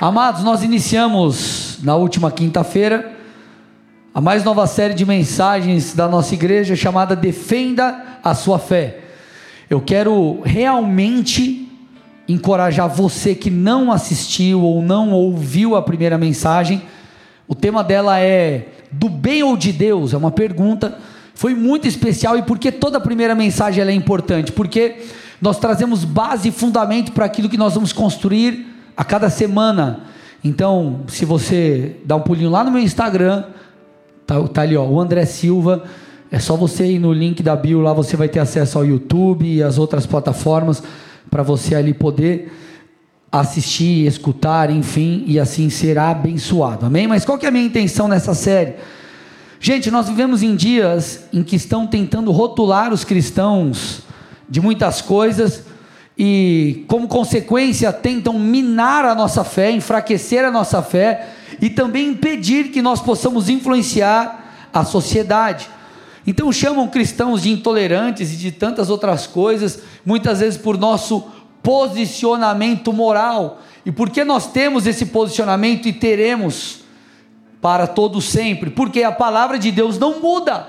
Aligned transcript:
Amados, 0.00 0.44
nós 0.44 0.62
iniciamos 0.62 1.80
na 1.82 1.96
última 1.96 2.30
quinta-feira 2.30 3.16
a 4.14 4.20
mais 4.20 4.44
nova 4.44 4.64
série 4.64 4.94
de 4.94 5.04
mensagens 5.04 5.92
da 5.92 6.06
nossa 6.06 6.34
igreja 6.34 6.76
chamada 6.76 7.16
Defenda 7.16 8.20
a 8.22 8.32
Sua 8.32 8.60
Fé. 8.60 9.00
Eu 9.68 9.80
quero 9.80 10.40
realmente 10.44 11.68
encorajar 12.28 12.88
você 12.88 13.34
que 13.34 13.50
não 13.50 13.90
assistiu 13.90 14.62
ou 14.62 14.80
não 14.80 15.10
ouviu 15.10 15.74
a 15.74 15.82
primeira 15.82 16.16
mensagem. 16.16 16.80
O 17.48 17.54
tema 17.56 17.82
dela 17.82 18.20
é 18.20 18.68
do 18.92 19.08
bem 19.08 19.42
ou 19.42 19.56
de 19.56 19.72
Deus? 19.72 20.14
É 20.14 20.16
uma 20.16 20.30
pergunta. 20.30 20.96
Foi 21.34 21.56
muito 21.56 21.88
especial 21.88 22.38
e 22.38 22.42
por 22.42 22.56
que 22.56 22.70
toda 22.70 22.98
a 22.98 23.00
primeira 23.00 23.34
mensagem 23.34 23.82
é 23.82 23.92
importante? 23.92 24.52
Porque 24.52 25.06
nós 25.42 25.58
trazemos 25.58 26.04
base 26.04 26.50
e 26.50 26.52
fundamento 26.52 27.10
para 27.10 27.24
aquilo 27.24 27.48
que 27.48 27.56
nós 27.56 27.74
vamos 27.74 27.92
construir 27.92 28.67
a 28.98 29.04
cada 29.04 29.30
semana. 29.30 30.00
Então, 30.42 31.02
se 31.06 31.24
você 31.24 31.98
dá 32.04 32.16
um 32.16 32.20
pulinho 32.20 32.50
lá 32.50 32.64
no 32.64 32.72
meu 32.72 32.82
Instagram, 32.82 33.44
tá, 34.26 34.42
tá 34.48 34.62
ali 34.62 34.76
ó, 34.76 34.84
o 34.84 35.00
André 35.00 35.24
Silva, 35.24 35.84
é 36.32 36.40
só 36.40 36.56
você 36.56 36.84
ir 36.84 36.98
no 36.98 37.12
link 37.12 37.40
da 37.40 37.54
bio 37.54 37.80
lá, 37.80 37.92
você 37.92 38.16
vai 38.16 38.28
ter 38.28 38.40
acesso 38.40 38.76
ao 38.76 38.84
YouTube 38.84 39.46
e 39.46 39.62
as 39.62 39.78
outras 39.78 40.04
plataformas 40.04 40.82
para 41.30 41.44
você 41.44 41.76
ali 41.76 41.94
poder 41.94 42.52
assistir, 43.30 44.04
escutar, 44.04 44.68
enfim, 44.68 45.22
e 45.28 45.38
assim 45.38 45.70
será 45.70 46.10
abençoado. 46.10 46.84
Amém? 46.84 47.06
Mas 47.06 47.24
qual 47.24 47.38
que 47.38 47.46
é 47.46 47.50
a 47.50 47.52
minha 47.52 47.64
intenção 47.64 48.08
nessa 48.08 48.34
série? 48.34 48.74
Gente, 49.60 49.92
nós 49.92 50.08
vivemos 50.08 50.42
em 50.42 50.56
dias 50.56 51.24
em 51.32 51.44
que 51.44 51.54
estão 51.54 51.86
tentando 51.86 52.32
rotular 52.32 52.92
os 52.92 53.04
cristãos 53.04 54.02
de 54.48 54.60
muitas 54.60 55.00
coisas 55.00 55.64
e, 56.18 56.84
como 56.88 57.06
consequência, 57.06 57.92
tentam 57.92 58.36
minar 58.38 59.04
a 59.04 59.14
nossa 59.14 59.44
fé, 59.44 59.70
enfraquecer 59.70 60.44
a 60.44 60.50
nossa 60.50 60.82
fé 60.82 61.28
e 61.62 61.70
também 61.70 62.08
impedir 62.08 62.70
que 62.70 62.82
nós 62.82 63.00
possamos 63.00 63.48
influenciar 63.48 64.68
a 64.74 64.84
sociedade. 64.84 65.68
Então, 66.26 66.50
chamam 66.52 66.88
cristãos 66.88 67.42
de 67.42 67.50
intolerantes 67.50 68.32
e 68.32 68.36
de 68.36 68.50
tantas 68.50 68.90
outras 68.90 69.28
coisas, 69.28 69.80
muitas 70.04 70.40
vezes 70.40 70.58
por 70.58 70.76
nosso 70.76 71.24
posicionamento 71.62 72.92
moral. 72.92 73.62
E 73.86 73.92
por 73.92 74.10
que 74.10 74.24
nós 74.24 74.50
temos 74.50 74.86
esse 74.88 75.06
posicionamento 75.06 75.86
e 75.86 75.92
teremos 75.92 76.80
para 77.62 77.86
todo 77.86 78.20
sempre? 78.20 78.70
Porque 78.70 79.04
a 79.04 79.12
palavra 79.12 79.56
de 79.56 79.70
Deus 79.70 79.98
não 79.98 80.20
muda. 80.20 80.66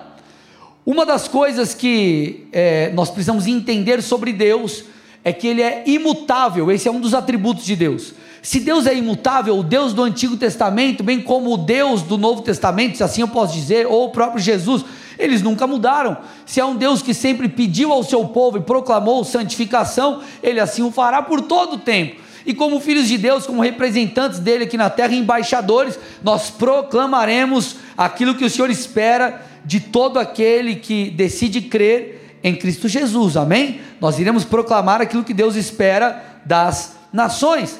Uma 0.86 1.06
das 1.06 1.28
coisas 1.28 1.74
que 1.74 2.48
é, 2.52 2.92
nós 2.94 3.10
precisamos 3.10 3.48
entender 3.48 4.02
sobre 4.02 4.32
Deus 4.32 4.86
é 5.24 5.34
que 5.34 5.48
ele 5.48 5.62
é 5.62 5.84
imutável, 5.86 6.72
esse 6.72 6.88
é 6.88 6.92
um 6.92 7.00
dos 7.00 7.14
atributos 7.14 7.66
de 7.66 7.76
Deus. 7.76 8.14
Se 8.42 8.60
Deus 8.60 8.88
é 8.88 8.96
imutável, 8.96 9.58
o 9.58 9.64
Deus 9.64 9.94
do 9.94 10.02
Antigo 10.02 10.38
Testamento, 10.38 11.04
bem 11.04 11.22
como 11.22 11.54
o 11.54 11.58
Deus 11.58 12.02
do 12.02 12.18
Novo 12.18 12.42
Testamento, 12.42 12.98
se 12.98 13.04
assim 13.04 13.22
eu 13.22 13.28
posso 13.28 13.54
dizer, 13.54 13.86
ou 13.86 14.06
o 14.06 14.12
próprio 14.12 14.42
Jesus, 14.42 14.86
eles 15.18 15.42
nunca 15.42 15.68
mudaram. 15.68 16.18
Se 16.46 16.62
é 16.62 16.66
um 16.66 16.76
Deus 16.76 17.02
que 17.02 17.14
sempre 17.14 17.50
pediu 17.50 17.92
ao 17.92 18.02
seu 18.02 18.26
povo 18.26 18.58
e 18.58 18.62
proclamou 18.62 19.24
santificação, 19.26 20.22
ele 20.42 20.60
assim 20.60 20.82
o 20.82 20.92
fará 20.92 21.22
por 21.22 21.42
todo 21.42 21.74
o 21.74 21.80
tempo. 21.80 22.22
E 22.46 22.54
como 22.54 22.80
filhos 22.80 23.08
de 23.08 23.18
Deus, 23.18 23.46
como 23.46 23.62
representantes 23.62 24.40
dele 24.40 24.64
aqui 24.64 24.78
na 24.78 24.90
terra, 24.90 25.14
embaixadores, 25.14 26.00
nós 26.24 26.50
proclamaremos 26.50 27.76
aquilo 27.98 28.36
que 28.36 28.46
o 28.46 28.50
Senhor 28.50 28.70
espera 28.70 29.46
de 29.66 29.82
todo 29.82 30.18
aquele 30.18 30.76
que 30.76 31.10
decide 31.10 31.62
crer 31.62 32.19
em 32.44 32.56
Cristo 32.56 32.88
Jesus, 32.88 33.36
amém? 33.36 33.82
Nós 34.00 34.20
iremos 34.20 34.44
proclamar 34.44 35.02
aquilo 35.02 35.24
que 35.24 35.34
Deus 35.34 35.56
espera 35.56 36.42
das 36.46 36.96
nações. 37.12 37.80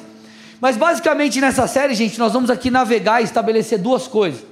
Mas 0.60 0.76
basicamente 0.76 1.40
nessa 1.40 1.66
série, 1.66 1.94
gente, 1.94 2.18
nós 2.18 2.32
vamos 2.32 2.50
aqui 2.50 2.70
navegar 2.70 3.20
e 3.20 3.24
estabelecer 3.24 3.78
duas 3.78 4.06
coisas. 4.06 4.44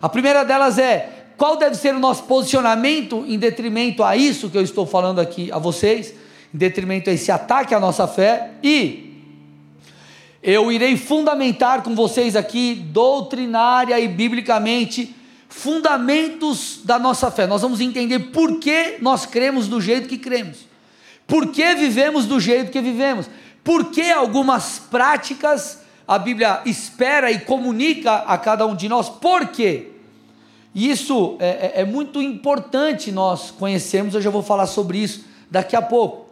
A 0.00 0.08
primeira 0.08 0.44
delas 0.44 0.78
é 0.78 1.32
qual 1.36 1.56
deve 1.56 1.76
ser 1.76 1.94
o 1.94 1.98
nosso 1.98 2.24
posicionamento 2.24 3.24
em 3.26 3.38
detrimento 3.38 4.02
a 4.02 4.16
isso 4.16 4.48
que 4.48 4.56
eu 4.56 4.62
estou 4.62 4.86
falando 4.86 5.20
aqui 5.20 5.50
a 5.50 5.58
vocês, 5.58 6.14
em 6.54 6.58
detrimento 6.58 7.10
a 7.10 7.12
esse 7.12 7.30
ataque 7.30 7.74
à 7.74 7.80
nossa 7.80 8.06
fé, 8.06 8.50
e 8.62 9.08
eu 10.42 10.70
irei 10.70 10.96
fundamentar 10.96 11.82
com 11.82 11.94
vocês 11.94 12.36
aqui, 12.36 12.74
doutrinária 12.74 13.98
e 13.98 14.06
biblicamente, 14.06 15.14
fundamentos 15.48 16.80
da 16.84 16.98
nossa 16.98 17.30
fé. 17.30 17.46
Nós 17.46 17.62
vamos 17.62 17.80
entender 17.80 18.18
por 18.30 18.58
que 18.58 18.96
nós 19.00 19.26
cremos 19.26 19.66
do 19.66 19.80
jeito 19.80 20.08
que 20.08 20.18
cremos, 20.18 20.58
por 21.26 21.48
que 21.48 21.74
vivemos 21.74 22.26
do 22.26 22.38
jeito 22.38 22.70
que 22.70 22.80
vivemos, 22.80 23.28
por 23.64 23.90
que 23.90 24.10
algumas 24.10 24.78
práticas 24.78 25.80
a 26.06 26.18
Bíblia 26.18 26.62
espera 26.64 27.30
e 27.30 27.40
comunica 27.40 28.14
a 28.14 28.38
cada 28.38 28.66
um 28.66 28.74
de 28.74 28.88
nós, 28.88 29.10
por 29.10 29.48
quê? 29.48 29.88
Isso 30.74 31.36
é, 31.38 31.72
é, 31.74 31.80
é 31.82 31.84
muito 31.84 32.22
importante 32.22 33.12
nós 33.12 33.50
conhecermos, 33.50 34.14
eu 34.14 34.22
já 34.22 34.30
vou 34.30 34.42
falar 34.42 34.66
sobre 34.66 34.98
isso 34.98 35.24
daqui 35.50 35.76
a 35.76 35.82
pouco. 35.82 36.27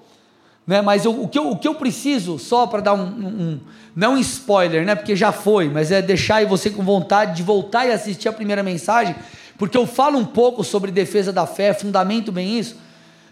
Né? 0.66 0.82
Mas 0.82 1.04
eu, 1.04 1.22
o, 1.22 1.28
que 1.28 1.38
eu, 1.38 1.50
o 1.50 1.56
que 1.56 1.68
eu 1.68 1.74
preciso, 1.74 2.38
só 2.38 2.66
para 2.66 2.80
dar 2.80 2.94
um, 2.94 3.04
um, 3.04 3.60
não 3.94 4.14
um 4.14 4.18
spoiler, 4.18 4.84
né? 4.84 4.94
porque 4.94 5.14
já 5.14 5.30
foi, 5.30 5.68
mas 5.68 5.92
é 5.92 6.02
deixar 6.02 6.44
você 6.46 6.70
com 6.70 6.82
vontade 6.82 7.36
de 7.36 7.42
voltar 7.42 7.86
e 7.86 7.92
assistir 7.92 8.28
a 8.28 8.32
primeira 8.32 8.62
mensagem, 8.62 9.14
porque 9.56 9.76
eu 9.76 9.86
falo 9.86 10.18
um 10.18 10.24
pouco 10.24 10.64
sobre 10.64 10.90
defesa 10.90 11.32
da 11.32 11.46
fé, 11.46 11.72
fundamento 11.72 12.32
bem 12.32 12.58
isso. 12.58 12.76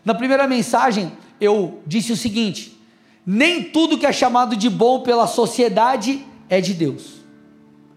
Na 0.04 0.14
primeira 0.14 0.46
mensagem, 0.46 1.12
eu 1.40 1.82
disse 1.86 2.12
o 2.12 2.16
seguinte: 2.16 2.78
nem 3.26 3.64
tudo 3.64 3.98
que 3.98 4.06
é 4.06 4.12
chamado 4.12 4.56
de 4.56 4.70
bom 4.70 5.00
pela 5.00 5.26
sociedade 5.26 6.24
é 6.48 6.60
de 6.60 6.72
Deus. 6.72 7.14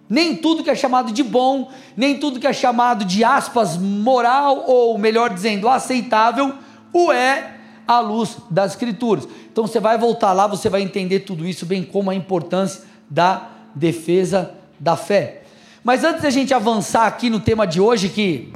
Nem 0.10 0.36
tudo 0.36 0.64
que 0.64 0.70
é 0.70 0.76
chamado 0.76 1.12
de 1.12 1.22
bom, 1.22 1.70
nem 1.96 2.18
tudo 2.18 2.40
que 2.40 2.48
é 2.48 2.54
chamado 2.54 3.04
de 3.04 3.26
aspas 3.26 3.78
moral, 3.78 4.64
ou 4.66 4.98
melhor 4.98 5.34
dizendo, 5.34 5.68
aceitável, 5.68 6.54
o 6.94 7.12
é 7.12 7.57
à 7.88 8.00
luz 8.00 8.38
das 8.50 8.72
Escrituras. 8.72 9.28
Então 9.52 9.66
você 9.66 9.80
vai 9.80 9.98
voltar 9.98 10.34
lá, 10.34 10.46
você 10.46 10.70
vai 10.70 10.82
entender 10.82 11.22
tudo 11.22 11.48
isso, 11.48 11.66
bem 11.66 11.84
como 11.84 12.10
a 12.10 12.16
importância 12.16 12.84
da 13.10 13.50
defesa 13.74 14.52
da 14.80 14.96
fé. 14.96 15.44
Mas 15.84 16.04
antes 16.04 16.22
da 16.22 16.30
gente 16.30 16.54
avançar 16.54 17.08
aqui 17.08 17.30
no 17.30 17.40
tema 17.40 17.66
de 17.66 17.80
hoje, 17.80 18.10
que 18.10 18.52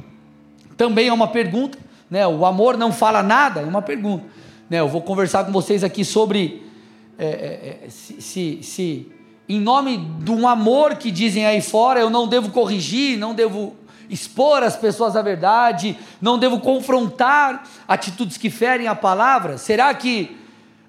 também 0.76 1.08
é 1.08 1.12
uma 1.12 1.28
pergunta, 1.28 1.78
né? 2.10 2.26
O 2.26 2.44
amor 2.44 2.76
não 2.76 2.92
fala 2.92 3.22
nada, 3.22 3.60
é 3.60 3.64
uma 3.64 3.80
pergunta. 3.80 4.24
Né? 4.68 4.80
Eu 4.80 4.88
vou 4.88 5.00
conversar 5.00 5.44
com 5.44 5.52
vocês 5.52 5.82
aqui 5.82 6.04
sobre 6.04 6.62
é, 7.18 7.26
é, 7.26 7.86
é 7.86 7.88
se, 7.88 8.20
se, 8.20 8.58
se, 8.62 9.12
em 9.48 9.60
nome 9.60 9.96
de 9.96 10.30
um 10.30 10.46
amor 10.46 10.96
que 10.96 11.10
dizem 11.10 11.46
aí 11.46 11.60
fora, 11.60 12.00
eu 12.00 12.10
não 12.10 12.28
devo 12.28 12.50
corrigir, 12.50 13.18
não 13.18 13.34
devo 13.34 13.74
expor 14.08 14.62
às 14.62 14.76
pessoas 14.76 15.16
a 15.16 15.22
verdade, 15.22 15.98
não 16.20 16.38
devo 16.38 16.60
confrontar 16.60 17.64
atitudes 17.86 18.36
que 18.36 18.50
ferem 18.50 18.86
a 18.86 18.94
palavra? 18.94 19.58
Será 19.58 19.92
que 19.94 20.36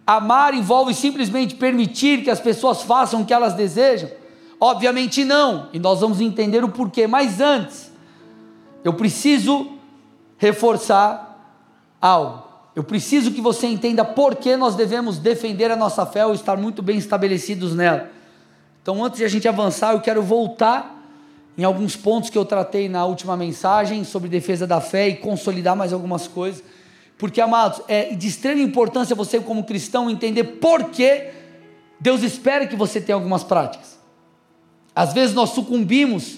amar 0.05 0.53
envolve 0.53 0.93
simplesmente 0.93 1.55
permitir 1.55 2.23
que 2.23 2.29
as 2.29 2.39
pessoas 2.39 2.81
façam 2.81 3.21
o 3.21 3.25
que 3.25 3.33
elas 3.33 3.53
desejam? 3.53 4.09
Obviamente 4.59 5.25
não, 5.25 5.69
e 5.73 5.79
nós 5.79 5.99
vamos 5.99 6.21
entender 6.21 6.63
o 6.63 6.69
porquê, 6.69 7.05
mas 7.07 7.41
antes, 7.41 7.91
eu 8.83 8.93
preciso 8.93 9.73
reforçar 10.37 11.57
algo. 12.01 12.43
Eu 12.75 12.83
preciso 12.83 13.31
que 13.31 13.41
você 13.41 13.67
entenda 13.67 14.03
por 14.03 14.35
que 14.35 14.57
nós 14.57 14.75
devemos 14.75 15.17
defender 15.17 15.69
a 15.69 15.75
nossa 15.75 16.05
fé 16.05 16.25
ou 16.25 16.33
estar 16.33 16.57
muito 16.57 16.81
bem 16.81 16.97
estabelecidos 16.97 17.75
nela. 17.75 18.09
Então, 18.81 19.03
antes 19.03 19.19
de 19.19 19.25
a 19.25 19.27
gente 19.27 19.47
avançar, 19.47 19.93
eu 19.93 20.01
quero 20.01 20.21
voltar 20.21 20.92
em 21.57 21.63
alguns 21.63 21.95
pontos 21.95 22.29
que 22.29 22.37
eu 22.37 22.45
tratei 22.45 22.89
na 22.89 23.05
última 23.05 23.37
mensagem 23.37 24.03
sobre 24.03 24.27
defesa 24.27 24.65
da 24.65 24.81
fé 24.81 25.09
e 25.09 25.15
consolidar 25.17 25.75
mais 25.75 25.93
algumas 25.93 26.27
coisas. 26.27 26.63
Porque, 27.17 27.39
amados, 27.39 27.81
é 27.87 28.15
de 28.15 28.27
extrema 28.27 28.61
importância 28.61 29.15
você, 29.15 29.39
como 29.39 29.63
cristão, 29.63 30.09
entender 30.09 30.43
por 30.43 30.85
que 30.85 31.29
Deus 31.99 32.23
espera 32.23 32.65
que 32.65 32.75
você 32.75 32.99
tenha 32.99 33.15
algumas 33.15 33.43
práticas. 33.43 33.99
Às 34.95 35.13
vezes 35.13 35.35
nós 35.35 35.51
sucumbimos 35.51 36.37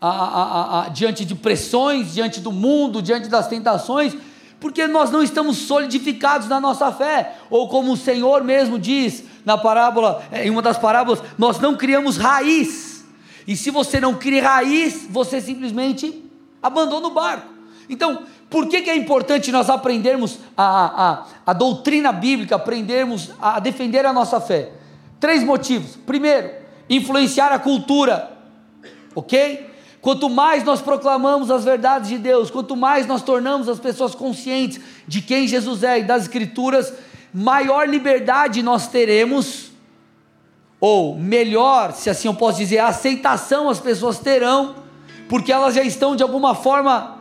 a, 0.00 0.08
a, 0.08 0.82
a, 0.84 0.88
diante 0.88 1.24
de 1.24 1.34
pressões, 1.34 2.14
diante 2.14 2.40
do 2.40 2.50
mundo, 2.50 3.02
diante 3.02 3.28
das 3.28 3.48
tentações, 3.48 4.16
porque 4.58 4.86
nós 4.86 5.10
não 5.10 5.22
estamos 5.22 5.58
solidificados 5.58 6.48
na 6.48 6.60
nossa 6.60 6.90
fé, 6.90 7.36
ou 7.50 7.68
como 7.68 7.92
o 7.92 7.96
Senhor 7.96 8.42
mesmo 8.42 8.78
diz 8.78 9.22
na 9.44 9.56
parábola, 9.56 10.22
em 10.32 10.50
uma 10.50 10.62
das 10.62 10.78
parábolas, 10.78 11.22
nós 11.38 11.60
não 11.60 11.76
criamos 11.76 12.16
raiz 12.16 12.85
e 13.46 13.56
se 13.56 13.70
você 13.70 14.00
não 14.00 14.14
cria 14.14 14.42
raiz, 14.42 15.06
você 15.08 15.40
simplesmente 15.40 16.24
abandona 16.62 17.06
o 17.06 17.12
barco. 17.12 17.48
Então, 17.88 18.24
por 18.50 18.68
que, 18.68 18.82
que 18.82 18.90
é 18.90 18.96
importante 18.96 19.52
nós 19.52 19.70
aprendermos 19.70 20.38
a, 20.56 21.10
a, 21.10 21.26
a 21.46 21.52
doutrina 21.52 22.12
bíblica, 22.12 22.56
aprendermos 22.56 23.30
a 23.40 23.60
defender 23.60 24.04
a 24.04 24.12
nossa 24.12 24.40
fé? 24.40 24.70
Três 25.20 25.44
motivos. 25.44 25.96
Primeiro, 26.06 26.50
influenciar 26.90 27.52
a 27.52 27.58
cultura, 27.58 28.32
ok? 29.14 29.70
Quanto 30.00 30.28
mais 30.28 30.62
nós 30.62 30.80
proclamamos 30.80 31.50
as 31.50 31.64
verdades 31.64 32.10
de 32.10 32.18
Deus, 32.18 32.50
quanto 32.50 32.76
mais 32.76 33.06
nós 33.06 33.22
tornamos 33.22 33.68
as 33.68 33.80
pessoas 33.80 34.14
conscientes 34.14 34.80
de 35.06 35.20
quem 35.20 35.48
Jesus 35.48 35.82
é 35.82 36.00
e 36.00 36.04
das 36.04 36.22
Escrituras, 36.22 36.92
maior 37.32 37.88
liberdade 37.88 38.62
nós 38.62 38.86
teremos 38.88 39.70
ou 40.88 41.16
melhor, 41.16 41.92
se 41.92 42.08
assim 42.08 42.28
eu 42.28 42.34
posso 42.34 42.58
dizer, 42.58 42.78
a 42.78 42.86
aceitação 42.86 43.68
as 43.68 43.80
pessoas 43.80 44.20
terão, 44.20 44.76
porque 45.28 45.52
elas 45.52 45.74
já 45.74 45.82
estão 45.82 46.14
de 46.14 46.22
alguma 46.22 46.54
forma 46.54 47.18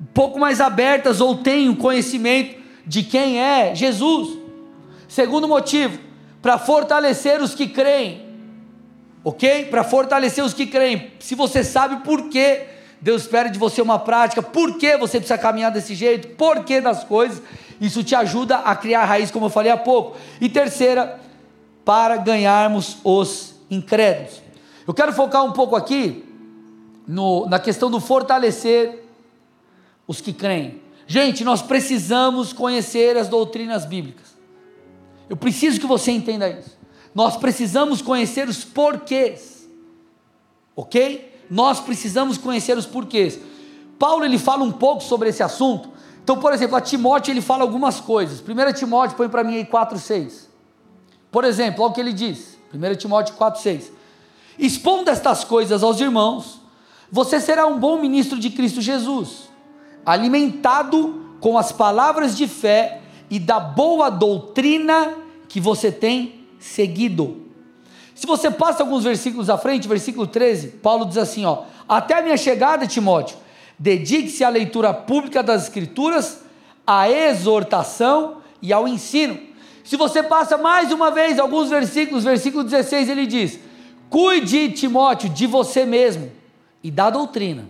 um 0.00 0.06
pouco 0.12 0.36
mais 0.36 0.60
abertas 0.60 1.20
ou 1.20 1.36
têm 1.36 1.68
o 1.68 1.76
conhecimento 1.76 2.60
de 2.84 3.04
quem 3.04 3.40
é 3.40 3.72
Jesus. 3.72 4.36
Segundo 5.06 5.46
motivo, 5.46 5.96
para 6.42 6.58
fortalecer 6.58 7.40
os 7.40 7.54
que 7.54 7.68
creem, 7.68 8.26
ok? 9.22 9.66
Para 9.66 9.84
fortalecer 9.84 10.42
os 10.42 10.52
que 10.52 10.66
creem. 10.66 11.12
Se 11.20 11.36
você 11.36 11.62
sabe 11.62 12.02
por 12.02 12.28
que 12.28 12.62
Deus 13.00 13.22
espera 13.22 13.48
de 13.48 13.60
você 13.60 13.80
uma 13.80 14.00
prática, 14.00 14.42
por 14.42 14.76
que 14.76 14.96
você 14.96 15.18
precisa 15.18 15.38
caminhar 15.38 15.70
desse 15.70 15.94
jeito, 15.94 16.34
por 16.36 16.64
que 16.64 16.80
das 16.80 17.04
coisas, 17.04 17.40
isso 17.80 18.02
te 18.02 18.16
ajuda 18.16 18.56
a 18.56 18.74
criar 18.74 19.04
raiz, 19.04 19.30
como 19.30 19.46
eu 19.46 19.50
falei 19.50 19.70
há 19.70 19.76
pouco. 19.76 20.16
E 20.40 20.48
terceira, 20.48 21.20
para 21.84 22.16
ganharmos 22.16 22.98
os 23.04 23.54
incrédulos. 23.70 24.42
Eu 24.86 24.94
quero 24.94 25.12
focar 25.12 25.44
um 25.44 25.52
pouco 25.52 25.76
aqui 25.76 26.24
no, 27.06 27.46
na 27.46 27.58
questão 27.58 27.90
do 27.90 28.00
fortalecer 28.00 29.04
os 30.06 30.20
que 30.20 30.32
creem. 30.32 30.80
Gente, 31.06 31.44
nós 31.44 31.62
precisamos 31.62 32.52
conhecer 32.52 33.16
as 33.16 33.28
doutrinas 33.28 33.84
bíblicas. 33.84 34.34
Eu 35.28 35.36
preciso 35.36 35.80
que 35.80 35.86
você 35.86 36.10
entenda 36.12 36.48
isso. 36.48 36.76
Nós 37.14 37.36
precisamos 37.36 38.00
conhecer 38.00 38.48
os 38.48 38.64
porquês. 38.64 39.68
OK? 40.74 41.30
Nós 41.50 41.80
precisamos 41.80 42.38
conhecer 42.38 42.76
os 42.76 42.86
porquês. 42.86 43.38
Paulo 43.98 44.24
ele 44.24 44.38
fala 44.38 44.64
um 44.64 44.72
pouco 44.72 45.02
sobre 45.02 45.28
esse 45.28 45.42
assunto. 45.42 45.90
Então, 46.22 46.38
por 46.38 46.52
exemplo, 46.52 46.76
a 46.76 46.80
Timóteo 46.80 47.32
ele 47.32 47.40
fala 47.40 47.62
algumas 47.62 48.00
coisas. 48.00 48.40
1 48.40 48.72
Timóteo 48.72 49.16
põe 49.16 49.28
para 49.28 49.44
mim 49.44 49.56
aí 49.56 49.64
4, 49.64 49.98
6. 49.98 50.48
Por 51.32 51.44
exemplo, 51.44 51.82
olha 51.82 51.90
o 51.90 51.94
que 51.94 52.00
ele 52.00 52.12
diz. 52.12 52.58
1 52.72 52.94
Timóteo 52.96 53.34
4, 53.34 53.62
6. 53.62 53.92
Expondo 54.58 55.10
estas 55.10 55.42
coisas 55.42 55.82
aos 55.82 55.98
irmãos, 55.98 56.60
você 57.10 57.40
será 57.40 57.66
um 57.66 57.78
bom 57.78 57.98
ministro 57.98 58.38
de 58.38 58.50
Cristo 58.50 58.82
Jesus, 58.82 59.50
alimentado 60.04 61.36
com 61.40 61.56
as 61.56 61.72
palavras 61.72 62.36
de 62.36 62.46
fé 62.46 63.00
e 63.30 63.38
da 63.38 63.58
boa 63.58 64.10
doutrina 64.10 65.14
que 65.48 65.58
você 65.58 65.90
tem 65.90 66.46
seguido. 66.58 67.46
Se 68.14 68.26
você 68.26 68.50
passa 68.50 68.82
alguns 68.82 69.04
versículos 69.04 69.48
à 69.48 69.56
frente, 69.56 69.88
versículo 69.88 70.26
13, 70.26 70.68
Paulo 70.82 71.06
diz 71.06 71.16
assim: 71.16 71.46
ó, 71.46 71.64
até 71.88 72.18
a 72.18 72.22
minha 72.22 72.36
chegada, 72.36 72.86
Timóteo, 72.86 73.36
dedique-se 73.78 74.44
à 74.44 74.50
leitura 74.50 74.92
pública 74.92 75.42
das 75.42 75.64
Escrituras, 75.64 76.42
à 76.86 77.10
exortação 77.10 78.36
e 78.60 78.72
ao 78.72 78.86
ensino. 78.86 79.51
Se 79.84 79.96
você 79.96 80.22
passa 80.22 80.56
mais 80.56 80.92
uma 80.92 81.10
vez 81.10 81.38
alguns 81.38 81.68
versículos, 81.68 82.24
versículo 82.24 82.64
16, 82.64 83.08
ele 83.08 83.26
diz: 83.26 83.58
Cuide, 84.08 84.70
Timóteo, 84.70 85.28
de 85.28 85.46
você 85.46 85.84
mesmo 85.84 86.30
e 86.82 86.90
da 86.90 87.10
doutrina. 87.10 87.66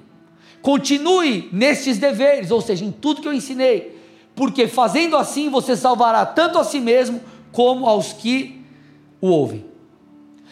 Continue 0.61 1.49
nestes 1.53 1.99
deveres, 1.99 2.51
ou 2.51 2.61
seja, 2.61 2.85
em 2.85 2.93
tudo 2.93 3.21
que 3.21 3.29
eu 3.29 3.33
ensinei, 3.33 3.99
porque 4.35 4.69
fazendo 4.69 5.17
assim 5.17 5.49
você 5.49 5.77
salvará 5.77 6.25
tanto 6.25 6.59
a 6.59 6.65
si 6.65 6.81
mesmo 6.81 7.21
como 7.51 7.87
aos 7.87 8.13
que 8.13 8.63
o 9.21 9.29
ouvem. 9.29 9.65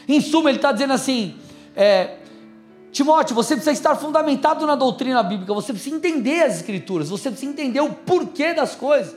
Em 0.08 0.20
suma, 0.20 0.50
ele 0.50 0.58
está 0.58 0.72
dizendo 0.72 0.92
assim: 0.92 1.34
é, 1.76 2.16
Timóteo, 2.92 3.34
você 3.34 3.54
precisa 3.54 3.72
estar 3.72 3.94
fundamentado 3.94 4.66
na 4.66 4.74
doutrina 4.74 5.22
bíblica, 5.22 5.54
você 5.54 5.72
precisa 5.72 5.94
entender 5.94 6.42
as 6.42 6.56
escrituras, 6.56 7.08
você 7.08 7.30
precisa 7.30 7.50
entender 7.50 7.80
o 7.80 7.90
porquê 7.90 8.52
das 8.52 8.74
coisas, 8.74 9.14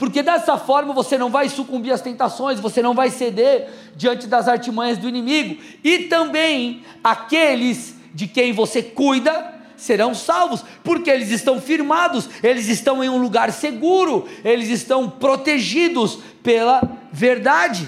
porque 0.00 0.22
dessa 0.22 0.56
forma 0.56 0.94
você 0.94 1.18
não 1.18 1.28
vai 1.28 1.50
sucumbir 1.50 1.92
às 1.92 2.00
tentações, 2.00 2.58
você 2.58 2.80
não 2.80 2.94
vai 2.94 3.10
ceder 3.10 3.68
diante 3.94 4.26
das 4.26 4.48
artimanhas 4.48 4.96
do 4.96 5.06
inimigo, 5.06 5.62
e 5.84 6.04
também 6.04 6.82
aqueles 7.04 7.94
de 8.14 8.26
quem 8.26 8.50
você 8.50 8.82
cuida 8.82 9.60
serão 9.76 10.14
salvos, 10.14 10.64
porque 10.82 11.10
eles 11.10 11.30
estão 11.30 11.60
firmados, 11.60 12.30
eles 12.42 12.68
estão 12.68 13.04
em 13.04 13.10
um 13.10 13.18
lugar 13.18 13.52
seguro, 13.52 14.26
eles 14.42 14.70
estão 14.70 15.06
protegidos 15.06 16.18
pela 16.42 16.80
verdade. 17.12 17.86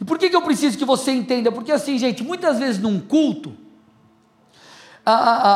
E 0.00 0.04
por 0.04 0.18
que, 0.18 0.30
que 0.30 0.36
eu 0.36 0.42
preciso 0.42 0.78
que 0.78 0.84
você 0.84 1.10
entenda? 1.10 1.50
Porque 1.50 1.72
assim, 1.72 1.98
gente, 1.98 2.22
muitas 2.22 2.60
vezes 2.60 2.80
num 2.80 3.00
culto, 3.00 3.56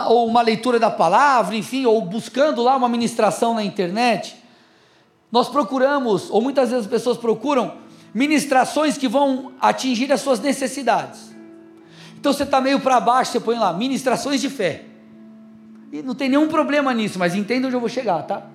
ou 0.08 0.26
uma 0.26 0.42
leitura 0.42 0.80
da 0.80 0.90
palavra, 0.90 1.54
enfim, 1.54 1.86
ou 1.86 2.00
buscando 2.00 2.64
lá 2.64 2.74
uma 2.74 2.88
ministração 2.88 3.54
na 3.54 3.62
internet, 3.62 4.44
nós 5.30 5.48
procuramos, 5.48 6.30
ou 6.30 6.40
muitas 6.40 6.70
vezes 6.70 6.84
as 6.84 6.90
pessoas 6.90 7.16
procuram, 7.16 7.74
ministrações 8.14 8.96
que 8.96 9.08
vão 9.08 9.52
atingir 9.60 10.12
as 10.12 10.20
suas 10.20 10.40
necessidades. 10.40 11.34
Então 12.18 12.32
você 12.32 12.44
está 12.44 12.60
meio 12.60 12.80
para 12.80 12.98
baixo, 12.98 13.32
você 13.32 13.40
põe 13.40 13.58
lá, 13.58 13.72
ministrações 13.72 14.40
de 14.40 14.48
fé. 14.48 14.84
E 15.92 16.02
não 16.02 16.14
tem 16.14 16.28
nenhum 16.28 16.48
problema 16.48 16.92
nisso, 16.92 17.18
mas 17.18 17.34
entenda 17.34 17.66
onde 17.66 17.76
eu 17.76 17.80
vou 17.80 17.88
chegar, 17.88 18.22
tá? 18.22 18.46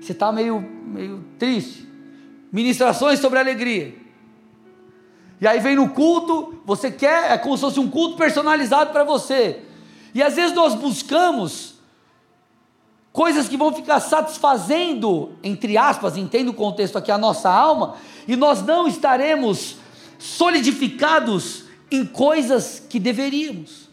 Você 0.00 0.12
está 0.12 0.32
meio, 0.32 0.60
meio 0.60 1.24
triste. 1.38 1.86
Ministrações 2.52 3.18
sobre 3.20 3.38
alegria. 3.38 3.94
E 5.40 5.46
aí 5.46 5.58
vem 5.60 5.76
no 5.76 5.88
culto, 5.90 6.60
você 6.64 6.90
quer, 6.90 7.32
é 7.32 7.38
como 7.38 7.56
se 7.56 7.62
fosse 7.62 7.80
um 7.80 7.88
culto 7.88 8.16
personalizado 8.16 8.90
para 8.90 9.04
você. 9.04 9.60
E 10.14 10.22
às 10.22 10.36
vezes 10.36 10.54
nós 10.54 10.74
buscamos 10.74 11.69
coisas 13.12 13.48
que 13.48 13.56
vão 13.56 13.72
ficar 13.72 14.00
satisfazendo, 14.00 15.32
entre 15.42 15.76
aspas, 15.76 16.16
entenda 16.16 16.50
o 16.50 16.54
contexto 16.54 16.96
aqui, 16.96 17.10
a 17.10 17.18
nossa 17.18 17.50
alma, 17.50 17.96
e 18.26 18.36
nós 18.36 18.62
não 18.62 18.86
estaremos 18.86 19.76
solidificados 20.18 21.64
em 21.90 22.04
coisas 22.04 22.82
que 22.88 23.00
deveríamos. 23.00 23.88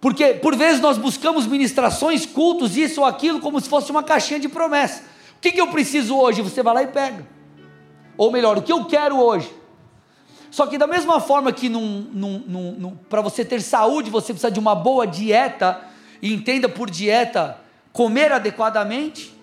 Porque 0.00 0.34
por 0.34 0.56
vezes 0.56 0.80
nós 0.80 0.96
buscamos 0.96 1.46
ministrações, 1.46 2.24
cultos, 2.24 2.76
isso 2.76 3.00
ou 3.00 3.06
aquilo, 3.06 3.40
como 3.40 3.60
se 3.60 3.68
fosse 3.68 3.90
uma 3.90 4.02
caixinha 4.02 4.40
de 4.40 4.48
promessa. 4.48 5.02
O 5.36 5.40
que, 5.40 5.52
que 5.52 5.60
eu 5.60 5.68
preciso 5.68 6.16
hoje? 6.16 6.42
Você 6.42 6.62
vai 6.62 6.74
lá 6.74 6.82
e 6.82 6.86
pega. 6.86 7.26
Ou 8.16 8.30
melhor, 8.30 8.58
o 8.58 8.62
que 8.62 8.72
eu 8.72 8.84
quero 8.84 9.18
hoje? 9.18 9.50
Só 10.50 10.66
que 10.66 10.76
da 10.76 10.86
mesma 10.86 11.20
forma 11.20 11.52
que 11.52 11.70
para 13.08 13.20
você 13.20 13.44
ter 13.44 13.60
saúde 13.62 14.10
você 14.10 14.32
precisa 14.32 14.50
de 14.50 14.58
uma 14.58 14.74
boa 14.74 15.06
dieta, 15.06 15.80
e 16.22 16.32
entenda 16.32 16.68
por 16.68 16.90
dieta 16.90 17.58
comer 17.92 18.32
adequadamente. 18.32 19.34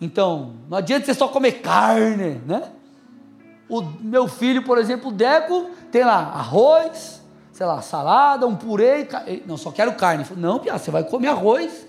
Então, 0.00 0.54
não 0.68 0.78
adianta 0.78 1.06
você 1.06 1.14
só 1.14 1.28
comer 1.28 1.60
carne, 1.60 2.40
né? 2.46 2.70
O 3.68 3.82
meu 3.82 4.26
filho, 4.28 4.62
por 4.62 4.78
exemplo, 4.78 5.08
o 5.10 5.12
Deco, 5.12 5.70
tem 5.90 6.04
lá 6.04 6.16
arroz, 6.16 7.22
sei 7.52 7.66
lá, 7.66 7.82
salada, 7.82 8.46
um 8.46 8.56
purê, 8.56 9.06
não, 9.46 9.56
só 9.56 9.70
quero 9.70 9.92
carne. 9.94 10.24
Não, 10.36 10.58
Pia, 10.58 10.78
você 10.78 10.90
vai 10.90 11.04
comer 11.04 11.28
arroz, 11.28 11.86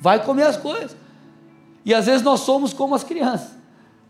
vai 0.00 0.24
comer 0.24 0.44
as 0.44 0.56
coisas. 0.56 0.96
E 1.84 1.92
às 1.92 2.06
vezes 2.06 2.22
nós 2.22 2.40
somos 2.40 2.72
como 2.72 2.94
as 2.94 3.04
crianças. 3.04 3.56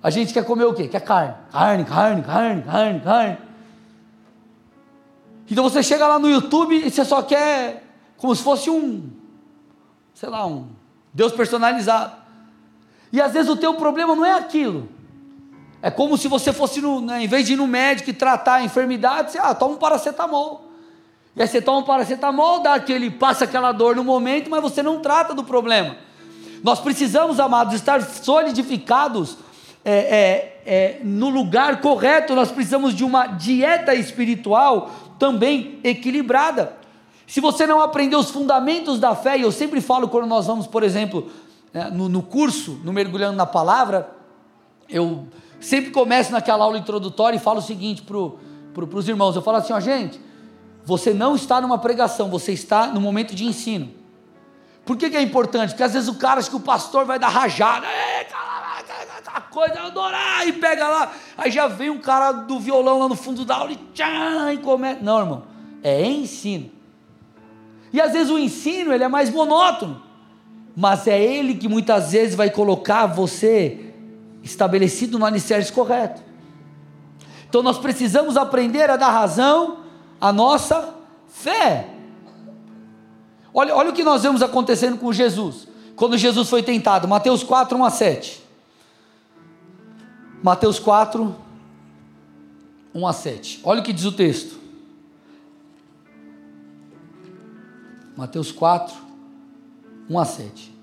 A 0.02 0.10
gente 0.10 0.32
quer 0.32 0.44
comer 0.44 0.64
o 0.64 0.74
quê? 0.74 0.86
Quer 0.86 1.00
carne. 1.00 1.34
Carne, 1.50 1.84
carne, 1.84 2.22
carne, 2.22 2.62
carne, 2.62 3.00
carne. 3.00 3.38
Então 5.50 5.64
você 5.64 5.82
chega 5.82 6.06
lá 6.06 6.18
no 6.18 6.28
YouTube 6.28 6.76
e 6.76 6.90
você 6.90 7.04
só 7.04 7.22
quer 7.22 7.82
como 8.16 8.34
se 8.34 8.42
fosse 8.42 8.68
um, 8.68 9.10
sei 10.18 10.28
lá, 10.28 10.44
um 10.44 10.66
Deus 11.14 11.30
personalizado. 11.30 12.12
E 13.12 13.20
às 13.20 13.32
vezes 13.32 13.48
o 13.48 13.54
teu 13.54 13.74
problema 13.74 14.16
não 14.16 14.24
é 14.26 14.32
aquilo. 14.32 14.88
É 15.80 15.92
como 15.92 16.18
se 16.18 16.26
você 16.26 16.52
fosse, 16.52 16.80
no, 16.80 17.00
né, 17.00 17.22
em 17.22 17.28
vez 17.28 17.46
de 17.46 17.52
ir 17.52 17.56
no 17.56 17.68
médico 17.68 18.10
e 18.10 18.12
tratar 18.12 18.54
a 18.54 18.64
enfermidade, 18.64 19.30
você 19.30 19.38
ah, 19.38 19.54
toma 19.54 19.74
um 19.74 19.78
paracetamol. 19.78 20.72
E 21.36 21.42
aí 21.42 21.46
você 21.46 21.62
toma 21.62 21.78
um 21.78 21.82
paracetamol, 21.84 22.58
dá 22.58 22.74
aquele, 22.74 23.12
passa 23.12 23.44
aquela 23.44 23.70
dor 23.70 23.94
no 23.94 24.02
momento, 24.02 24.50
mas 24.50 24.60
você 24.60 24.82
não 24.82 24.98
trata 24.98 25.32
do 25.32 25.44
problema. 25.44 25.96
Nós 26.64 26.80
precisamos, 26.80 27.38
amados, 27.38 27.74
estar 27.74 28.02
solidificados 28.02 29.38
é, 29.84 29.92
é, 29.92 30.62
é, 30.66 31.00
no 31.04 31.28
lugar 31.28 31.80
correto, 31.80 32.34
nós 32.34 32.50
precisamos 32.50 32.92
de 32.92 33.04
uma 33.04 33.28
dieta 33.28 33.94
espiritual 33.94 34.90
também 35.16 35.78
equilibrada. 35.84 36.76
Se 37.28 37.42
você 37.42 37.66
não 37.66 37.82
aprender 37.82 38.16
os 38.16 38.30
fundamentos 38.30 38.98
da 38.98 39.14
fé, 39.14 39.36
e 39.36 39.42
eu 39.42 39.52
sempre 39.52 39.82
falo 39.82 40.08
quando 40.08 40.26
nós 40.26 40.46
vamos, 40.46 40.66
por 40.66 40.82
exemplo, 40.82 41.30
é, 41.74 41.90
no, 41.90 42.22
curso, 42.22 42.80
no 42.82 42.90
Mergulhando 42.90 43.36
na 43.36 43.44
Palavra, 43.44 44.10
eu 44.88 45.28
sempre 45.60 45.90
começo 45.90 46.32
naquela 46.32 46.64
aula 46.64 46.78
introdutória 46.78 47.36
e 47.36 47.38
falo 47.38 47.58
o 47.58 47.62
seguinte 47.62 48.00
para 48.00 48.16
pro, 48.72 48.98
os 48.98 49.06
irmãos: 49.06 49.36
eu 49.36 49.42
falo 49.42 49.58
assim, 49.58 49.74
ó, 49.74 49.78
gente, 49.78 50.18
você 50.86 51.12
não 51.12 51.36
está 51.36 51.60
numa 51.60 51.76
pregação, 51.76 52.30
você 52.30 52.52
está 52.52 52.86
no 52.86 53.00
momento 53.00 53.34
de 53.34 53.44
ensino. 53.44 53.90
Por 54.86 54.96
que, 54.96 55.10
que 55.10 55.16
é 55.16 55.20
importante? 55.20 55.72
Porque 55.72 55.82
às 55.82 55.92
vezes 55.92 56.08
o 56.08 56.14
cara 56.14 56.40
acha 56.40 56.48
que 56.48 56.56
o 56.56 56.60
pastor 56.60 57.04
vai 57.04 57.18
dar 57.18 57.28
rajada, 57.28 57.86
a 59.34 59.40
coisa, 59.42 59.82
adorar, 59.82 60.48
e 60.48 60.52
pega 60.54 60.88
lá, 60.88 61.12
aí 61.36 61.50
já 61.50 61.68
vem 61.68 61.90
um 61.90 61.98
cara 61.98 62.32
do 62.32 62.58
violão 62.58 63.00
lá 63.00 63.06
no 63.06 63.14
fundo 63.14 63.44
da 63.44 63.56
aula 63.56 63.72
e 63.72 63.76
tchan, 63.92 64.54
e 64.54 64.56
começa. 64.56 65.00
Não, 65.02 65.18
irmão, 65.18 65.42
é 65.82 66.02
ensino. 66.06 66.77
E 67.92 68.00
às 68.00 68.12
vezes 68.12 68.30
o 68.30 68.38
ensino 68.38 68.92
ele 68.92 69.04
é 69.04 69.08
mais 69.08 69.30
monótono, 69.30 70.02
mas 70.76 71.06
é 71.06 71.20
ele 71.20 71.54
que 71.54 71.68
muitas 71.68 72.12
vezes 72.12 72.34
vai 72.34 72.50
colocar 72.50 73.06
você 73.06 73.92
estabelecido 74.42 75.18
no 75.18 75.24
alicerce 75.24 75.72
correto. 75.72 76.22
Então 77.48 77.62
nós 77.62 77.78
precisamos 77.78 78.36
aprender 78.36 78.90
a 78.90 78.96
dar 78.96 79.10
razão 79.10 79.78
à 80.20 80.32
nossa 80.32 80.94
fé. 81.28 81.88
Olha, 83.52 83.74
olha 83.74 83.90
o 83.90 83.94
que 83.94 84.04
nós 84.04 84.22
vemos 84.22 84.42
acontecendo 84.42 84.98
com 84.98 85.12
Jesus, 85.12 85.66
quando 85.96 86.16
Jesus 86.16 86.48
foi 86.48 86.62
tentado, 86.62 87.08
Mateus 87.08 87.42
4, 87.42 87.76
1 87.76 87.84
a 87.84 87.90
7. 87.90 88.44
Mateus 90.42 90.78
4, 90.78 91.34
1 92.94 93.06
a 93.06 93.12
7. 93.12 93.60
Olha 93.64 93.80
o 93.80 93.82
que 93.82 93.92
diz 93.92 94.04
o 94.04 94.12
texto. 94.12 94.57
Mateus 98.18 98.50
4, 98.50 98.96
1 100.10 100.18
a 100.18 100.24
7. 100.24 100.74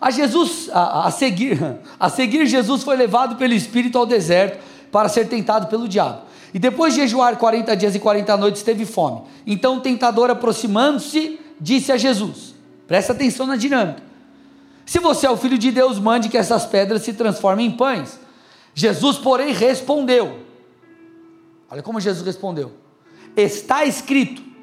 A 0.00 0.10
Jesus, 0.10 0.70
a, 0.72 1.08
a, 1.08 1.10
seguir, 1.10 1.58
a 2.00 2.08
seguir, 2.08 2.46
Jesus 2.46 2.82
foi 2.82 2.96
levado 2.96 3.36
pelo 3.36 3.52
Espírito 3.52 3.98
ao 3.98 4.06
deserto 4.06 4.64
para 4.90 5.10
ser 5.10 5.28
tentado 5.28 5.66
pelo 5.66 5.86
diabo. 5.86 6.22
E 6.54 6.58
depois 6.58 6.94
de 6.94 7.00
jejuar 7.00 7.36
40 7.36 7.76
dias 7.76 7.94
e 7.94 7.98
40 7.98 8.34
noites, 8.38 8.62
teve 8.62 8.86
fome. 8.86 9.24
Então 9.46 9.76
o 9.76 9.80
tentador, 9.80 10.30
aproximando-se, 10.30 11.38
disse 11.60 11.92
a 11.92 11.98
Jesus: 11.98 12.54
presta 12.88 13.12
atenção 13.12 13.46
na 13.46 13.56
dinâmica. 13.56 14.02
Se 14.86 14.98
você 14.98 15.26
é 15.26 15.30
o 15.30 15.36
filho 15.36 15.58
de 15.58 15.70
Deus, 15.70 15.98
mande 15.98 16.30
que 16.30 16.38
essas 16.38 16.64
pedras 16.64 17.02
se 17.02 17.12
transformem 17.12 17.66
em 17.66 17.72
pães. 17.72 18.18
Jesus, 18.72 19.18
porém, 19.18 19.52
respondeu: 19.52 20.38
Olha 21.70 21.82
como 21.82 22.00
Jesus 22.00 22.24
respondeu: 22.24 22.72
Está 23.36 23.84
escrito: 23.84 24.53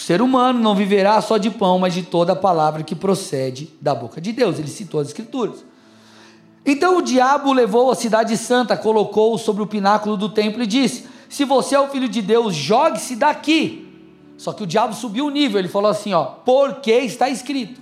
o 0.00 0.02
ser 0.02 0.22
humano 0.22 0.58
não 0.58 0.74
viverá 0.74 1.20
só 1.20 1.36
de 1.36 1.50
pão, 1.50 1.78
mas 1.78 1.92
de 1.92 2.02
toda 2.02 2.32
a 2.32 2.36
palavra 2.36 2.82
que 2.82 2.94
procede 2.94 3.68
da 3.82 3.94
boca 3.94 4.18
de 4.18 4.32
Deus. 4.32 4.58
Ele 4.58 4.66
citou 4.66 4.98
as 4.98 5.08
Escrituras. 5.08 5.62
Então 6.64 6.96
o 6.96 7.02
diabo 7.02 7.52
levou 7.52 7.90
a 7.90 7.94
cidade 7.94 8.34
santa, 8.38 8.78
colocou-o 8.78 9.36
sobre 9.36 9.62
o 9.62 9.66
pináculo 9.66 10.16
do 10.16 10.30
templo 10.30 10.62
e 10.62 10.66
disse: 10.66 11.04
Se 11.28 11.44
você 11.44 11.74
é 11.74 11.80
o 11.80 11.88
filho 11.88 12.08
de 12.08 12.22
Deus, 12.22 12.54
jogue-se 12.54 13.14
daqui. 13.14 13.86
Só 14.38 14.54
que 14.54 14.62
o 14.62 14.66
diabo 14.66 14.94
subiu 14.94 15.26
o 15.26 15.30
nível, 15.30 15.58
ele 15.58 15.68
falou 15.68 15.90
assim: 15.90 16.14
ó, 16.14 16.24
porque 16.24 16.92
está 16.92 17.28
escrito. 17.28 17.78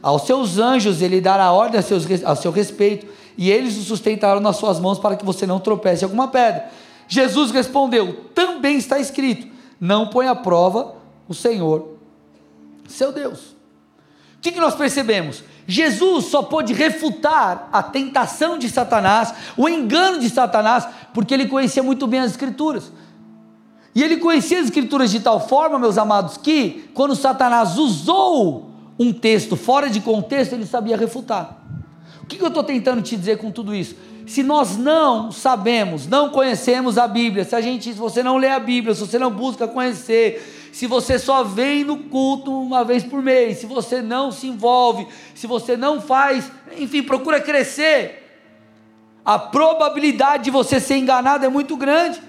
Aos 0.00 0.22
seus 0.22 0.58
anjos 0.58 1.02
ele 1.02 1.20
dará 1.20 1.50
ordem 1.50 1.80
a, 1.80 1.82
seus, 1.82 2.06
a 2.22 2.36
seu 2.36 2.52
respeito, 2.52 3.08
e 3.36 3.50
eles 3.50 3.76
o 3.78 3.82
sustentarão 3.82 4.40
nas 4.40 4.58
suas 4.58 4.78
mãos 4.78 5.00
para 5.00 5.16
que 5.16 5.24
você 5.24 5.44
não 5.44 5.58
tropece 5.58 6.04
em 6.04 6.06
alguma 6.06 6.28
pedra. 6.28 6.70
Jesus 7.08 7.50
respondeu: 7.50 8.26
Também 8.32 8.76
está 8.76 9.00
escrito: 9.00 9.48
Não 9.80 10.06
põe 10.06 10.28
à 10.28 10.36
prova 10.36 11.01
o 11.32 11.34
Senhor, 11.34 11.96
seu 12.86 13.10
Deus. 13.10 13.56
O 14.36 14.40
que, 14.42 14.52
nós 14.52 14.74
percebemos? 14.74 15.42
Jesus 15.66 16.26
só 16.26 16.42
pôde 16.42 16.72
refutar 16.72 17.68
a 17.72 17.82
tentação 17.82 18.58
de 18.58 18.68
Satanás, 18.68 19.32
o 19.56 19.68
engano 19.68 20.18
de 20.18 20.28
Satanás, 20.28 20.86
porque 21.14 21.32
ele 21.32 21.46
conhecia 21.46 21.82
muito 21.82 22.06
bem 22.06 22.20
as 22.20 22.32
Escrituras. 22.32 22.92
E 23.94 24.02
ele 24.02 24.16
conhecia 24.16 24.58
as 24.58 24.66
Escrituras 24.66 25.10
de 25.10 25.20
tal 25.20 25.46
forma, 25.46 25.78
meus 25.78 25.96
amados, 25.96 26.36
que 26.36 26.90
quando 26.92 27.14
Satanás 27.14 27.78
usou 27.78 28.70
um 28.98 29.12
texto 29.12 29.56
fora 29.56 29.88
de 29.88 30.00
contexto, 30.00 30.54
ele 30.54 30.66
sabia 30.66 30.96
refutar. 30.96 31.62
O 32.22 32.26
que 32.26 32.42
eu 32.42 32.48
estou 32.48 32.64
tentando 32.64 33.00
te 33.00 33.16
dizer 33.16 33.38
com 33.38 33.50
tudo 33.50 33.74
isso? 33.74 33.94
Se 34.26 34.42
nós 34.42 34.76
não 34.76 35.30
sabemos, 35.30 36.06
não 36.06 36.30
conhecemos 36.30 36.98
a 36.98 37.06
Bíblia, 37.06 37.44
se 37.44 37.54
a 37.54 37.60
gente, 37.60 37.92
se 37.92 37.98
você 37.98 38.22
não 38.22 38.36
lê 38.38 38.48
a 38.48 38.58
Bíblia, 38.58 38.94
se 38.94 39.00
você 39.00 39.18
não 39.18 39.30
busca 39.30 39.68
conhecer, 39.68 40.61
se 40.72 40.86
você 40.86 41.18
só 41.18 41.44
vem 41.44 41.84
no 41.84 41.98
culto 42.04 42.50
uma 42.50 42.82
vez 42.82 43.04
por 43.04 43.22
mês, 43.22 43.58
se 43.58 43.66
você 43.66 44.00
não 44.00 44.32
se 44.32 44.46
envolve, 44.46 45.06
se 45.34 45.46
você 45.46 45.76
não 45.76 46.00
faz, 46.00 46.50
enfim, 46.78 47.02
procura 47.02 47.40
crescer, 47.40 48.40
a 49.22 49.38
probabilidade 49.38 50.44
de 50.44 50.50
você 50.50 50.80
ser 50.80 50.96
enganado 50.96 51.44
é 51.44 51.48
muito 51.48 51.76
grande. 51.76 52.20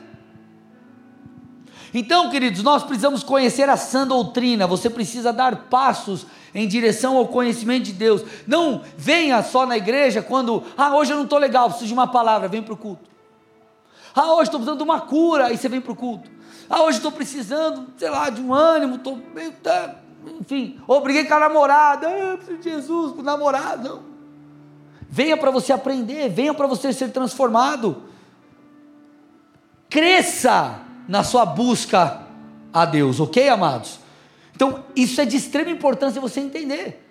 Então, 1.93 2.29
queridos, 2.29 2.61
nós 2.63 2.83
precisamos 2.83 3.23
conhecer 3.23 3.69
a 3.69 3.77
sã 3.77 4.05
doutrina, 4.05 4.67
você 4.67 4.89
precisa 4.89 5.31
dar 5.31 5.69
passos 5.69 6.25
em 6.53 6.67
direção 6.67 7.15
ao 7.15 7.27
conhecimento 7.27 7.85
de 7.85 7.93
Deus. 7.93 8.23
Não 8.45 8.81
venha 8.97 9.41
só 9.41 9.65
na 9.65 9.77
igreja 9.77 10.21
quando, 10.21 10.63
ah, 10.77 10.93
hoje 10.95 11.13
eu 11.13 11.17
não 11.17 11.23
estou 11.23 11.39
legal, 11.39 11.69
preciso 11.69 11.87
de 11.87 11.93
uma 11.93 12.07
palavra, 12.07 12.49
vem 12.49 12.61
para 12.61 12.73
o 12.73 12.77
culto. 12.77 13.09
Ah, 14.13 14.33
hoje 14.33 14.43
estou 14.43 14.59
precisando 14.59 14.79
de 14.79 14.83
uma 14.83 14.99
cura, 14.99 15.47
aí 15.47 15.57
você 15.57 15.69
vem 15.69 15.79
para 15.79 15.93
o 15.93 15.95
culto. 15.95 16.29
Ah, 16.75 16.81
hoje 16.81 16.97
estou 16.97 17.11
precisando, 17.11 17.85
sei 17.97 18.09
lá, 18.09 18.31
de 18.31 18.41
um 18.41 18.51
ânimo, 18.51 18.95
estou 18.95 19.15
meio. 19.35 19.51
Tá, 19.51 19.93
enfim, 20.41 20.79
ou 20.87 20.99
briguei 21.01 21.23
com 21.25 21.35
a 21.35 21.41
namorada, 21.41 22.07
ah, 22.07 22.35
preciso 22.35 22.57
de 22.57 22.63
Jesus, 22.63 23.11
com 23.13 23.19
o 23.19 23.23
namorado. 23.23 23.87
Não. 23.87 24.03
Venha 25.07 25.37
para 25.37 25.51
você 25.51 25.71
aprender, 25.71 26.27
venha 26.29 26.51
para 26.51 26.65
você 26.65 26.91
ser 26.91 27.11
transformado. 27.11 28.05
Cresça 29.87 30.79
na 31.07 31.23
sua 31.23 31.45
busca 31.45 32.23
a 32.73 32.85
Deus, 32.85 33.19
ok, 33.19 33.49
amados? 33.49 33.99
Então, 34.55 34.83
isso 34.95 35.21
é 35.21 35.25
de 35.25 35.37
extrema 35.37 35.69
importância 35.69 36.19
você 36.19 36.39
entender. 36.39 37.07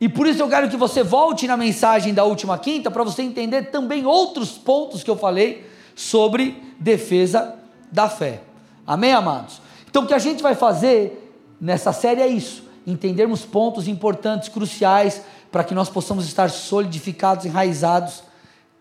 E 0.00 0.08
por 0.08 0.28
isso 0.28 0.40
eu 0.40 0.48
quero 0.48 0.70
que 0.70 0.76
você 0.76 1.02
volte 1.02 1.48
na 1.48 1.56
mensagem 1.56 2.14
da 2.14 2.22
última 2.22 2.56
quinta 2.58 2.92
para 2.92 3.02
você 3.02 3.22
entender 3.22 3.72
também 3.72 4.06
outros 4.06 4.56
pontos 4.56 5.02
que 5.02 5.10
eu 5.10 5.16
falei 5.16 5.68
sobre 5.96 6.62
defesa 6.78 7.58
da 7.90 8.08
fé. 8.08 8.42
Amém, 8.90 9.12
amados? 9.12 9.62
Então, 9.88 10.02
o 10.02 10.06
que 10.08 10.12
a 10.12 10.18
gente 10.18 10.42
vai 10.42 10.56
fazer 10.56 11.32
nessa 11.60 11.92
série 11.92 12.20
é 12.20 12.26
isso: 12.26 12.64
entendermos 12.84 13.44
pontos 13.44 13.86
importantes, 13.86 14.48
cruciais, 14.48 15.22
para 15.52 15.62
que 15.62 15.72
nós 15.76 15.88
possamos 15.88 16.26
estar 16.26 16.50
solidificados, 16.50 17.46
enraizados 17.46 18.24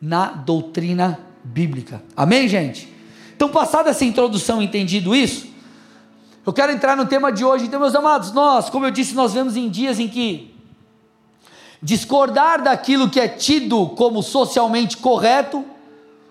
na 0.02 0.32
doutrina 0.32 1.20
bíblica. 1.44 2.02
Amém, 2.18 2.48
gente? 2.48 2.92
Então, 3.36 3.50
passada 3.50 3.92
essa 3.92 4.04
introdução, 4.04 4.60
entendido 4.60 5.16
isso, 5.16 5.46
eu 6.44 6.52
quero 6.52 6.72
entrar 6.72 6.98
no 6.98 7.06
tema 7.06 7.32
de 7.32 7.46
hoje. 7.46 7.66
Então, 7.66 7.80
meus 7.80 7.94
amados, 7.94 8.32
nós, 8.32 8.68
como 8.68 8.88
eu 8.88 8.92
disse, 8.92 9.14
nós 9.14 9.36
vemos 9.36 9.56
em 9.56 9.70
dias 9.70 10.00
em 10.00 10.08
que 10.08 10.56
discordar 11.84 12.64
daquilo 12.64 13.12
que 13.12 13.20
é 13.20 13.28
tido 13.28 13.90
como 13.90 14.24
socialmente 14.24 14.98
correto 14.98 15.64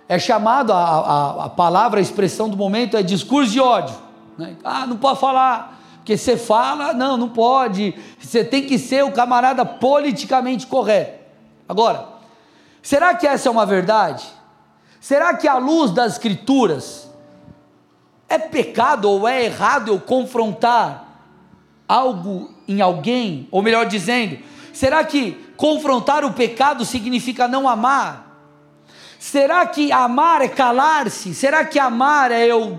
é 0.09 0.19
chamado, 0.19 0.73
a, 0.73 0.79
a, 0.79 1.45
a 1.45 1.49
palavra, 1.51 2.01
a 2.01 2.03
expressão 2.03 2.49
do 2.49 2.57
momento 2.57 2.97
é 2.97 3.03
discurso 3.03 3.53
de 3.53 3.61
ódio. 3.61 3.95
Né? 4.39 4.57
Ah, 4.65 4.87
não 4.87 4.97
pode 4.97 5.21
falar, 5.21 5.79
porque 5.99 6.17
você 6.17 6.37
fala, 6.37 6.95
não, 6.95 7.19
não 7.19 7.29
pode. 7.29 7.95
Você 8.19 8.43
tem 8.43 8.63
que 8.63 8.79
ser 8.79 9.05
o 9.05 9.13
camarada 9.13 9.67
politicamente 9.67 10.67
correto. 10.67 11.19
Agora, 11.69 12.09
será 12.81 13.15
que 13.15 13.27
essa 13.27 13.51
é 13.51 13.53
uma 13.53 13.67
verdade? 13.67 14.25
Será 14.99 15.35
que 15.35 15.47
à 15.47 15.59
luz 15.59 15.91
das 15.91 16.15
Escrituras 16.15 17.11
é 18.29 18.39
pecado 18.39 19.11
ou 19.11 19.29
é 19.29 19.45
errado 19.45 19.89
eu 19.89 20.01
confrontar 20.01 21.07
algo 21.87 22.51
em 22.67 22.81
alguém? 22.81 23.47
Ou 23.51 23.61
melhor 23.61 23.85
dizendo, 23.85 24.39
será 24.73 25.05
que 25.05 25.33
confrontar 25.59 26.25
o 26.25 26.33
pecado 26.33 26.87
significa 26.87 27.47
não 27.47 27.69
amar? 27.69 28.28
Será 29.19 29.67
que 29.67 29.91
amar 29.91 30.43
é 30.43 30.49
calar-se? 30.49 31.35
Será 31.35 31.65
que 31.65 31.79
amar 31.79 32.31
é 32.31 32.47
eu. 32.47 32.79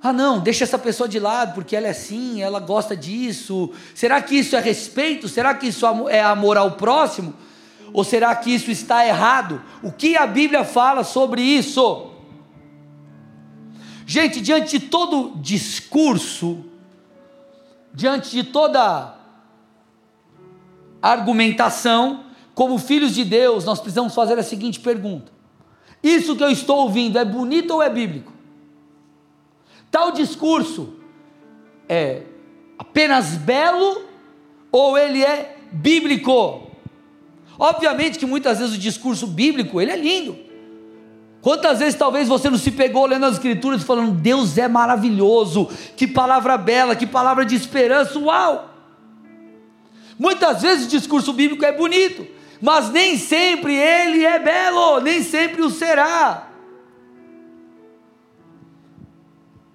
Ah, 0.00 0.12
não, 0.12 0.38
deixa 0.38 0.62
essa 0.62 0.78
pessoa 0.78 1.08
de 1.08 1.18
lado 1.18 1.54
porque 1.54 1.74
ela 1.74 1.88
é 1.88 1.90
assim, 1.90 2.40
ela 2.40 2.60
gosta 2.60 2.96
disso. 2.96 3.70
Será 3.94 4.22
que 4.22 4.36
isso 4.36 4.54
é 4.54 4.60
respeito? 4.60 5.28
Será 5.28 5.54
que 5.54 5.66
isso 5.66 5.84
é 6.08 6.20
amor 6.20 6.56
ao 6.56 6.72
próximo? 6.72 7.34
Ou 7.92 8.04
será 8.04 8.34
que 8.36 8.54
isso 8.54 8.70
está 8.70 9.04
errado? 9.04 9.60
O 9.82 9.90
que 9.90 10.16
a 10.16 10.26
Bíblia 10.26 10.64
fala 10.64 11.02
sobre 11.02 11.42
isso? 11.42 12.12
Gente, 14.06 14.40
diante 14.40 14.78
de 14.78 14.86
todo 14.86 15.32
discurso, 15.36 16.64
diante 17.92 18.30
de 18.30 18.44
toda 18.44 19.16
argumentação, 21.02 22.24
como 22.58 22.76
filhos 22.76 23.14
de 23.14 23.24
Deus, 23.24 23.64
nós 23.64 23.78
precisamos 23.78 24.12
fazer 24.16 24.36
a 24.36 24.42
seguinte 24.42 24.80
pergunta: 24.80 25.30
Isso 26.02 26.34
que 26.34 26.42
eu 26.42 26.50
estou 26.50 26.78
ouvindo 26.78 27.16
é 27.16 27.24
bonito 27.24 27.70
ou 27.72 27.80
é 27.80 27.88
bíblico? 27.88 28.32
Tal 29.92 30.10
discurso 30.10 30.94
é 31.88 32.22
apenas 32.76 33.36
belo 33.36 34.02
ou 34.72 34.98
ele 34.98 35.22
é 35.22 35.56
bíblico? 35.70 36.66
Obviamente 37.56 38.18
que 38.18 38.26
muitas 38.26 38.58
vezes 38.58 38.74
o 38.74 38.78
discurso 38.78 39.28
bíblico, 39.28 39.80
ele 39.80 39.92
é 39.92 39.96
lindo. 39.96 40.36
Quantas 41.40 41.78
vezes 41.78 41.94
talvez 41.94 42.26
você 42.26 42.50
não 42.50 42.58
se 42.58 42.72
pegou 42.72 43.06
lendo 43.06 43.26
as 43.26 43.34
escrituras 43.34 43.84
falando, 43.84 44.20
Deus 44.20 44.58
é 44.58 44.66
maravilhoso, 44.66 45.70
que 45.96 46.08
palavra 46.08 46.58
bela, 46.58 46.96
que 46.96 47.06
palavra 47.06 47.46
de 47.46 47.54
esperança, 47.54 48.18
uau! 48.18 48.74
Muitas 50.18 50.62
vezes 50.62 50.86
o 50.86 50.90
discurso 50.90 51.32
bíblico 51.32 51.64
é 51.64 51.70
bonito, 51.70 52.36
mas 52.60 52.90
nem 52.90 53.16
sempre 53.16 53.74
ele 53.74 54.24
é 54.24 54.38
belo, 54.38 55.00
nem 55.00 55.22
sempre 55.22 55.62
o 55.62 55.70
será. 55.70 56.48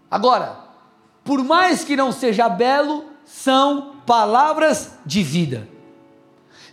Agora, 0.10 0.60
por 1.24 1.44
mais 1.44 1.84
que 1.84 1.96
não 1.96 2.12
seja 2.12 2.50
belo, 2.50 3.06
são 3.26 3.96
palavras 4.06 4.92
de 5.06 5.24
vida. 5.24 5.68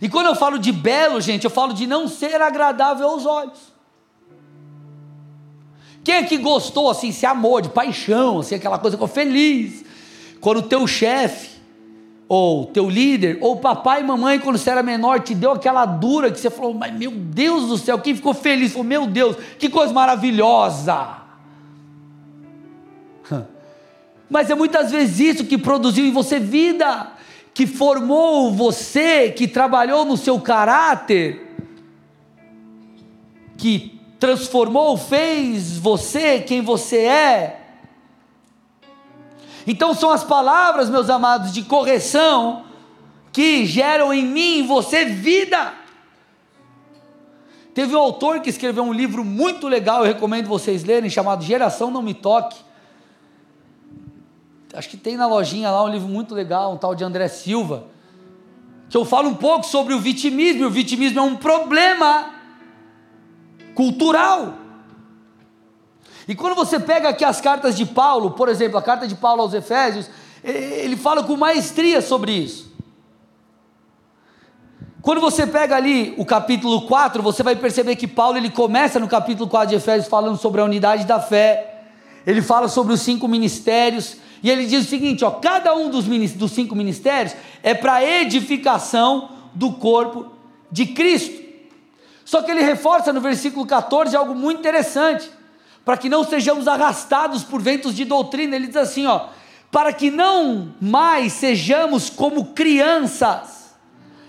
E 0.01 0.09
quando 0.09 0.27
eu 0.27 0.35
falo 0.35 0.57
de 0.59 0.71
belo, 0.71 1.21
gente, 1.21 1.45
eu 1.45 1.49
falo 1.49 1.73
de 1.73 1.87
não 1.87 2.07
ser 2.07 2.41
agradável 2.41 3.07
aos 3.07 3.25
olhos. 3.25 3.71
Quem 6.03 6.15
é 6.15 6.23
que 6.23 6.37
gostou 6.37 6.89
assim, 6.89 7.11
se 7.11 7.25
amou 7.25 7.61
de 7.61 7.69
paixão, 7.69 8.39
assim, 8.39 8.55
aquela 8.55 8.79
coisa 8.79 8.97
ficou 8.97 9.07
feliz? 9.07 9.85
Quando 10.39 10.57
o 10.57 10.63
teu 10.63 10.87
chefe, 10.87 11.60
ou 12.33 12.65
teu 12.65 12.89
líder, 12.89 13.39
ou 13.41 13.57
papai 13.57 13.99
e 13.99 14.05
mamãe, 14.05 14.39
quando 14.39 14.57
você 14.57 14.69
era 14.69 14.81
menor, 14.81 15.19
te 15.19 15.35
deu 15.35 15.51
aquela 15.51 15.85
dura 15.85 16.31
que 16.31 16.39
você 16.39 16.49
falou, 16.49 16.73
mas 16.73 16.97
meu 16.97 17.11
Deus 17.11 17.67
do 17.67 17.77
céu, 17.77 17.99
quem 17.99 18.15
ficou 18.15 18.33
feliz? 18.33 18.71
Falou, 18.71 18.85
meu 18.85 19.05
Deus, 19.05 19.35
que 19.59 19.67
coisa 19.67 19.91
maravilhosa. 19.91 21.17
Mas 24.29 24.49
é 24.49 24.55
muitas 24.55 24.91
vezes 24.91 25.19
isso 25.19 25.45
que 25.45 25.57
produziu 25.57 26.05
em 26.05 26.11
você 26.13 26.39
vida, 26.39 27.11
que 27.53 27.67
formou 27.67 28.49
você, 28.53 29.29
que 29.29 29.45
trabalhou 29.45 30.05
no 30.05 30.15
seu 30.15 30.39
caráter, 30.39 31.53
que 33.57 33.99
transformou, 34.17 34.95
fez 34.95 35.77
você 35.77 36.39
quem 36.39 36.61
você 36.61 36.99
é. 36.99 37.60
Então 39.65 39.93
são 39.93 40.11
as 40.11 40.23
palavras, 40.23 40.89
meus 40.89 41.09
amados, 41.09 41.53
de 41.53 41.63
correção 41.63 42.63
que 43.31 43.65
geram 43.65 44.13
em 44.13 44.25
mim 44.25 44.59
e 44.59 44.63
você 44.63 45.05
vida. 45.05 45.73
Teve 47.73 47.95
um 47.95 47.99
autor 47.99 48.41
que 48.41 48.49
escreveu 48.49 48.83
um 48.83 48.91
livro 48.91 49.23
muito 49.23 49.67
legal, 49.67 49.99
eu 49.99 50.13
recomendo 50.13 50.47
vocês 50.47 50.83
lerem, 50.83 51.09
chamado 51.09 51.43
Geração 51.43 51.89
Não 51.89 52.01
Me 52.01 52.13
Toque 52.13 52.71
acho 54.73 54.89
que 54.89 54.97
tem 54.97 55.17
na 55.17 55.27
lojinha 55.27 55.69
lá 55.69 55.83
um 55.83 55.89
livro 55.89 56.07
muito 56.07 56.33
legal, 56.33 56.73
um 56.73 56.77
tal 56.77 56.95
de 56.95 57.03
André 57.03 57.27
Silva, 57.27 57.87
que 58.89 58.95
eu 58.95 59.05
falo 59.05 59.29
um 59.29 59.35
pouco 59.35 59.65
sobre 59.65 59.93
o 59.93 59.99
vitimismo, 59.99 60.63
e 60.63 60.65
o 60.65 60.69
vitimismo 60.69 61.19
é 61.19 61.23
um 61.23 61.35
problema 61.35 62.33
cultural. 63.75 64.55
E 66.27 66.35
quando 66.35 66.55
você 66.55 66.79
pega 66.79 67.09
aqui 67.09 67.25
as 67.25 67.41
cartas 67.41 67.75
de 67.75 67.85
Paulo, 67.85 68.31
por 68.31 68.49
exemplo, 68.49 68.77
a 68.77 68.81
carta 68.81 69.07
de 69.07 69.15
Paulo 69.15 69.41
aos 69.41 69.53
Efésios, 69.53 70.09
ele 70.43 70.95
fala 70.95 71.23
com 71.23 71.35
maestria 71.35 72.01
sobre 72.01 72.31
isso. 72.31 72.71
Quando 75.01 75.19
você 75.19 75.47
pega 75.47 75.75
ali 75.75 76.13
o 76.17 76.25
capítulo 76.25 76.83
4, 76.83 77.23
você 77.23 77.41
vai 77.41 77.55
perceber 77.55 77.95
que 77.95 78.07
Paulo 78.07 78.37
ele 78.37 78.51
começa 78.51 78.99
no 78.99 79.07
capítulo 79.07 79.49
4 79.49 79.69
de 79.69 79.75
Efésios 79.75 80.07
falando 80.07 80.37
sobre 80.37 80.61
a 80.61 80.63
unidade 80.63 81.05
da 81.05 81.19
fé. 81.19 81.85
Ele 82.25 82.41
fala 82.41 82.67
sobre 82.67 82.93
os 82.93 83.01
cinco 83.01 83.27
ministérios, 83.27 84.17
e 84.43 84.49
ele 84.49 84.65
diz 84.65 84.85
o 84.85 84.89
seguinte: 84.89 85.25
ó, 85.25 85.31
cada 85.31 85.75
um 85.75 85.89
dos, 85.89 86.05
dos 86.05 86.51
cinco 86.51 86.75
ministérios 86.75 87.35
é 87.63 87.73
para 87.73 88.03
edificação 88.03 89.29
do 89.55 89.73
corpo 89.73 90.31
de 90.71 90.85
Cristo. 90.85 91.41
Só 92.23 92.41
que 92.41 92.51
ele 92.51 92.61
reforça 92.61 93.11
no 93.11 93.19
versículo 93.19 93.65
14 93.65 94.15
algo 94.15 94.35
muito 94.35 94.59
interessante, 94.59 95.29
para 95.83 95.97
que 95.97 96.09
não 96.09 96.23
sejamos 96.23 96.67
arrastados 96.67 97.43
por 97.43 97.61
ventos 97.61 97.95
de 97.95 98.05
doutrina. 98.05 98.55
Ele 98.55 98.67
diz 98.67 98.77
assim: 98.77 99.05
ó, 99.05 99.27
para 99.71 99.91
que 99.93 100.11
não 100.11 100.73
mais 100.79 101.33
sejamos 101.33 102.09
como 102.09 102.53
crianças, 102.53 103.75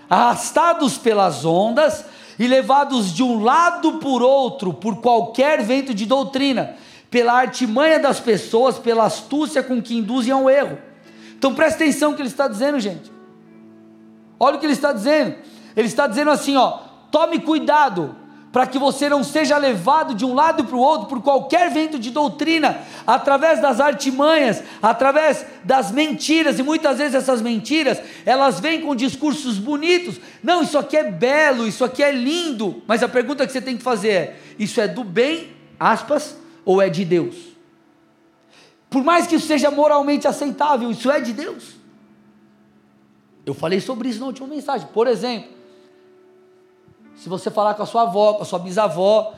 arrastados 0.09 0.97
pelas 0.97 1.45
ondas 1.45 2.05
e 2.39 2.47
levados 2.47 3.13
de 3.13 3.23
um 3.23 3.43
lado 3.43 3.93
por 3.99 4.21
outro 4.21 4.73
por 4.73 5.01
qualquer 5.01 5.61
vento 5.61 5.93
de 5.93 6.05
doutrina 6.05 6.75
pela 7.13 7.33
artimanha 7.33 7.99
das 7.99 8.19
pessoas, 8.19 8.79
pela 8.79 9.05
astúcia 9.05 9.61
com 9.61 9.79
que 9.79 9.95
induzem 9.95 10.33
ao 10.33 10.49
erro. 10.49 10.79
Então 11.37 11.53
presta 11.53 11.83
atenção 11.83 12.09
no 12.09 12.15
que 12.15 12.23
ele 12.23 12.29
está 12.29 12.47
dizendo, 12.47 12.79
gente. 12.79 13.11
Olha 14.39 14.57
o 14.57 14.59
que 14.59 14.65
ele 14.65 14.73
está 14.73 14.91
dizendo. 14.91 15.35
Ele 15.75 15.87
está 15.87 16.07
dizendo 16.07 16.31
assim, 16.31 16.57
ó, 16.57 16.79
tome 17.11 17.37
cuidado 17.37 18.15
para 18.53 18.67
que 18.67 18.77
você 18.77 19.09
não 19.09 19.23
seja 19.23 19.57
levado 19.57 20.13
de 20.13 20.23
um 20.23 20.35
lado 20.35 20.63
para 20.63 20.75
o 20.75 20.79
outro 20.79 21.07
por 21.07 21.23
qualquer 21.23 21.71
vento 21.71 21.97
de 21.97 22.11
doutrina, 22.11 22.81
através 23.05 23.59
das 23.59 23.79
artimanhas, 23.81 24.63
através 24.79 25.43
das 25.63 25.91
mentiras, 25.91 26.59
e 26.59 26.63
muitas 26.63 26.99
vezes 26.99 27.15
essas 27.15 27.41
mentiras, 27.41 27.99
elas 28.23 28.59
vêm 28.59 28.81
com 28.81 28.95
discursos 28.95 29.57
bonitos. 29.57 30.21
Não, 30.43 30.61
isso 30.61 30.77
aqui 30.77 30.95
é 30.95 31.09
belo, 31.09 31.67
isso 31.67 31.83
aqui 31.83 32.03
é 32.03 32.11
lindo, 32.11 32.83
mas 32.85 33.01
a 33.01 33.09
pergunta 33.09 33.43
que 33.47 33.51
você 33.51 33.59
tem 33.59 33.75
que 33.75 33.81
fazer 33.81 34.09
é: 34.09 34.39
isso 34.59 34.79
é 34.79 34.87
do 34.87 35.03
bem, 35.03 35.49
aspas, 35.79 36.37
ou 36.63 36.79
é 36.79 36.89
de 36.89 37.03
Deus? 37.03 37.35
Por 38.87 39.03
mais 39.03 39.25
que 39.25 39.33
isso 39.33 39.47
seja 39.47 39.71
moralmente 39.71 40.27
aceitável, 40.27 40.91
isso 40.91 41.09
é 41.09 41.19
de 41.19 41.33
Deus? 41.33 41.73
Eu 43.43 43.55
falei 43.55 43.79
sobre 43.79 44.09
isso 44.09 44.19
na 44.19 44.27
última 44.27 44.47
mensagem. 44.47 44.87
Por 44.93 45.07
exemplo, 45.07 45.52
se 47.23 47.29
você 47.29 47.49
falar 47.49 47.73
com 47.75 47.83
a 47.83 47.85
sua 47.85 48.01
avó, 48.01 48.33
com 48.33 48.41
a 48.41 48.45
sua 48.45 48.59
bisavó, 48.59 49.33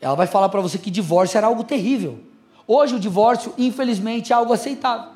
ela 0.00 0.14
vai 0.14 0.28
falar 0.28 0.48
para 0.48 0.60
você 0.60 0.78
que 0.78 0.92
divórcio 0.92 1.36
era 1.36 1.48
algo 1.48 1.64
terrível. 1.64 2.20
Hoje 2.68 2.94
o 2.94 3.00
divórcio, 3.00 3.52
infelizmente, 3.58 4.32
é 4.32 4.36
algo 4.36 4.52
aceitável. 4.52 5.10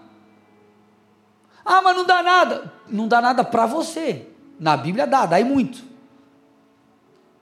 Ah, 1.65 1.81
mas 1.83 1.97
não 1.97 2.05
dá 2.05 2.21
nada. 2.21 2.73
Não 2.89 3.07
dá 3.07 3.21
nada 3.21 3.45
para 3.45 3.65
você. 3.65 4.27
Na 4.59 4.77
Bíblia 4.77 5.07
dá, 5.07 5.25
dá 5.25 5.39
e 5.39 5.45
muito. 5.45 5.79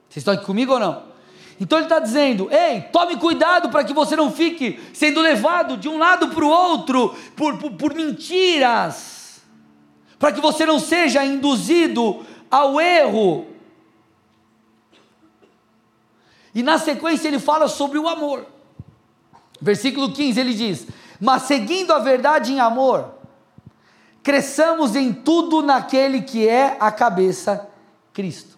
Vocês 0.07 0.17
estão 0.17 0.35
aqui 0.35 0.45
comigo 0.45 0.73
ou 0.73 0.79
não? 0.79 1.01
Então 1.59 1.79
ele 1.79 1.87
está 1.87 1.97
dizendo: 1.97 2.47
ei, 2.51 2.81
tome 2.81 3.17
cuidado 3.17 3.69
para 3.69 3.83
que 3.83 3.91
você 3.91 4.15
não 4.15 4.31
fique 4.31 4.79
sendo 4.93 5.19
levado 5.19 5.77
de 5.77 5.89
um 5.89 5.97
lado 5.97 6.27
para 6.27 6.45
o 6.45 6.47
outro 6.47 7.15
por, 7.35 7.57
por, 7.57 7.71
por 7.71 7.95
mentiras, 7.95 9.41
para 10.19 10.31
que 10.31 10.41
você 10.41 10.63
não 10.63 10.77
seja 10.77 11.25
induzido 11.25 12.23
ao 12.51 12.79
erro. 12.79 13.54
E 16.55 16.63
na 16.63 16.79
sequência 16.79 17.27
ele 17.27 17.37
fala 17.37 17.67
sobre 17.67 17.99
o 17.99 18.07
amor. 18.07 18.47
Versículo 19.61 20.11
15 20.11 20.39
ele 20.39 20.53
diz: 20.53 20.87
Mas 21.19 21.43
seguindo 21.43 21.91
a 21.91 21.99
verdade 21.99 22.51
em 22.51 22.59
amor, 22.59 23.13
cresçamos 24.23 24.95
em 24.95 25.13
tudo 25.13 25.61
naquele 25.61 26.21
que 26.21 26.47
é 26.47 26.77
a 26.79 26.89
cabeça, 26.91 27.69
Cristo. 28.13 28.57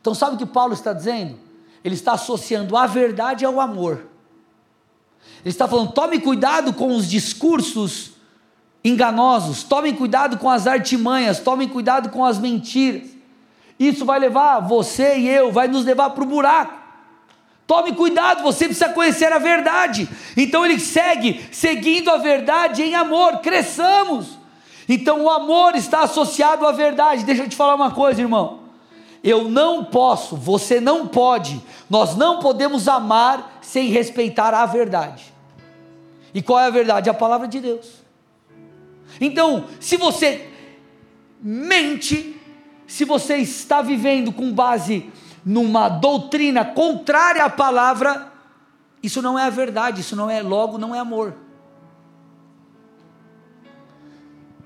Então, 0.00 0.14
sabe 0.14 0.34
o 0.34 0.38
que 0.38 0.46
Paulo 0.46 0.72
está 0.72 0.92
dizendo? 0.92 1.38
ele 1.84 1.94
está 1.94 2.12
associando 2.12 2.76
a 2.76 2.86
verdade 2.86 3.44
ao 3.44 3.60
amor. 3.60 4.06
Ele 5.40 5.50
está 5.50 5.66
falando: 5.66 5.92
tome 5.92 6.20
cuidado 6.20 6.72
com 6.72 6.94
os 6.94 7.08
discursos 7.08 8.12
enganosos, 8.84 9.62
tome 9.62 9.92
cuidado 9.92 10.38
com 10.38 10.48
as 10.48 10.66
artimanhas, 10.66 11.40
tome 11.40 11.68
cuidado 11.68 12.10
com 12.10 12.24
as 12.24 12.38
mentiras. 12.38 13.10
Isso 13.78 14.04
vai 14.04 14.18
levar 14.18 14.60
você 14.60 15.18
e 15.18 15.28
eu, 15.28 15.50
vai 15.50 15.66
nos 15.66 15.84
levar 15.84 16.10
para 16.10 16.22
o 16.22 16.26
buraco. 16.26 16.81
Tome 17.72 17.94
cuidado, 17.94 18.42
você 18.42 18.66
precisa 18.66 18.90
conhecer 18.90 19.32
a 19.32 19.38
verdade. 19.38 20.06
Então 20.36 20.62
ele 20.62 20.78
segue, 20.78 21.42
seguindo 21.50 22.10
a 22.10 22.18
verdade 22.18 22.82
em 22.82 22.94
amor, 22.94 23.38
cresçamos. 23.38 24.38
Então 24.86 25.22
o 25.22 25.30
amor 25.30 25.74
está 25.74 26.02
associado 26.02 26.66
à 26.66 26.72
verdade. 26.72 27.24
Deixa 27.24 27.44
eu 27.44 27.48
te 27.48 27.56
falar 27.56 27.74
uma 27.74 27.90
coisa, 27.90 28.20
irmão. 28.20 28.60
Eu 29.24 29.48
não 29.48 29.86
posso, 29.86 30.36
você 30.36 30.82
não 30.82 31.08
pode, 31.08 31.62
nós 31.88 32.14
não 32.14 32.40
podemos 32.40 32.88
amar 32.88 33.60
sem 33.62 33.88
respeitar 33.88 34.52
a 34.52 34.66
verdade. 34.66 35.32
E 36.34 36.42
qual 36.42 36.60
é 36.60 36.66
a 36.66 36.70
verdade? 36.70 37.08
A 37.08 37.14
palavra 37.14 37.48
de 37.48 37.58
Deus. 37.58 37.86
Então, 39.18 39.64
se 39.80 39.96
você 39.96 40.46
mente, 41.40 42.38
se 42.86 43.06
você 43.06 43.38
está 43.38 43.80
vivendo 43.80 44.30
com 44.30 44.52
base 44.52 45.10
numa 45.44 45.88
doutrina 45.88 46.64
contrária 46.64 47.44
à 47.44 47.50
palavra, 47.50 48.32
isso 49.02 49.20
não 49.20 49.38
é 49.38 49.44
a 49.44 49.50
verdade, 49.50 50.00
isso 50.00 50.14
não 50.14 50.30
é 50.30 50.40
logo, 50.40 50.78
não 50.78 50.94
é 50.94 50.98
amor. 50.98 51.34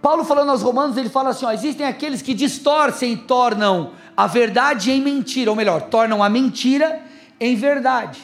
Paulo 0.02 0.24
falando 0.24 0.50
aos 0.50 0.62
Romanos, 0.62 0.96
ele 0.96 1.08
fala 1.08 1.30
assim: 1.30 1.46
ó, 1.46 1.52
existem 1.52 1.86
aqueles 1.86 2.22
que 2.22 2.34
distorcem 2.34 3.14
e 3.14 3.16
tornam 3.16 3.92
a 4.16 4.26
verdade 4.26 4.90
em 4.92 5.00
mentira, 5.00 5.50
ou 5.50 5.56
melhor, 5.56 5.82
tornam 5.82 6.22
a 6.22 6.28
mentira 6.28 7.02
em 7.40 7.56
verdade. 7.56 8.20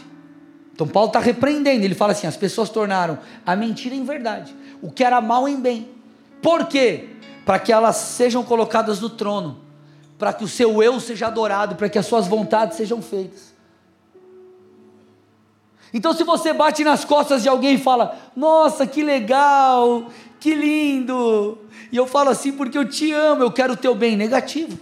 Então 0.73 0.87
Paulo 0.87 1.09
está 1.09 1.19
repreendendo, 1.19 1.85
ele 1.85 1.95
fala 1.95 2.13
assim: 2.13 2.27
as 2.27 2.37
pessoas 2.37 2.71
tornaram 2.71 3.19
a 3.45 3.57
mentira 3.57 3.95
em 3.95 4.05
verdade, 4.05 4.55
o 4.81 4.91
que 4.91 5.03
era 5.03 5.21
mal 5.21 5.49
em 5.49 5.61
bem. 5.61 5.89
Por 6.41 6.67
quê? 6.67 7.09
Para 7.45 7.59
que 7.59 7.73
elas 7.73 7.97
sejam 7.97 8.45
colocadas 8.45 9.01
no 9.01 9.11
trono, 9.11 9.59
para 10.23 10.33
que 10.33 10.45
o 10.45 10.49
seu 10.49 10.81
eu 10.81 11.01
seja 11.01 11.27
adorado, 11.27 11.75
para 11.75 11.89
que 11.89 11.99
as 11.99 12.07
suas 12.07 12.29
vontades 12.29 12.77
sejam 12.77 13.03
feitas. 13.03 13.53
Então, 15.93 16.13
se 16.13 16.23
você 16.23 16.53
bate 16.53 16.85
nas 16.85 17.05
costas 17.05 17.43
de 17.43 17.49
alguém 17.49 17.75
e 17.75 17.79
fala: 17.79 18.17
Nossa, 18.37 18.87
que 18.87 19.03
legal, 19.03 20.07
que 20.39 20.55
lindo, 20.55 21.59
e 21.91 21.97
eu 21.97 22.07
falo 22.07 22.31
assim 22.31 22.53
porque 22.53 22.79
eu 22.79 22.89
te 22.89 23.11
amo, 23.11 23.43
eu 23.43 23.51
quero 23.51 23.73
o 23.73 23.77
teu 23.77 23.97
bem, 23.97 24.17
negativo. 24.17 24.79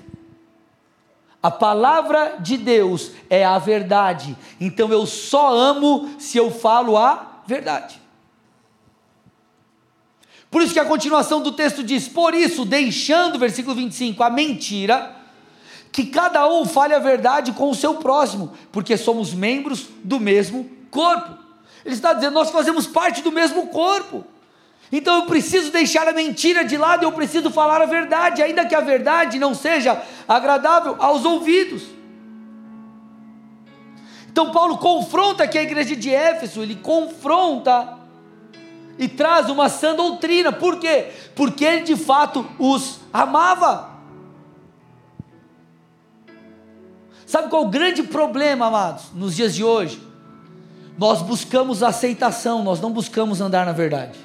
A 1.42 1.50
palavra 1.50 2.36
de 2.38 2.58
Deus 2.58 3.12
é 3.30 3.42
a 3.42 3.56
verdade. 3.56 4.36
Então 4.60 4.92
eu 4.92 5.06
só 5.06 5.54
amo 5.54 6.16
se 6.18 6.36
eu 6.36 6.50
falo 6.50 6.98
a 6.98 7.40
verdade. 7.46 7.98
Por 10.50 10.60
isso 10.60 10.74
que 10.74 10.80
a 10.80 10.84
continuação 10.84 11.40
do 11.40 11.52
texto 11.52 11.82
diz: 11.82 12.06
Por 12.06 12.34
isso, 12.34 12.66
deixando, 12.66 13.38
versículo 13.38 13.74
25, 13.74 14.22
a 14.22 14.28
mentira, 14.28 15.16
que 15.92 16.06
cada 16.06 16.48
um 16.48 16.64
fale 16.64 16.94
a 16.94 16.98
verdade 16.98 17.52
com 17.52 17.70
o 17.70 17.74
seu 17.74 17.94
próximo, 17.94 18.52
porque 18.70 18.96
somos 18.96 19.34
membros 19.34 19.88
do 20.04 20.20
mesmo 20.20 20.68
corpo. 20.90 21.36
Ele 21.84 21.94
está 21.94 22.12
dizendo, 22.12 22.34
nós 22.34 22.50
fazemos 22.50 22.86
parte 22.86 23.22
do 23.22 23.32
mesmo 23.32 23.68
corpo. 23.68 24.24
Então 24.92 25.16
eu 25.16 25.26
preciso 25.26 25.70
deixar 25.70 26.08
a 26.08 26.12
mentira 26.12 26.64
de 26.64 26.76
lado, 26.76 27.04
eu 27.04 27.12
preciso 27.12 27.50
falar 27.50 27.80
a 27.80 27.86
verdade, 27.86 28.42
ainda 28.42 28.66
que 28.66 28.74
a 28.74 28.80
verdade 28.80 29.38
não 29.38 29.54
seja 29.54 30.02
agradável 30.26 30.96
aos 30.98 31.24
ouvidos. 31.24 31.82
Então 34.30 34.50
Paulo 34.50 34.78
confronta 34.78 35.44
aqui 35.44 35.58
a 35.58 35.62
igreja 35.62 35.94
de 35.94 36.12
Éfeso, 36.12 36.62
ele 36.62 36.76
confronta 36.76 37.98
e 38.98 39.08
traz 39.08 39.48
uma 39.48 39.68
sã 39.68 39.94
doutrina. 39.94 40.52
Por 40.52 40.78
quê? 40.78 41.08
Porque 41.34 41.64
ele 41.64 41.82
de 41.82 41.96
fato 41.96 42.46
os 42.58 43.00
amava. 43.12 43.89
Sabe 47.30 47.48
qual 47.48 47.62
é 47.62 47.66
o 47.66 47.68
grande 47.68 48.02
problema, 48.02 48.66
amados, 48.66 49.04
nos 49.14 49.36
dias 49.36 49.54
de 49.54 49.62
hoje? 49.62 50.02
Nós 50.98 51.22
buscamos 51.22 51.80
aceitação, 51.80 52.64
nós 52.64 52.80
não 52.80 52.90
buscamos 52.90 53.40
andar 53.40 53.64
na 53.64 53.70
verdade. 53.70 54.18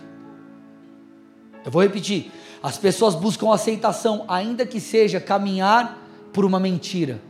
Eu 1.63 1.69
vou 1.69 1.83
repetir: 1.83 2.31
as 2.63 2.79
pessoas 2.79 3.13
buscam 3.13 3.53
aceitação, 3.53 4.25
ainda 4.27 4.65
que 4.65 4.79
seja 4.79 5.19
caminhar 5.19 5.99
por 6.33 6.43
uma 6.45 6.59
mentira. 6.59 7.21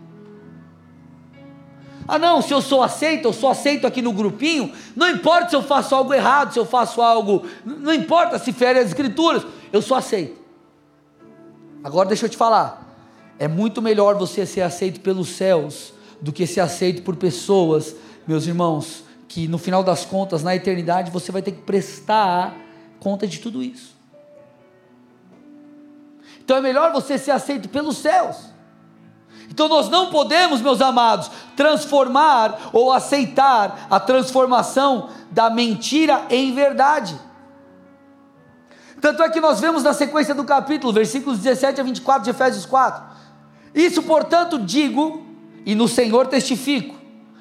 Ah, 2.07 2.17
não, 2.17 2.41
se 2.41 2.53
eu 2.53 2.61
sou 2.61 2.81
aceito, 2.81 3.25
eu 3.27 3.33
sou 3.33 3.49
aceito 3.49 3.85
aqui 3.85 4.01
no 4.01 4.13
grupinho, 4.13 4.71
não 4.95 5.09
importa 5.09 5.49
se 5.49 5.57
eu 5.57 5.61
faço 5.61 5.93
algo 5.93 6.13
errado, 6.13 6.53
se 6.53 6.59
eu 6.59 6.65
faço 6.65 7.01
algo, 7.01 7.45
não 7.65 7.93
importa 7.93 8.39
se 8.39 8.53
fere 8.53 8.79
as 8.79 8.87
escrituras, 8.87 9.45
eu 9.73 9.81
sou 9.81 9.97
aceito. 9.97 10.41
Agora 11.83 12.07
deixa 12.07 12.27
eu 12.27 12.29
te 12.29 12.37
falar, 12.37 12.84
é 13.37 13.47
muito 13.47 13.81
melhor 13.81 14.15
você 14.15 14.45
ser 14.45 14.61
aceito 14.61 14.99
pelos 15.01 15.29
céus 15.29 15.93
do 16.21 16.31
que 16.31 16.47
ser 16.47 16.61
aceito 16.61 17.01
por 17.01 17.15
pessoas, 17.15 17.95
meus 18.27 18.47
irmãos, 18.47 19.03
que 19.27 19.47
no 19.47 19.57
final 19.57 19.83
das 19.83 20.05
contas, 20.05 20.43
na 20.43 20.55
eternidade, 20.55 21.11
você 21.11 21.31
vai 21.31 21.41
ter 21.41 21.51
que 21.51 21.61
prestar 21.61 22.55
conta 22.99 23.27
de 23.27 23.39
tudo 23.39 23.61
isso. 23.61 23.95
Então 26.43 26.57
é 26.57 26.61
melhor 26.61 26.91
você 26.91 27.17
ser 27.17 27.31
aceito 27.31 27.67
pelos 27.69 27.97
céus 27.97 28.55
então 29.49 29.67
nós 29.67 29.89
não 29.89 30.09
podemos, 30.09 30.61
meus 30.61 30.81
amados, 30.81 31.29
transformar 31.55 32.69
ou 32.73 32.91
aceitar 32.91 33.87
a 33.89 33.99
transformação 33.99 35.09
da 35.31 35.49
mentira 35.49 36.25
em 36.29 36.53
verdade. 36.53 37.17
Tanto 38.99 39.21
é 39.21 39.29
que 39.29 39.39
nós 39.39 39.59
vemos 39.59 39.83
na 39.83 39.93
sequência 39.93 40.33
do 40.33 40.43
capítulo, 40.43 40.91
versículos 40.91 41.39
17 41.39 41.79
a 41.79 41.83
24 41.83 42.23
de 42.23 42.31
Efésios 42.31 42.65
4. 42.65 43.14
Isso, 43.75 44.01
portanto, 44.03 44.57
digo 44.57 45.25
e 45.65 45.75
no 45.75 45.87
Senhor 45.87 46.27
testifico. 46.27 46.95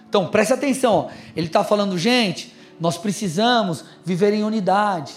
Então, 0.08 0.26
preste 0.26 0.52
atenção, 0.52 1.08
ele 1.36 1.46
está 1.46 1.62
falando, 1.62 1.96
gente, 1.96 2.52
nós 2.80 2.98
precisamos 2.98 3.84
viver 4.04 4.32
em 4.32 4.42
unidade. 4.42 5.12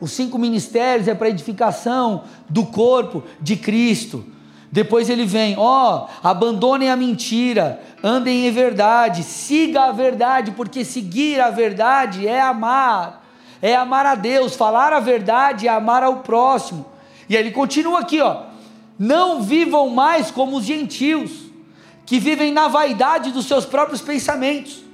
Os 0.00 0.12
cinco 0.12 0.38
ministérios 0.38 1.08
é 1.08 1.14
para 1.14 1.28
edificação 1.28 2.24
do 2.48 2.66
corpo 2.66 3.22
de 3.40 3.56
Cristo. 3.56 4.24
Depois 4.70 5.08
ele 5.08 5.24
vem, 5.24 5.54
ó, 5.56 6.04
oh, 6.04 6.28
abandonem 6.28 6.90
a 6.90 6.96
mentira, 6.96 7.80
andem 8.02 8.46
em 8.46 8.50
verdade, 8.50 9.22
siga 9.22 9.84
a 9.84 9.92
verdade, 9.92 10.50
porque 10.50 10.84
seguir 10.84 11.40
a 11.40 11.50
verdade 11.50 12.26
é 12.26 12.40
amar, 12.40 13.24
é 13.62 13.74
amar 13.74 14.04
a 14.04 14.14
Deus, 14.14 14.54
falar 14.54 14.92
a 14.92 15.00
verdade 15.00 15.66
é 15.66 15.70
amar 15.70 16.02
ao 16.02 16.16
próximo. 16.16 16.84
E 17.28 17.36
aí 17.36 17.42
ele 17.42 17.52
continua 17.52 18.00
aqui, 18.00 18.20
ó, 18.20 18.42
não 18.98 19.42
vivam 19.42 19.90
mais 19.90 20.30
como 20.30 20.56
os 20.56 20.64
gentios, 20.64 21.30
que 22.04 22.18
vivem 22.18 22.52
na 22.52 22.68
vaidade 22.68 23.32
dos 23.32 23.46
seus 23.46 23.64
próprios 23.64 24.00
pensamentos, 24.00 24.84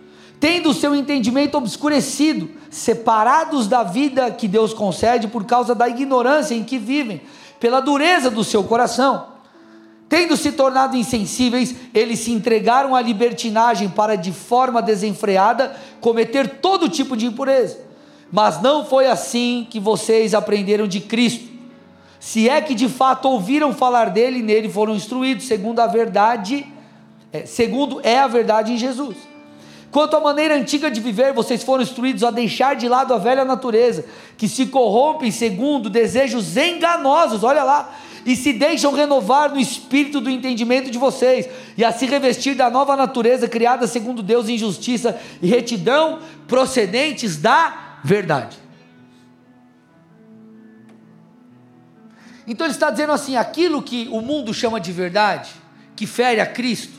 tendo 0.41 0.71
o 0.71 0.75
seu 0.75 0.95
entendimento 0.95 1.57
obscurecido, 1.57 2.51
separados 2.71 3.67
da 3.67 3.83
vida 3.83 4.31
que 4.31 4.49
Deus 4.49 4.73
concede 4.73 5.29
por 5.29 5.45
causa 5.45 5.75
da 5.75 5.89
ignorância 5.89 6.55
em 6.55 6.65
que 6.65 6.79
vivem, 6.79 7.21
pela 7.61 7.81
dureza 7.81 8.31
do 8.31 8.43
seu 8.43 8.65
coração 8.65 9.33
Tendo 10.13 10.37
se 10.37 10.53
tornado 10.53 10.95
insensíveis, 10.95 11.75
eles 11.95 12.19
se 12.19 12.33
entregaram 12.33 12.95
à 12.95 13.01
libertinagem 13.01 13.89
para, 13.89 14.15
de 14.15 14.31
forma 14.31 14.83
desenfreada, 14.83 15.75
cometer 16.03 16.61
todo 16.61 16.87
tipo 16.87 17.17
de 17.17 17.25
impureza. 17.25 17.79
Mas 18.31 18.61
não 18.61 18.85
foi 18.85 19.07
assim 19.07 19.67
que 19.71 19.81
vocês 19.81 20.35
aprenderam 20.35 20.87
de 20.87 21.01
Cristo. 21.01 21.51
Se 22.23 22.49
é 22.49 22.61
que 22.61 22.73
de 22.73 22.89
fato 22.89 23.29
ouviram 23.29 23.75
falar 23.75 24.11
dele 24.11 24.39
e 24.39 24.43
nele 24.45 24.69
foram 24.69 24.95
instruídos, 24.95 25.45
segundo 25.45 25.81
a 25.81 25.89
verdade, 25.89 26.65
é, 27.33 27.45
segundo 27.45 28.01
é 28.05 28.21
a 28.21 28.29
verdade 28.29 28.73
em 28.73 28.79
Jesus. 28.79 29.17
Quanto 29.91 30.17
à 30.17 30.21
maneira 30.21 30.55
antiga 30.55 30.89
de 30.89 31.01
viver, 31.01 31.33
vocês 31.33 31.65
foram 31.65 31.83
instruídos 31.83 32.23
a 32.23 32.31
deixar 32.31 32.77
de 32.77 32.89
lado 32.89 33.13
a 33.13 33.19
velha 33.19 33.45
natureza, 33.45 34.05
que 34.39 34.47
se 34.47 34.67
corrompe 34.67 35.33
segundo 35.33 35.91
desejos 35.91 36.57
enganosos. 36.57 37.43
Olha 37.43 37.65
lá, 37.65 37.93
e 38.25 38.37
se 38.37 38.53
deixam 38.53 38.93
renovar 38.93 39.51
no 39.51 39.59
espírito 39.59 40.21
do 40.21 40.31
entendimento 40.31 40.93
de 40.93 40.99
vocês, 40.99 41.49
e 41.77 41.85
a 41.85 41.91
se 41.91 42.07
revestir 42.07 42.55
da 42.55 42.71
nova 42.71 42.95
natureza 42.95 43.49
criada 43.49 43.89
segundo 43.89 44.23
Deus 44.23 44.49
em 44.49 44.57
justiça 44.57 45.21
e 45.43 45.49
retidão, 45.49 46.21
procedentes 46.47 47.37
da 47.37 47.99
verdade. 48.05 48.62
Então 52.47 52.67
ele 52.67 52.75
está 52.75 52.91
dizendo 52.91 53.13
assim: 53.13 53.37
aquilo 53.37 53.83
que 53.83 54.09
o 54.11 54.21
mundo 54.21 54.53
chama 54.53 54.81
de 54.81 54.93
verdade, 54.93 55.51
que 55.95 56.07
fere 56.07 56.41
a 56.41 56.47
Cristo, 56.47 56.99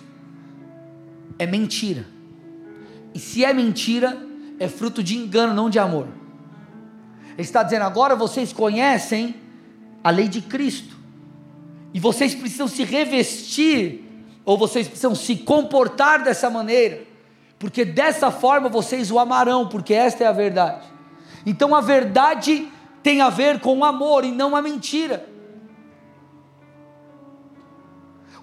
é 1.37 1.45
mentira. 1.45 2.05
E 3.13 3.19
se 3.19 3.43
é 3.43 3.53
mentira, 3.53 4.17
é 4.59 4.67
fruto 4.67 5.03
de 5.03 5.15
engano, 5.17 5.53
não 5.53 5.69
de 5.69 5.79
amor. 5.79 6.07
Ele 7.33 7.41
está 7.41 7.63
dizendo: 7.63 7.83
agora 7.83 8.15
vocês 8.15 8.53
conhecem 8.53 9.35
a 10.03 10.09
lei 10.09 10.27
de 10.27 10.41
Cristo. 10.41 10.95
E 11.93 11.99
vocês 11.99 12.33
precisam 12.33 12.67
se 12.67 12.83
revestir, 12.83 14.03
ou 14.43 14.57
vocês 14.57 14.87
precisam 14.87 15.13
se 15.13 15.35
comportar 15.37 16.23
dessa 16.23 16.49
maneira, 16.49 17.03
porque 17.59 17.85
dessa 17.85 18.31
forma 18.31 18.67
vocês 18.67 19.11
o 19.11 19.19
amarão, 19.19 19.67
porque 19.67 19.93
esta 19.93 20.23
é 20.23 20.27
a 20.27 20.31
verdade. 20.31 20.87
Então 21.45 21.75
a 21.75 21.81
verdade 21.81 22.67
tem 23.03 23.21
a 23.21 23.29
ver 23.29 23.59
com 23.59 23.77
o 23.77 23.85
amor 23.85 24.23
e 24.23 24.31
não 24.31 24.55
a 24.55 24.61
mentira. 24.61 25.32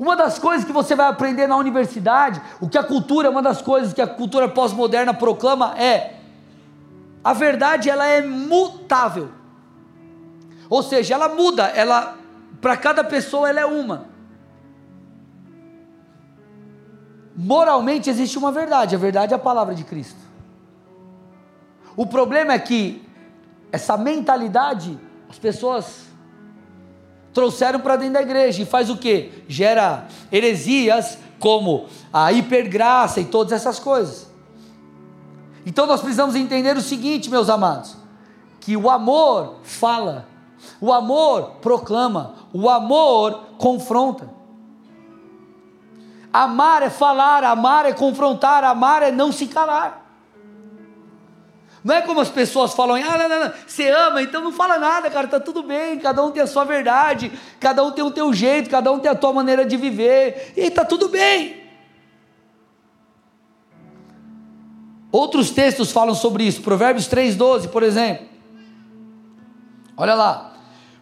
Uma 0.00 0.16
das 0.16 0.38
coisas 0.38 0.64
que 0.64 0.72
você 0.72 0.96
vai 0.96 1.08
aprender 1.08 1.46
na 1.46 1.58
universidade, 1.58 2.40
o 2.58 2.66
que 2.66 2.78
a 2.78 2.82
cultura, 2.82 3.28
uma 3.28 3.42
das 3.42 3.60
coisas 3.60 3.92
que 3.92 4.00
a 4.00 4.06
cultura 4.06 4.48
pós-moderna 4.48 5.12
proclama 5.12 5.78
é 5.78 6.16
a 7.22 7.34
verdade 7.34 7.90
ela 7.90 8.06
é 8.06 8.22
mutável. 8.22 9.28
Ou 10.70 10.82
seja, 10.82 11.12
ela 11.12 11.28
muda, 11.28 11.64
ela 11.64 12.16
para 12.62 12.78
cada 12.78 13.04
pessoa 13.04 13.50
ela 13.50 13.60
é 13.60 13.66
uma. 13.66 14.06
Moralmente 17.36 18.08
existe 18.08 18.38
uma 18.38 18.50
verdade, 18.50 18.94
a 18.94 18.98
verdade 18.98 19.34
é 19.34 19.36
a 19.36 19.38
palavra 19.38 19.74
de 19.74 19.84
Cristo. 19.84 20.18
O 21.94 22.06
problema 22.06 22.54
é 22.54 22.58
que 22.58 23.06
essa 23.70 23.98
mentalidade 23.98 24.98
as 25.28 25.38
pessoas 25.38 26.10
trouxeram 27.33 27.81
para 27.81 27.97
dentro 27.97 28.14
da 28.14 28.23
igreja 28.23 28.62
e 28.62 28.66
faz 28.66 28.90
o 28.90 28.97
que? 28.97 29.45
Gera 29.49 30.07
heresias 30.31 31.19
como 31.38 31.87
a 32.12 32.33
hipergraça 32.33 33.21
e 33.21 33.25
todas 33.25 33.53
essas 33.53 33.79
coisas. 33.79 34.31
Então 35.64 35.87
nós 35.87 36.01
precisamos 36.01 36.35
entender 36.35 36.77
o 36.77 36.81
seguinte, 36.81 37.31
meus 37.31 37.49
amados, 37.49 37.97
que 38.61 38.77
o 38.77 38.90
amor 38.90 39.57
fala, 39.62 40.27
o 40.81 40.93
amor 40.93 41.57
proclama, 41.61 42.35
o 42.53 42.69
amor 42.69 43.45
confronta. 43.59 44.29
Amar 46.33 46.83
é 46.83 46.90
falar, 46.90 47.43
amar 47.43 47.87
é 47.87 47.93
confrontar, 47.93 48.62
amar 48.62 49.03
é 49.03 49.11
não 49.11 49.33
se 49.33 49.47
calar. 49.47 49.99
Não 51.83 51.95
é 51.95 52.03
como 52.03 52.21
as 52.21 52.29
pessoas 52.29 52.75
falam, 52.75 52.97
ah, 52.97 53.16
não, 53.16 53.29
não, 53.29 53.45
não, 53.47 53.53
você 53.66 53.88
ama, 53.88 54.23
então 54.23 54.43
não 54.43 54.53
fala 54.53 54.79
nada, 54.79 55.09
cara, 55.11 55.27
tá 55.27 55.40
tudo 55.40 55.62
bem, 55.62 55.99
cada 55.99 56.23
um 56.23 56.31
tem 56.31 56.43
a 56.43 56.47
sua 56.47 56.64
verdade, 56.64 57.33
cada 57.59 57.83
um 57.83 57.90
tem 57.90 58.05
o 58.05 58.11
teu 58.11 58.33
jeito, 58.33 58.69
cada 58.69 58.93
um 58.93 58.99
tem 58.99 59.11
a 59.11 59.14
tua 59.14 59.33
maneira 59.33 59.64
de 59.64 59.77
viver, 59.77 60.53
e 60.57 60.71
tá 60.71 60.85
tudo 60.85 61.09
bem. 61.09 61.61
Outros 65.11 65.51
textos 65.51 65.90
falam 65.90 66.14
sobre 66.14 66.45
isso, 66.45 66.61
Provérbios 66.61 67.09
3,12, 67.09 67.69
por 67.69 67.83
exemplo. 67.83 68.27
Olha 69.97 70.14
lá 70.14 70.51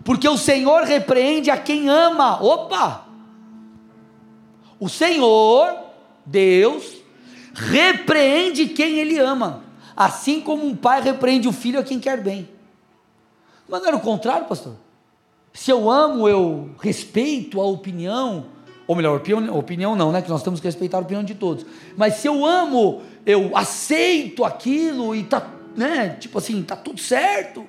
porque 0.09 0.27
o 0.27 0.39
Senhor 0.39 0.85
repreende 0.85 1.51
a 1.51 1.57
quem 1.59 1.91
ama. 1.91 2.43
Opa! 2.43 3.05
O 4.81 4.89
Senhor, 4.89 5.77
Deus, 6.25 6.97
repreende 7.53 8.69
quem 8.69 8.95
Ele 8.99 9.19
ama, 9.19 9.65
assim 9.99 10.41
como 10.41 10.65
um 10.65 10.77
pai 10.77 11.03
repreende 11.03 11.49
o 11.49 11.53
filho 11.53 11.81
a 11.81 11.83
quem 11.83 11.99
quer 11.99 12.23
bem. 12.23 12.49
Mas 13.69 13.81
não 13.81 13.89
era 13.89 13.97
o 13.97 14.01
contrário, 14.01 14.47
pastor? 14.47 14.77
Se 15.53 15.71
eu 15.71 15.91
amo, 15.91 16.29
eu 16.29 16.71
respeito 16.81 17.61
a 17.61 17.65
opinião 17.65 18.47
ou 18.89 18.97
melhor, 18.97 19.17
opinião, 19.19 19.59
opinião 19.59 19.95
não, 19.95 20.11
né? 20.11 20.23
Que 20.23 20.31
nós 20.31 20.43
temos 20.43 20.61
que 20.61 20.67
respeitar 20.67 20.97
a 20.97 21.01
opinião 21.01 21.23
de 21.23 21.35
todos. 21.35 21.67
Mas 21.95 22.15
se 22.15 22.27
eu 22.27 22.47
amo, 22.47 23.03
eu 23.27 23.55
aceito 23.55 24.47
aquilo 24.47 25.15
e 25.15 25.25
tá, 25.25 25.47
né? 25.77 26.17
Tipo 26.19 26.39
assim, 26.39 26.63
tá 26.63 26.75
tudo 26.75 26.99
certo. 26.99 27.67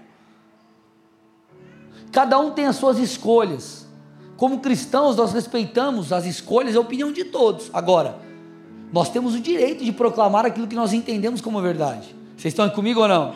Cada 2.09 2.39
um 2.39 2.51
tem 2.51 2.67
as 2.67 2.77
suas 2.77 2.97
escolhas. 2.99 3.85
Como 4.37 4.59
cristãos, 4.59 5.17
nós 5.17 5.33
respeitamos 5.33 6.13
as 6.13 6.25
escolhas 6.25 6.73
e 6.73 6.77
a 6.77 6.81
opinião 6.81 7.11
de 7.11 7.25
todos. 7.25 7.69
Agora, 7.73 8.17
nós 8.93 9.09
temos 9.09 9.35
o 9.35 9.41
direito 9.41 9.83
de 9.83 9.91
proclamar 9.91 10.45
aquilo 10.45 10.67
que 10.67 10.75
nós 10.75 10.93
entendemos 10.93 11.41
como 11.41 11.61
verdade. 11.61 12.15
Vocês 12.39 12.53
estão 12.53 12.69
comigo 12.69 13.01
ou 13.01 13.07
não? 13.07 13.35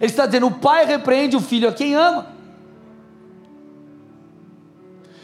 Ele 0.00 0.10
está 0.10 0.26
dizendo: 0.26 0.48
o 0.48 0.50
pai 0.50 0.84
repreende 0.84 1.36
o 1.36 1.40
filho 1.40 1.68
a 1.68 1.72
quem 1.72 1.94
ama. 1.94 2.26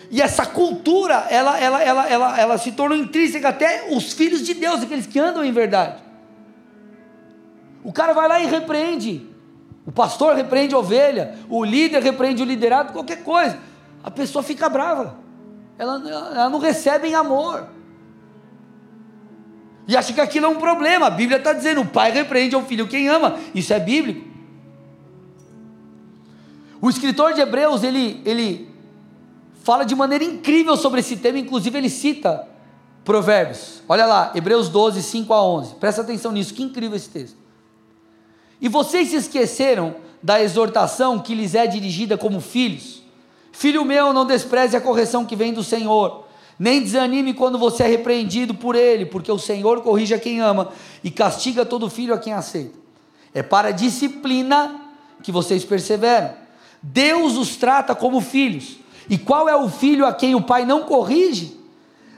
E 0.09 0.23
essa 0.23 0.47
cultura, 0.47 1.27
ela, 1.29 1.59
ela, 1.59 1.83
ela, 1.83 2.09
ela, 2.09 2.41
ela 2.41 2.59
se 2.59 2.71
tornou 2.71 2.97
intrínseca 2.97 3.49
até 3.49 3.89
os 3.91 4.13
filhos 4.13 4.43
de 4.43 4.55
Deus, 4.55 4.83
aqueles 4.83 5.09
que 5.09 5.19
andam 5.19 5.45
em 5.45 5.51
verdade. 5.51 6.01
O 7.83 7.93
cara 7.93 8.13
vai 8.13 8.29
lá 8.29 8.41
e 8.41 8.47
repreende. 8.47 9.27
O 9.85 9.91
pastor 9.91 10.37
repreende 10.37 10.75
a 10.75 10.79
ovelha, 10.79 11.37
o 11.49 11.65
líder 11.65 12.03
repreende 12.03 12.43
o 12.43 12.47
liderado, 12.47 12.93
qualquer 12.93 13.25
coisa. 13.25 13.59
A 14.05 14.11
pessoa 14.11 14.43
fica 14.43 14.69
brava. 14.69 15.17
Ela, 15.77 15.95
ela 16.09 16.49
não 16.49 16.61
recebe 16.61 17.09
em 17.09 17.15
amor. 17.15 17.69
E 19.91 19.97
acha 19.97 20.13
que 20.13 20.21
aquilo 20.21 20.47
é 20.47 20.49
um 20.49 20.55
problema. 20.55 21.07
A 21.07 21.11
Bíblia 21.11 21.39
está 21.39 21.53
dizendo: 21.53 21.81
o 21.81 21.85
pai 21.85 22.13
repreende 22.13 22.55
ao 22.55 22.63
filho 22.63 22.87
quem 22.87 23.09
ama. 23.09 23.37
Isso 23.53 23.73
é 23.73 23.81
bíblico. 23.81 24.25
O 26.81 26.89
escritor 26.89 27.33
de 27.35 27.41
Hebreus, 27.41 27.83
ele, 27.83 28.23
ele 28.25 28.69
fala 29.65 29.85
de 29.85 29.97
maneira 29.97 30.23
incrível 30.23 30.77
sobre 30.77 31.01
esse 31.01 31.17
tema, 31.17 31.41
inclusive 31.41 31.77
ele 31.77 31.91
cita 31.91 32.47
Provérbios. 33.05 33.83
Olha 33.89 34.07
lá, 34.07 34.31
Hebreus 34.33 34.69
12, 34.69 35.03
5 35.03 35.35
a 35.35 35.45
11. 35.45 35.75
Presta 35.75 36.03
atenção 36.03 36.31
nisso, 36.31 36.55
que 36.55 36.63
incrível 36.63 36.97
esse 36.97 37.09
texto. 37.09 37.37
E 38.61 38.69
vocês 38.69 39.09
se 39.09 39.17
esqueceram 39.17 39.97
da 40.23 40.41
exortação 40.41 41.19
que 41.19 41.35
lhes 41.35 41.57
é 41.57 41.67
dirigida 41.67 42.17
como 42.17 42.41
filhos? 42.41 43.03
Filho 43.51 43.85
meu, 43.85 44.13
não 44.13 44.25
despreze 44.25 44.77
a 44.77 44.81
correção 44.81 45.27
que 45.27 45.35
vem 45.35 45.53
do 45.53 45.65
Senhor, 45.65 46.27
nem 46.61 46.83
desanime 46.83 47.33
quando 47.33 47.57
você 47.59 47.85
é 47.85 47.87
repreendido 47.87 48.53
por 48.53 48.77
ele, 48.77 49.07
porque 49.07 49.33
o 49.33 49.39
Senhor 49.39 49.81
corrige 49.81 50.13
a 50.13 50.19
quem 50.19 50.41
ama 50.41 50.69
e 51.03 51.11
castiga 51.11 51.65
todo 51.65 51.89
filho 51.89 52.13
a 52.13 52.19
quem 52.19 52.35
aceita. 52.35 52.79
É 53.33 53.43
para 53.43 53.69
a 53.69 53.73
disciplina 53.73 54.79
que 55.23 55.33
vocês 55.33 55.65
perseveram. 55.65 56.35
Deus 56.83 57.39
os 57.39 57.57
trata 57.57 57.95
como 57.95 58.21
filhos. 58.21 58.77
E 59.09 59.17
qual 59.17 59.49
é 59.49 59.57
o 59.57 59.71
filho 59.71 60.05
a 60.05 60.13
quem 60.13 60.35
o 60.35 60.43
pai 60.43 60.67
não 60.67 60.83
corrige? 60.83 61.59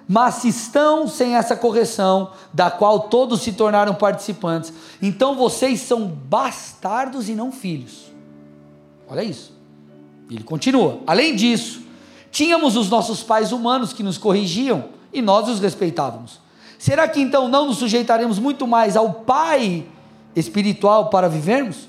Mas 0.08 0.42
estão 0.42 1.06
sem 1.06 1.36
essa 1.36 1.54
correção, 1.54 2.32
da 2.52 2.68
qual 2.68 3.08
todos 3.08 3.42
se 3.42 3.52
tornaram 3.52 3.94
participantes, 3.94 4.72
então 5.00 5.36
vocês 5.36 5.80
são 5.80 6.08
bastardos 6.08 7.28
e 7.28 7.34
não 7.34 7.52
filhos. 7.52 8.12
Olha 9.08 9.22
isso. 9.22 9.56
Ele 10.28 10.42
continua. 10.42 11.00
Além 11.06 11.36
disso, 11.36 11.82
tínhamos 12.32 12.76
os 12.76 12.90
nossos 12.90 13.22
pais 13.22 13.52
humanos 13.52 13.92
que 13.92 14.02
nos 14.02 14.18
corrigiam 14.18 14.86
e 15.12 15.22
nós 15.22 15.48
os 15.48 15.60
respeitávamos. 15.60 16.40
Será 16.76 17.06
que 17.06 17.20
então 17.20 17.46
não 17.46 17.66
nos 17.66 17.78
sujeitaremos 17.78 18.40
muito 18.40 18.66
mais 18.66 18.96
ao 18.96 19.12
Pai 19.12 19.86
espiritual 20.34 21.10
para 21.10 21.28
vivermos? 21.28 21.86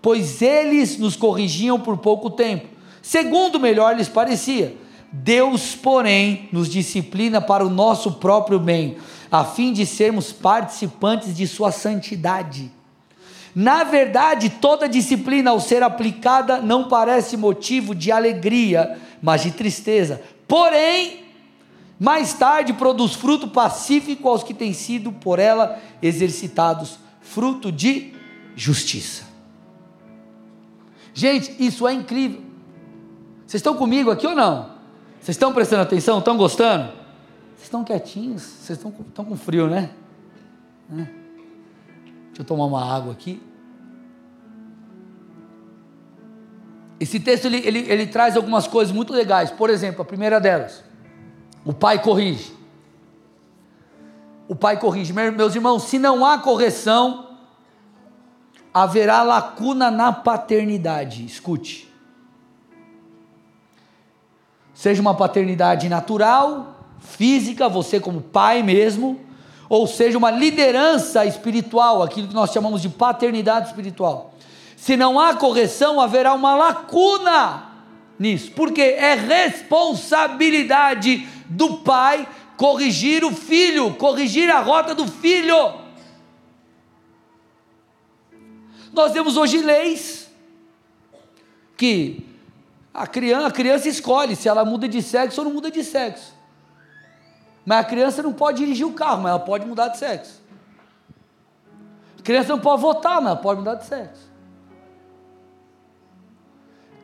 Pois 0.00 0.40
eles 0.40 0.96
nos 0.96 1.16
corrigiam 1.16 1.80
por 1.80 1.98
pouco 1.98 2.30
tempo 2.30 2.78
segundo 3.08 3.58
melhor 3.58 3.96
lhes 3.96 4.08
parecia. 4.08 4.76
Deus, 5.10 5.74
porém, 5.74 6.46
nos 6.52 6.68
disciplina 6.68 7.40
para 7.40 7.64
o 7.64 7.70
nosso 7.70 8.12
próprio 8.12 8.58
bem, 8.58 8.98
a 9.30 9.46
fim 9.46 9.72
de 9.72 9.86
sermos 9.86 10.30
participantes 10.30 11.34
de 11.34 11.46
Sua 11.46 11.72
santidade. 11.72 12.70
Na 13.60 13.82
verdade, 13.82 14.50
toda 14.50 14.88
disciplina, 14.88 15.50
ao 15.50 15.58
ser 15.58 15.82
aplicada, 15.82 16.60
não 16.60 16.86
parece 16.86 17.36
motivo 17.36 17.92
de 17.92 18.12
alegria, 18.12 18.96
mas 19.20 19.42
de 19.42 19.50
tristeza. 19.50 20.22
Porém, 20.46 21.24
mais 21.98 22.32
tarde 22.32 22.72
produz 22.72 23.14
fruto 23.14 23.48
pacífico 23.48 24.28
aos 24.28 24.44
que 24.44 24.54
têm 24.54 24.72
sido 24.72 25.10
por 25.10 25.40
ela 25.40 25.76
exercitados, 26.00 27.00
fruto 27.20 27.72
de 27.72 28.14
justiça. 28.54 29.24
Gente, 31.12 31.52
isso 31.58 31.88
é 31.88 31.92
incrível. 31.92 32.42
Vocês 33.44 33.58
estão 33.58 33.74
comigo 33.74 34.08
aqui 34.08 34.24
ou 34.28 34.36
não? 34.36 34.70
Vocês 35.20 35.36
estão 35.36 35.52
prestando 35.52 35.82
atenção? 35.82 36.20
Estão 36.20 36.36
gostando? 36.36 36.92
Vocês 37.56 37.64
estão 37.64 37.82
quietinhos? 37.82 38.40
Vocês 38.40 38.78
estão, 38.78 38.94
estão 39.08 39.24
com 39.24 39.36
frio, 39.36 39.66
né? 39.66 39.90
né? 40.88 41.10
Deixa 42.26 42.42
eu 42.42 42.44
tomar 42.44 42.66
uma 42.66 42.94
água 42.94 43.10
aqui. 43.10 43.47
Esse 47.00 47.20
texto 47.20 47.44
ele, 47.44 47.58
ele, 47.58 47.78
ele 47.90 48.06
traz 48.06 48.36
algumas 48.36 48.66
coisas 48.66 48.94
muito 48.94 49.12
legais. 49.12 49.50
Por 49.50 49.70
exemplo, 49.70 50.02
a 50.02 50.04
primeira 50.04 50.40
delas: 50.40 50.82
o 51.64 51.72
pai 51.72 52.00
corrige. 52.00 52.52
O 54.48 54.54
pai 54.54 54.78
corrige. 54.78 55.12
Meus 55.12 55.54
irmãos, 55.54 55.84
se 55.84 55.98
não 55.98 56.24
há 56.24 56.38
correção, 56.38 57.36
haverá 58.72 59.22
lacuna 59.22 59.90
na 59.90 60.12
paternidade. 60.12 61.24
Escute 61.24 61.88
seja 64.78 65.00
uma 65.00 65.12
paternidade 65.12 65.88
natural, 65.88 66.76
física, 67.00 67.68
você 67.68 67.98
como 67.98 68.20
pai 68.20 68.62
mesmo, 68.62 69.18
ou 69.68 69.88
seja 69.88 70.16
uma 70.16 70.30
liderança 70.30 71.26
espiritual, 71.26 72.00
aquilo 72.00 72.28
que 72.28 72.34
nós 72.34 72.52
chamamos 72.52 72.80
de 72.80 72.88
paternidade 72.88 73.66
espiritual. 73.66 74.27
Se 74.78 74.96
não 74.96 75.18
há 75.18 75.34
correção, 75.34 76.00
haverá 76.00 76.32
uma 76.32 76.54
lacuna 76.54 77.66
nisso, 78.16 78.52
porque 78.52 78.80
é 78.80 79.14
responsabilidade 79.14 81.26
do 81.48 81.78
pai 81.78 82.28
corrigir 82.56 83.24
o 83.24 83.32
filho, 83.32 83.96
corrigir 83.96 84.48
a 84.48 84.60
rota 84.60 84.94
do 84.94 85.08
filho. 85.08 85.74
Nós 88.92 89.10
temos 89.12 89.36
hoje 89.36 89.60
leis 89.60 90.30
que 91.76 92.24
a 92.94 93.04
criança, 93.04 93.48
a 93.48 93.50
criança 93.50 93.88
escolhe 93.88 94.36
se 94.36 94.48
ela 94.48 94.64
muda 94.64 94.86
de 94.86 95.02
sexo 95.02 95.40
ou 95.40 95.46
não 95.46 95.52
muda 95.52 95.72
de 95.72 95.82
sexo. 95.82 96.32
Mas 97.66 97.80
a 97.80 97.84
criança 97.84 98.22
não 98.22 98.32
pode 98.32 98.58
dirigir 98.58 98.86
o 98.86 98.92
carro, 98.92 99.22
mas 99.22 99.30
ela 99.30 99.40
pode 99.40 99.66
mudar 99.66 99.88
de 99.88 99.98
sexo. 99.98 100.40
A 102.16 102.22
criança 102.22 102.50
não 102.50 102.60
pode 102.60 102.80
votar, 102.80 103.16
mas 103.16 103.32
ela 103.32 103.36
pode 103.36 103.58
mudar 103.58 103.74
de 103.74 103.84
sexo. 103.84 104.27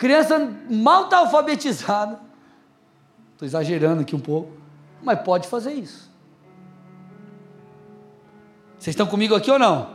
Criança 0.04 0.54
mal 0.68 1.04
está 1.04 1.16
alfabetizada. 1.16 2.20
Estou 3.32 3.46
exagerando 3.46 4.02
aqui 4.02 4.14
um 4.14 4.20
pouco, 4.20 4.52
mas 5.02 5.18
pode 5.22 5.48
fazer 5.48 5.72
isso. 5.72 6.12
Vocês 8.78 8.92
estão 8.92 9.06
comigo 9.06 9.34
aqui 9.34 9.50
ou 9.50 9.58
não? 9.58 9.94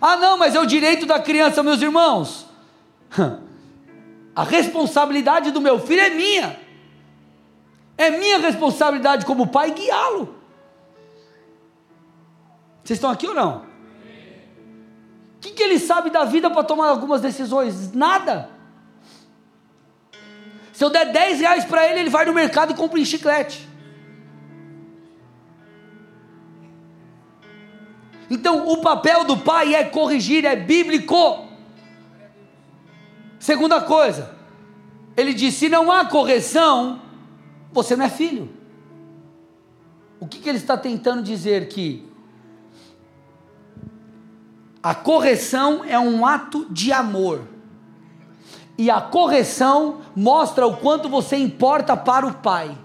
Ah, 0.00 0.16
não, 0.16 0.38
mas 0.38 0.54
é 0.54 0.60
o 0.60 0.66
direito 0.66 1.04
da 1.04 1.18
criança, 1.18 1.64
meus 1.64 1.82
irmãos. 1.82 2.46
A 4.36 4.44
responsabilidade 4.44 5.50
do 5.50 5.60
meu 5.60 5.80
filho 5.80 6.00
é 6.00 6.10
minha. 6.10 6.60
É 7.98 8.08
minha 8.08 8.38
responsabilidade 8.38 9.26
como 9.26 9.48
pai 9.48 9.72
guiá-lo. 9.72 10.32
Vocês 12.84 12.98
estão 12.98 13.10
aqui 13.10 13.26
ou 13.26 13.34
não? 13.34 13.62
O 13.62 15.40
que, 15.40 15.50
que 15.50 15.62
ele 15.64 15.80
sabe 15.80 16.08
da 16.08 16.22
vida 16.22 16.48
para 16.48 16.62
tomar 16.62 16.86
algumas 16.86 17.20
decisões? 17.20 17.92
Nada. 17.92 18.61
Se 20.82 20.86
eu 20.86 20.90
der 20.90 21.12
10 21.12 21.38
reais 21.38 21.64
para 21.64 21.88
ele, 21.88 22.00
ele 22.00 22.10
vai 22.10 22.24
no 22.24 22.32
mercado 22.32 22.72
e 22.72 22.74
compra 22.74 22.98
um 22.98 23.04
chiclete. 23.04 23.68
Então, 28.28 28.66
o 28.66 28.78
papel 28.78 29.22
do 29.22 29.36
pai 29.36 29.76
é 29.76 29.84
corrigir, 29.84 30.44
é 30.44 30.56
bíblico. 30.56 31.46
Segunda 33.38 33.80
coisa, 33.80 34.34
ele 35.16 35.32
diz: 35.32 35.54
se 35.54 35.68
não 35.68 35.88
há 35.88 36.04
correção, 36.04 37.00
você 37.70 37.94
não 37.94 38.06
é 38.06 38.10
filho. 38.10 38.50
O 40.18 40.26
que, 40.26 40.40
que 40.40 40.48
ele 40.48 40.58
está 40.58 40.76
tentando 40.76 41.22
dizer 41.22 41.68
que 41.68 42.04
a 44.82 44.96
correção 44.96 45.84
é 45.84 45.96
um 45.96 46.26
ato 46.26 46.66
de 46.68 46.92
amor. 46.92 47.51
E 48.76 48.90
a 48.90 49.00
correção 49.00 50.00
mostra 50.16 50.66
o 50.66 50.76
quanto 50.76 51.08
você 51.08 51.36
importa 51.36 51.96
para 51.96 52.26
o 52.26 52.34
pai. 52.34 52.76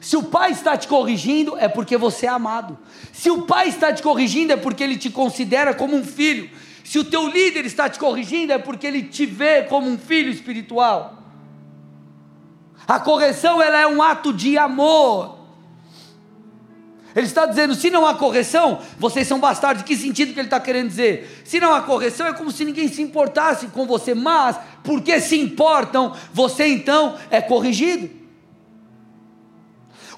Se 0.00 0.16
o 0.16 0.22
pai 0.24 0.50
está 0.50 0.76
te 0.76 0.88
corrigindo, 0.88 1.56
é 1.56 1.68
porque 1.68 1.96
você 1.96 2.26
é 2.26 2.28
amado. 2.28 2.76
Se 3.12 3.30
o 3.30 3.42
pai 3.42 3.68
está 3.68 3.92
te 3.92 4.02
corrigindo, 4.02 4.52
é 4.52 4.56
porque 4.56 4.82
ele 4.82 4.96
te 4.96 5.08
considera 5.10 5.72
como 5.74 5.96
um 5.96 6.04
filho. 6.04 6.50
Se 6.84 6.98
o 6.98 7.04
teu 7.04 7.28
líder 7.28 7.64
está 7.64 7.88
te 7.88 7.98
corrigindo, 7.98 8.52
é 8.52 8.58
porque 8.58 8.86
ele 8.86 9.04
te 9.04 9.24
vê 9.24 9.62
como 9.62 9.88
um 9.88 9.96
filho 9.96 10.30
espiritual. 10.30 11.18
A 12.86 12.98
correção 12.98 13.62
ela 13.62 13.80
é 13.80 13.86
um 13.86 14.02
ato 14.02 14.32
de 14.32 14.58
amor. 14.58 15.38
Ele 17.14 17.26
está 17.26 17.46
dizendo: 17.46 17.74
se 17.74 17.90
não 17.90 18.06
há 18.06 18.14
correção, 18.14 18.78
vocês 18.98 19.26
são 19.26 19.38
bastardos. 19.38 19.82
Que 19.82 19.96
sentido 19.96 20.32
que 20.32 20.40
ele 20.40 20.46
está 20.46 20.60
querendo 20.60 20.88
dizer? 20.88 21.42
Se 21.44 21.60
não 21.60 21.74
há 21.74 21.82
correção, 21.82 22.26
é 22.26 22.32
como 22.32 22.50
se 22.50 22.64
ninguém 22.64 22.88
se 22.88 23.02
importasse 23.02 23.66
com 23.68 23.86
você, 23.86 24.14
mas 24.14 24.58
porque 24.82 25.20
se 25.20 25.38
importam, 25.38 26.14
você 26.32 26.66
então 26.66 27.16
é 27.30 27.40
corrigido. 27.40 28.10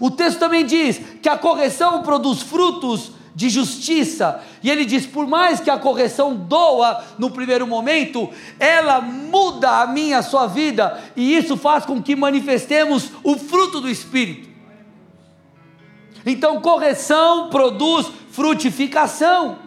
O 0.01 0.11
texto 0.11 0.39
também 0.39 0.65
diz 0.65 1.01
que 1.23 1.29
a 1.29 1.39
correção 1.39 2.03
produz 2.03 2.43
frutos 2.43 3.13
de 3.35 3.49
justiça. 3.49 4.41
E 4.63 4.71
ele 4.71 4.85
diz: 4.85 5.07
por 5.07 5.27
mais 5.27 5.61
que 5.61 5.71
a 5.71 5.79
correção 5.79 6.35
doa 6.35 7.05
no 7.19 7.31
primeiro 7.31 7.67
momento, 7.67 8.31
ela 8.59 9.01
muda 9.01 9.83
a 9.83 9.87
minha, 9.87 10.19
a 10.19 10.23
sua 10.23 10.47
vida, 10.47 11.03
e 11.17 11.37
isso 11.37 11.57
faz 11.57 11.85
com 11.85 12.03
que 12.03 12.15
manifestemos 12.15 13.11
o 13.23 13.37
fruto 13.37 13.81
do 13.81 13.91
Espírito. 13.91 14.54
Então, 16.25 16.61
correção 16.61 17.51
produz 17.51 18.07
frutificação. 18.31 19.59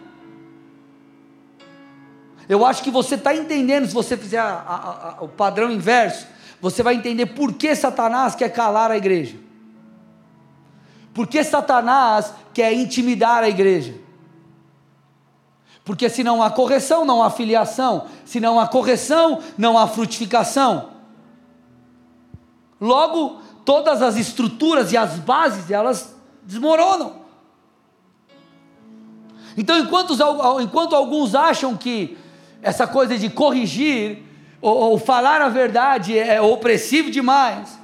Eu 2.48 2.64
acho 2.64 2.82
que 2.82 2.90
você 2.90 3.14
está 3.14 3.34
entendendo, 3.34 3.86
se 3.86 3.94
você 3.94 4.16
fizer 4.16 4.40
a, 4.40 4.44
a, 4.44 5.16
a, 5.18 5.24
o 5.24 5.28
padrão 5.28 5.70
inverso, 5.70 6.26
você 6.60 6.82
vai 6.82 6.94
entender 6.94 7.26
por 7.26 7.52
que 7.52 7.74
Satanás 7.76 8.34
quer 8.34 8.48
calar 8.48 8.90
a 8.90 8.96
igreja. 8.96 9.36
Por 11.12 11.26
que 11.26 11.42
Satanás 11.44 12.32
quer 12.54 12.72
intimidar 12.72 13.42
a 13.42 13.48
igreja? 13.48 13.94
Porque 15.84 16.08
se 16.08 16.22
não 16.22 16.42
há 16.42 16.50
correção, 16.50 17.04
não 17.04 17.22
há 17.22 17.30
filiação. 17.30 18.06
Se 18.24 18.40
não 18.40 18.58
há 18.58 18.66
correção, 18.66 19.40
não 19.56 19.78
há 19.78 19.86
frutificação. 19.86 20.90
Logo, 22.80 23.40
todas 23.64 24.02
as 24.02 24.16
estruturas 24.16 24.92
e 24.92 24.96
as 24.96 25.14
bases, 25.18 25.70
elas 25.70 26.14
desmoronam. 26.48 27.16
Então, 29.54 29.78
enquanto, 29.78 30.16
enquanto 30.62 30.96
alguns 30.96 31.34
acham 31.34 31.76
que 31.76 32.16
essa 32.62 32.86
coisa 32.86 33.18
de 33.18 33.28
corrigir 33.28 34.22
ou, 34.58 34.74
ou 34.74 34.98
falar 34.98 35.42
a 35.42 35.50
verdade 35.50 36.18
é 36.18 36.40
opressivo 36.40 37.10
demais, 37.10 37.78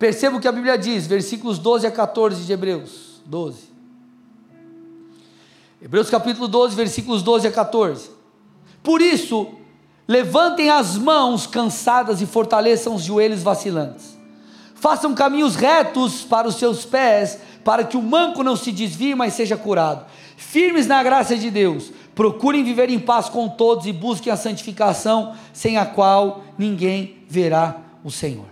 perceba 0.00 0.36
o 0.36 0.40
que 0.40 0.48
a 0.48 0.52
Bíblia 0.52 0.76
diz, 0.76 1.06
versículos 1.06 1.60
12 1.60 1.86
a 1.86 1.92
14 1.92 2.44
de 2.44 2.52
Hebreus 2.52 3.22
12. 3.24 3.70
Hebreus 5.80 6.10
capítulo 6.10 6.48
12, 6.48 6.74
versículos 6.74 7.22
12 7.22 7.46
a 7.46 7.52
14. 7.52 8.10
Por 8.82 9.00
isso, 9.00 9.54
levantem 10.08 10.70
as 10.70 10.98
mãos 10.98 11.46
cansadas 11.46 12.20
e 12.20 12.26
fortaleçam 12.26 12.96
os 12.96 13.04
joelhos 13.04 13.44
vacilantes 13.44 14.19
façam 14.80 15.14
caminhos 15.14 15.54
retos 15.54 16.24
para 16.24 16.48
os 16.48 16.56
seus 16.56 16.84
pés, 16.86 17.38
para 17.62 17.84
que 17.84 17.96
o 17.96 18.02
manco 18.02 18.42
não 18.42 18.56
se 18.56 18.72
desvie, 18.72 19.14
mas 19.14 19.34
seja 19.34 19.56
curado. 19.56 20.06
Firmes 20.36 20.86
na 20.86 21.02
graça 21.02 21.36
de 21.36 21.50
Deus, 21.50 21.92
procurem 22.14 22.64
viver 22.64 22.88
em 22.88 22.98
paz 22.98 23.28
com 23.28 23.46
todos 23.46 23.86
e 23.86 23.92
busquem 23.92 24.32
a 24.32 24.36
santificação, 24.36 25.34
sem 25.52 25.76
a 25.76 25.84
qual 25.84 26.42
ninguém 26.56 27.18
verá 27.28 27.76
o 28.02 28.10
Senhor. 28.10 28.46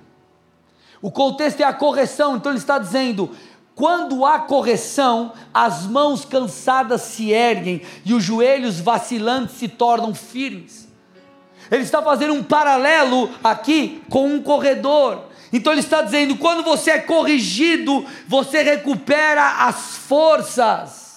O 1.00 1.10
contexto 1.10 1.60
é 1.60 1.64
a 1.64 1.72
correção, 1.72 2.36
então 2.36 2.52
ele 2.52 2.58
está 2.58 2.78
dizendo: 2.78 3.30
quando 3.74 4.26
há 4.26 4.38
correção, 4.40 5.32
as 5.54 5.86
mãos 5.86 6.26
cansadas 6.26 7.00
se 7.02 7.30
erguem 7.30 7.80
e 8.04 8.12
os 8.12 8.22
joelhos 8.22 8.80
vacilantes 8.80 9.56
se 9.56 9.66
tornam 9.66 10.14
firmes. 10.14 10.86
Ele 11.70 11.82
está 11.82 12.02
fazendo 12.02 12.34
um 12.34 12.42
paralelo 12.42 13.30
aqui 13.42 14.02
com 14.10 14.26
um 14.26 14.42
corredor. 14.42 15.28
Então 15.52 15.72
ele 15.72 15.80
está 15.80 16.02
dizendo: 16.02 16.36
quando 16.36 16.62
você 16.62 16.92
é 16.92 16.98
corrigido, 17.00 18.06
você 18.26 18.62
recupera 18.62 19.66
as 19.66 19.96
forças. 19.96 21.08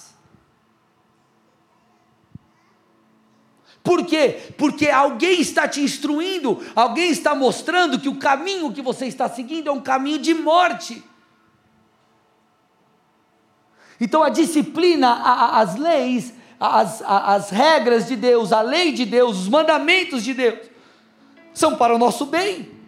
Por 3.82 4.06
quê? 4.06 4.52
Porque 4.56 4.88
alguém 4.88 5.40
está 5.40 5.66
te 5.66 5.80
instruindo, 5.80 6.64
alguém 6.74 7.10
está 7.10 7.34
mostrando 7.34 7.98
que 7.98 8.08
o 8.08 8.16
caminho 8.16 8.72
que 8.72 8.80
você 8.80 9.06
está 9.06 9.28
seguindo 9.28 9.68
é 9.68 9.72
um 9.72 9.80
caminho 9.80 10.18
de 10.18 10.34
morte. 10.34 11.02
Então 14.00 14.22
a 14.22 14.28
disciplina, 14.28 15.08
a, 15.08 15.60
as 15.60 15.76
leis, 15.76 16.32
as, 16.58 17.02
a, 17.02 17.34
as 17.34 17.50
regras 17.50 18.06
de 18.06 18.14
Deus, 18.14 18.52
a 18.52 18.60
lei 18.60 18.92
de 18.92 19.04
Deus, 19.04 19.38
os 19.38 19.48
mandamentos 19.48 20.22
de 20.22 20.32
Deus, 20.32 20.70
são 21.52 21.76
para 21.76 21.94
o 21.94 21.98
nosso 21.98 22.26
bem. 22.26 22.81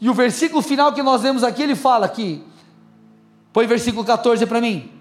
E 0.00 0.08
o 0.08 0.14
versículo 0.14 0.62
final 0.62 0.92
que 0.92 1.02
nós 1.02 1.22
vemos 1.22 1.42
aqui, 1.42 1.62
ele 1.62 1.74
fala 1.74 2.06
aqui, 2.06 2.44
põe 3.52 3.66
versículo 3.66 4.04
14 4.04 4.46
para 4.46 4.60
mim. 4.60 4.92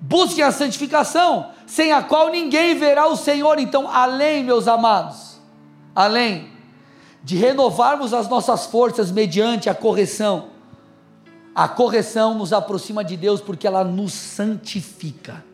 Busquem 0.00 0.44
a 0.44 0.52
santificação, 0.52 1.50
sem 1.66 1.92
a 1.92 2.02
qual 2.02 2.30
ninguém 2.30 2.76
verá 2.76 3.06
o 3.06 3.16
Senhor. 3.16 3.58
Então, 3.58 3.88
além, 3.88 4.44
meus 4.44 4.68
amados, 4.68 5.40
além 5.94 6.50
de 7.22 7.36
renovarmos 7.36 8.12
as 8.12 8.28
nossas 8.28 8.66
forças 8.66 9.10
mediante 9.10 9.68
a 9.68 9.74
correção, 9.74 10.50
a 11.54 11.66
correção 11.66 12.34
nos 12.34 12.52
aproxima 12.52 13.02
de 13.02 13.16
Deus 13.16 13.40
porque 13.40 13.66
ela 13.66 13.82
nos 13.82 14.12
santifica. 14.12 15.44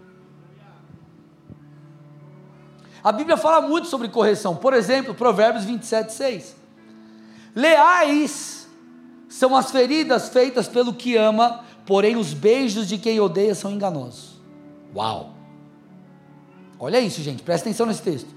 A 3.05 3.11
Bíblia 3.11 3.37
fala 3.37 3.67
muito 3.67 3.89
sobre 3.89 4.09
correção, 4.09 4.55
por 4.55 4.75
exemplo, 4.75 5.15
Provérbios 5.15 5.65
27, 5.65 6.13
6. 6.13 6.62
Leais 7.55 8.69
são 9.29 9.57
as 9.57 9.71
feridas 9.71 10.29
feitas 10.29 10.69
pelo 10.69 10.93
que 10.95 11.17
ama, 11.17 11.65
porém 11.87 12.17
os 12.17 12.33
beijos 12.33 12.89
de 12.89 12.99
quem 12.99 13.21
odeia 13.21 13.55
são 13.55 13.71
enganosos. 13.71 14.41
Uau! 14.95 15.35
Olha 16.79 17.01
isso, 17.01 17.23
gente, 17.23 17.43
presta 17.43 17.69
atenção 17.69 17.87
nesse 17.87 18.03
texto. 18.03 18.29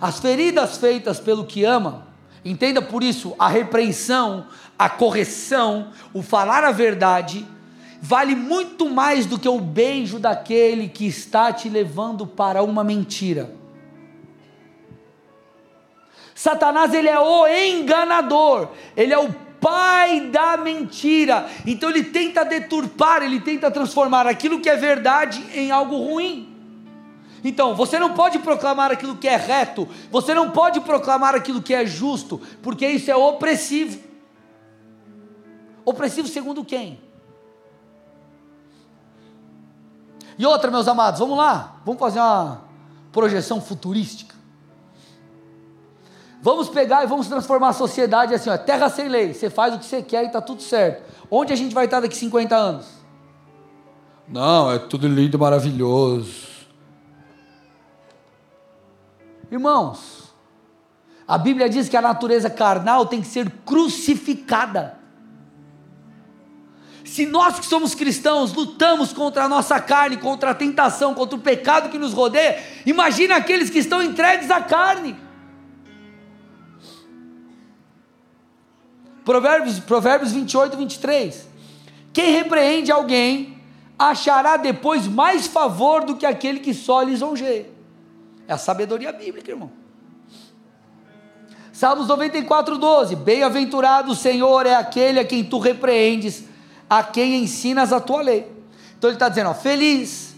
As 0.00 0.18
feridas 0.18 0.76
feitas 0.76 1.20
pelo 1.20 1.44
que 1.44 1.64
ama, 1.64 2.06
entenda 2.44 2.82
por 2.82 3.02
isso 3.02 3.34
a 3.38 3.48
repreensão, 3.48 4.46
a 4.78 4.88
correção, 4.88 5.88
o 6.12 6.22
falar 6.22 6.64
a 6.64 6.72
verdade, 6.72 7.46
vale 8.00 8.34
muito 8.34 8.88
mais 8.88 9.26
do 9.26 9.38
que 9.38 9.48
o 9.48 9.60
beijo 9.60 10.18
daquele 10.18 10.88
que 10.88 11.06
está 11.06 11.52
te 11.52 11.68
levando 11.68 12.26
para 12.26 12.62
uma 12.62 12.84
mentira. 12.84 13.50
Satanás 16.36 16.92
ele 16.92 17.08
é 17.08 17.18
o 17.18 17.46
enganador, 17.48 18.68
ele 18.94 19.10
é 19.10 19.18
o 19.18 19.32
pai 19.58 20.20
da 20.28 20.58
mentira. 20.58 21.48
Então 21.66 21.88
ele 21.88 22.04
tenta 22.04 22.44
deturpar, 22.44 23.22
ele 23.22 23.40
tenta 23.40 23.70
transformar 23.70 24.26
aquilo 24.26 24.60
que 24.60 24.68
é 24.68 24.76
verdade 24.76 25.42
em 25.54 25.70
algo 25.70 25.96
ruim. 25.96 26.54
Então, 27.42 27.74
você 27.74 27.98
não 27.98 28.12
pode 28.12 28.38
proclamar 28.40 28.92
aquilo 28.92 29.16
que 29.16 29.26
é 29.26 29.36
reto, 29.36 29.88
você 30.10 30.34
não 30.34 30.50
pode 30.50 30.80
proclamar 30.80 31.34
aquilo 31.34 31.62
que 31.62 31.72
é 31.72 31.86
justo, 31.86 32.38
porque 32.62 32.86
isso 32.86 33.10
é 33.10 33.16
opressivo. 33.16 33.98
Opressivo 35.86 36.28
segundo 36.28 36.64
quem? 36.66 37.00
E 40.38 40.44
outra, 40.44 40.70
meus 40.70 40.86
amados, 40.86 41.18
vamos 41.18 41.38
lá, 41.38 41.80
vamos 41.82 41.98
fazer 41.98 42.18
uma 42.18 42.62
projeção 43.10 43.58
futurística. 43.58 44.35
Vamos 46.42 46.68
pegar 46.68 47.02
e 47.02 47.06
vamos 47.06 47.28
transformar 47.28 47.70
a 47.70 47.72
sociedade 47.72 48.34
assim, 48.34 48.50
ó, 48.50 48.56
terra 48.56 48.88
sem 48.88 49.08
lei. 49.08 49.34
Você 49.34 49.50
faz 49.50 49.74
o 49.74 49.78
que 49.78 49.84
você 49.84 50.02
quer 50.02 50.24
e 50.24 50.26
está 50.26 50.40
tudo 50.40 50.62
certo. 50.62 51.02
Onde 51.30 51.52
a 51.52 51.56
gente 51.56 51.74
vai 51.74 51.86
estar 51.86 52.00
daqui 52.00 52.16
50 52.16 52.54
anos? 52.54 52.86
Não, 54.28 54.70
é 54.70 54.78
tudo 54.78 55.08
lindo, 55.08 55.38
maravilhoso. 55.38 56.46
Irmãos, 59.50 60.34
a 61.26 61.38
Bíblia 61.38 61.68
diz 61.68 61.88
que 61.88 61.96
a 61.96 62.02
natureza 62.02 62.50
carnal 62.50 63.06
tem 63.06 63.20
que 63.20 63.28
ser 63.28 63.50
crucificada. 63.64 64.98
Se 67.04 67.24
nós 67.24 67.58
que 67.58 67.66
somos 67.66 67.94
cristãos 67.94 68.52
lutamos 68.52 69.12
contra 69.12 69.44
a 69.44 69.48
nossa 69.48 69.80
carne, 69.80 70.16
contra 70.16 70.50
a 70.50 70.54
tentação, 70.54 71.14
contra 71.14 71.36
o 71.36 71.40
pecado 71.40 71.88
que 71.88 71.98
nos 71.98 72.12
rodeia, 72.12 72.62
imagina 72.84 73.36
aqueles 73.36 73.70
que 73.70 73.78
estão 73.78 74.02
entregues 74.02 74.50
à 74.50 74.60
carne. 74.60 75.16
Provérbios, 79.26 79.80
Provérbios 79.80 80.30
28, 80.30 80.76
23. 80.76 81.48
Quem 82.12 82.30
repreende 82.30 82.92
alguém 82.92 83.58
achará 83.98 84.56
depois 84.56 85.08
mais 85.08 85.48
favor 85.48 86.04
do 86.04 86.14
que 86.14 86.24
aquele 86.24 86.60
que 86.60 86.72
só 86.72 87.02
lisonjeia. 87.02 87.68
É 88.46 88.52
a 88.52 88.56
sabedoria 88.56 89.12
bíblica, 89.12 89.50
irmão. 89.50 89.72
Salmos 91.72 92.06
94, 92.06 92.78
12. 92.78 93.16
Bem-aventurado 93.16 94.12
o 94.12 94.14
Senhor 94.14 94.64
é 94.64 94.76
aquele 94.76 95.18
a 95.18 95.24
quem 95.24 95.42
tu 95.42 95.58
repreendes, 95.58 96.44
a 96.88 97.02
quem 97.02 97.42
ensinas 97.42 97.92
a 97.92 97.98
tua 97.98 98.22
lei. 98.22 98.46
Então 98.96 99.10
ele 99.10 99.16
está 99.16 99.28
dizendo: 99.28 99.50
ó, 99.50 99.54
feliz, 99.54 100.36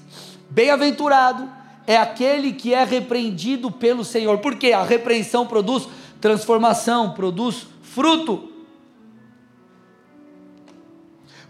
bem-aventurado 0.49 1.47
é 1.87 1.99
aquele 1.99 2.55
que 2.55 2.73
é 2.73 2.85
repreendido 2.85 3.71
pelo 3.71 4.03
Senhor. 4.03 4.39
Porque 4.39 4.73
a 4.73 4.83
repreensão 4.83 5.47
produz 5.47 5.87
transformação, 6.23 7.11
produz 7.11 7.67
fruto. 7.83 8.57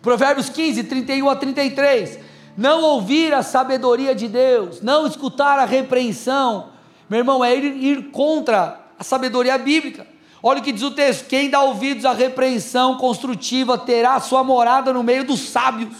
Provérbios 0.03 0.49
15, 0.49 0.85
31 0.85 1.29
a 1.29 1.37
33. 1.37 2.19
Não 2.57 2.83
ouvir 2.83 3.33
a 3.33 3.43
sabedoria 3.43 4.15
de 4.15 4.27
Deus, 4.27 4.81
não 4.83 5.07
escutar 5.07 5.59
a 5.59 5.65
repreensão, 5.65 6.71
meu 7.09 7.21
irmão, 7.21 7.45
é 7.45 7.57
ir, 7.57 7.65
ir 7.65 8.11
contra 8.11 8.81
a 8.99 9.05
sabedoria 9.05 9.57
bíblica. 9.57 10.07
Olha 10.43 10.61
o 10.61 10.63
que 10.63 10.73
diz 10.73 10.83
o 10.83 10.91
texto: 10.91 11.27
quem 11.27 11.49
dá 11.49 11.63
ouvidos 11.63 12.05
à 12.05 12.13
repreensão 12.13 12.97
construtiva 12.97 13.79
terá 13.79 14.21
sua 14.21 14.45
morada 14.45 14.93
no 14.93 15.03
meio 15.03 15.25
dos 15.25 15.41
sábios. 15.41 15.95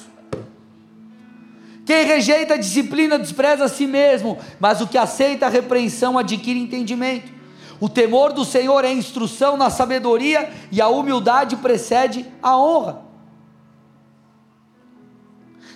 Quem 1.87 2.05
rejeita 2.05 2.55
a 2.55 2.59
disciplina 2.59 3.19
despreza 3.19 3.65
a 3.65 3.69
si 3.69 3.87
mesmo, 3.87 4.37
mas 4.61 4.81
o 4.81 4.87
que 4.87 4.99
aceita 4.99 5.47
a 5.47 5.49
repreensão 5.49 6.19
adquire 6.19 6.61
entendimento. 6.61 7.33
O 7.81 7.89
temor 7.89 8.33
do 8.33 8.45
Senhor 8.45 8.85
é 8.85 8.93
instrução 8.93 9.57
na 9.57 9.71
sabedoria 9.71 10.51
e 10.71 10.83
a 10.83 10.89
humildade 10.89 11.57
precede 11.57 12.27
a 12.43 12.59
honra. 12.59 13.08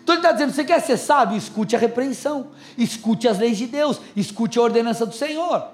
Então 0.03 0.17
ele 0.17 0.21
está 0.21 0.33
dizendo: 0.33 0.53
você 0.53 0.65
quer 0.65 0.81
ser 0.81 0.97
sábio? 0.97 1.37
Escute 1.37 1.77
a 1.77 1.79
repreensão, 1.79 2.51
escute 2.77 3.29
as 3.29 3.39
leis 3.39 3.57
de 3.57 3.67
Deus, 3.67 4.01
escute 4.17 4.59
a 4.59 4.63
ordenança 4.63 5.07
do 5.07 5.15
Senhor. 5.15 5.69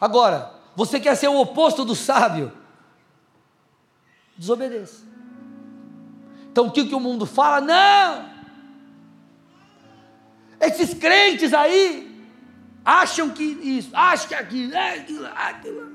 Agora, 0.00 0.52
você 0.74 0.98
quer 0.98 1.14
ser 1.16 1.28
o 1.28 1.38
oposto 1.38 1.84
do 1.84 1.94
sábio? 1.94 2.50
Desobedeça. 4.36 5.04
Então 6.50 6.66
o 6.66 6.70
que, 6.70 6.86
que 6.86 6.94
o 6.94 7.00
mundo 7.00 7.26
fala? 7.26 7.60
Não! 7.60 8.32
Esses 10.60 10.94
crentes 10.94 11.52
aí 11.52 12.26
acham 12.84 13.30
que 13.30 13.42
isso, 13.42 13.90
acham 13.92 14.28
que 14.28 14.34
aquilo, 14.34 14.74
é 14.74 14.98
aquilo, 14.98 15.26
aquilo. 15.26 15.92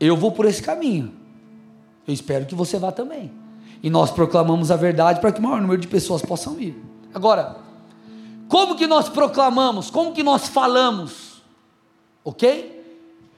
Eu 0.00 0.16
vou 0.16 0.32
por 0.32 0.44
esse 0.44 0.62
caminho. 0.62 1.23
Eu 2.06 2.12
espero 2.12 2.46
que 2.46 2.54
você 2.54 2.78
vá 2.78 2.92
também. 2.92 3.32
E 3.82 3.90
nós 3.90 4.10
proclamamos 4.10 4.70
a 4.70 4.76
verdade 4.76 5.20
para 5.20 5.32
que 5.32 5.40
o 5.40 5.42
maior 5.42 5.60
número 5.60 5.80
de 5.80 5.88
pessoas 5.88 6.22
possam 6.22 6.58
ir. 6.58 6.74
Agora, 7.12 7.56
como 8.48 8.76
que 8.76 8.86
nós 8.86 9.08
proclamamos? 9.08 9.90
Como 9.90 10.12
que 10.12 10.22
nós 10.22 10.48
falamos? 10.48 11.42
Ok? 12.24 12.82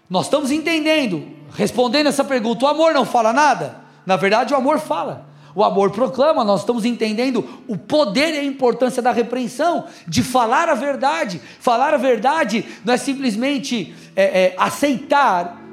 Nós 0.08 0.26
estamos 0.26 0.50
entendendo, 0.50 1.26
respondendo 1.52 2.06
essa 2.06 2.24
pergunta: 2.24 2.64
o 2.64 2.68
amor 2.68 2.94
não 2.94 3.04
fala 3.04 3.32
nada? 3.32 3.76
Na 4.04 4.16
verdade, 4.16 4.54
o 4.54 4.56
amor 4.56 4.78
fala. 4.78 5.26
O 5.54 5.64
amor 5.64 5.90
proclama, 5.90 6.44
nós 6.44 6.60
estamos 6.60 6.84
entendendo 6.84 7.42
o 7.66 7.78
poder 7.78 8.34
e 8.34 8.38
a 8.38 8.44
importância 8.44 9.02
da 9.02 9.10
repreensão, 9.10 9.86
de 10.06 10.22
falar 10.22 10.68
a 10.68 10.74
verdade. 10.74 11.40
Falar 11.58 11.94
a 11.94 11.96
verdade 11.96 12.62
não 12.84 12.92
é 12.92 12.98
simplesmente 12.98 13.94
é, 14.14 14.24
é, 14.24 14.54
aceitar 14.58 15.65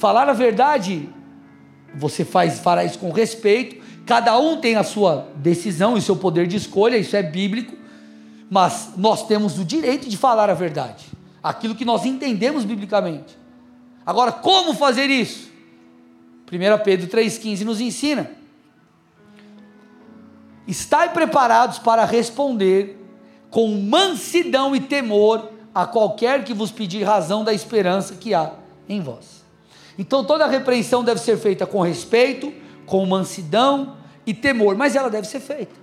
Falar 0.00 0.30
a 0.30 0.32
verdade, 0.32 1.10
você 1.94 2.24
faz, 2.24 2.58
fará 2.58 2.82
isso 2.82 2.98
com 2.98 3.10
respeito. 3.10 3.84
Cada 4.06 4.38
um 4.38 4.56
tem 4.56 4.76
a 4.76 4.82
sua 4.82 5.28
decisão 5.36 5.94
e 5.94 6.00
seu 6.00 6.16
poder 6.16 6.46
de 6.46 6.56
escolha, 6.56 6.96
isso 6.96 7.14
é 7.14 7.22
bíblico. 7.22 7.76
Mas 8.48 8.94
nós 8.96 9.26
temos 9.26 9.58
o 9.58 9.64
direito 9.64 10.08
de 10.08 10.16
falar 10.16 10.48
a 10.48 10.54
verdade, 10.54 11.04
aquilo 11.42 11.74
que 11.74 11.84
nós 11.84 12.06
entendemos 12.06 12.64
biblicamente. 12.64 13.38
Agora, 14.06 14.32
como 14.32 14.72
fazer 14.72 15.10
isso? 15.10 15.50
1 16.50 16.82
Pedro 16.82 17.06
3,15 17.06 17.60
nos 17.60 17.78
ensina. 17.78 18.30
Estai 20.66 21.12
preparados 21.12 21.78
para 21.78 22.06
responder 22.06 22.98
com 23.50 23.68
mansidão 23.68 24.74
e 24.74 24.80
temor 24.80 25.50
a 25.74 25.84
qualquer 25.84 26.42
que 26.42 26.54
vos 26.54 26.70
pedir 26.70 27.02
razão 27.02 27.44
da 27.44 27.52
esperança 27.52 28.14
que 28.14 28.32
há 28.32 28.52
em 28.88 29.02
vós. 29.02 29.39
Então 30.00 30.24
toda 30.24 30.46
repreensão 30.46 31.04
deve 31.04 31.20
ser 31.20 31.36
feita 31.36 31.66
com 31.66 31.82
respeito, 31.82 32.50
com 32.86 33.04
mansidão 33.04 33.98
e 34.26 34.32
temor, 34.32 34.74
mas 34.74 34.96
ela 34.96 35.10
deve 35.10 35.26
ser 35.26 35.40
feita. 35.40 35.74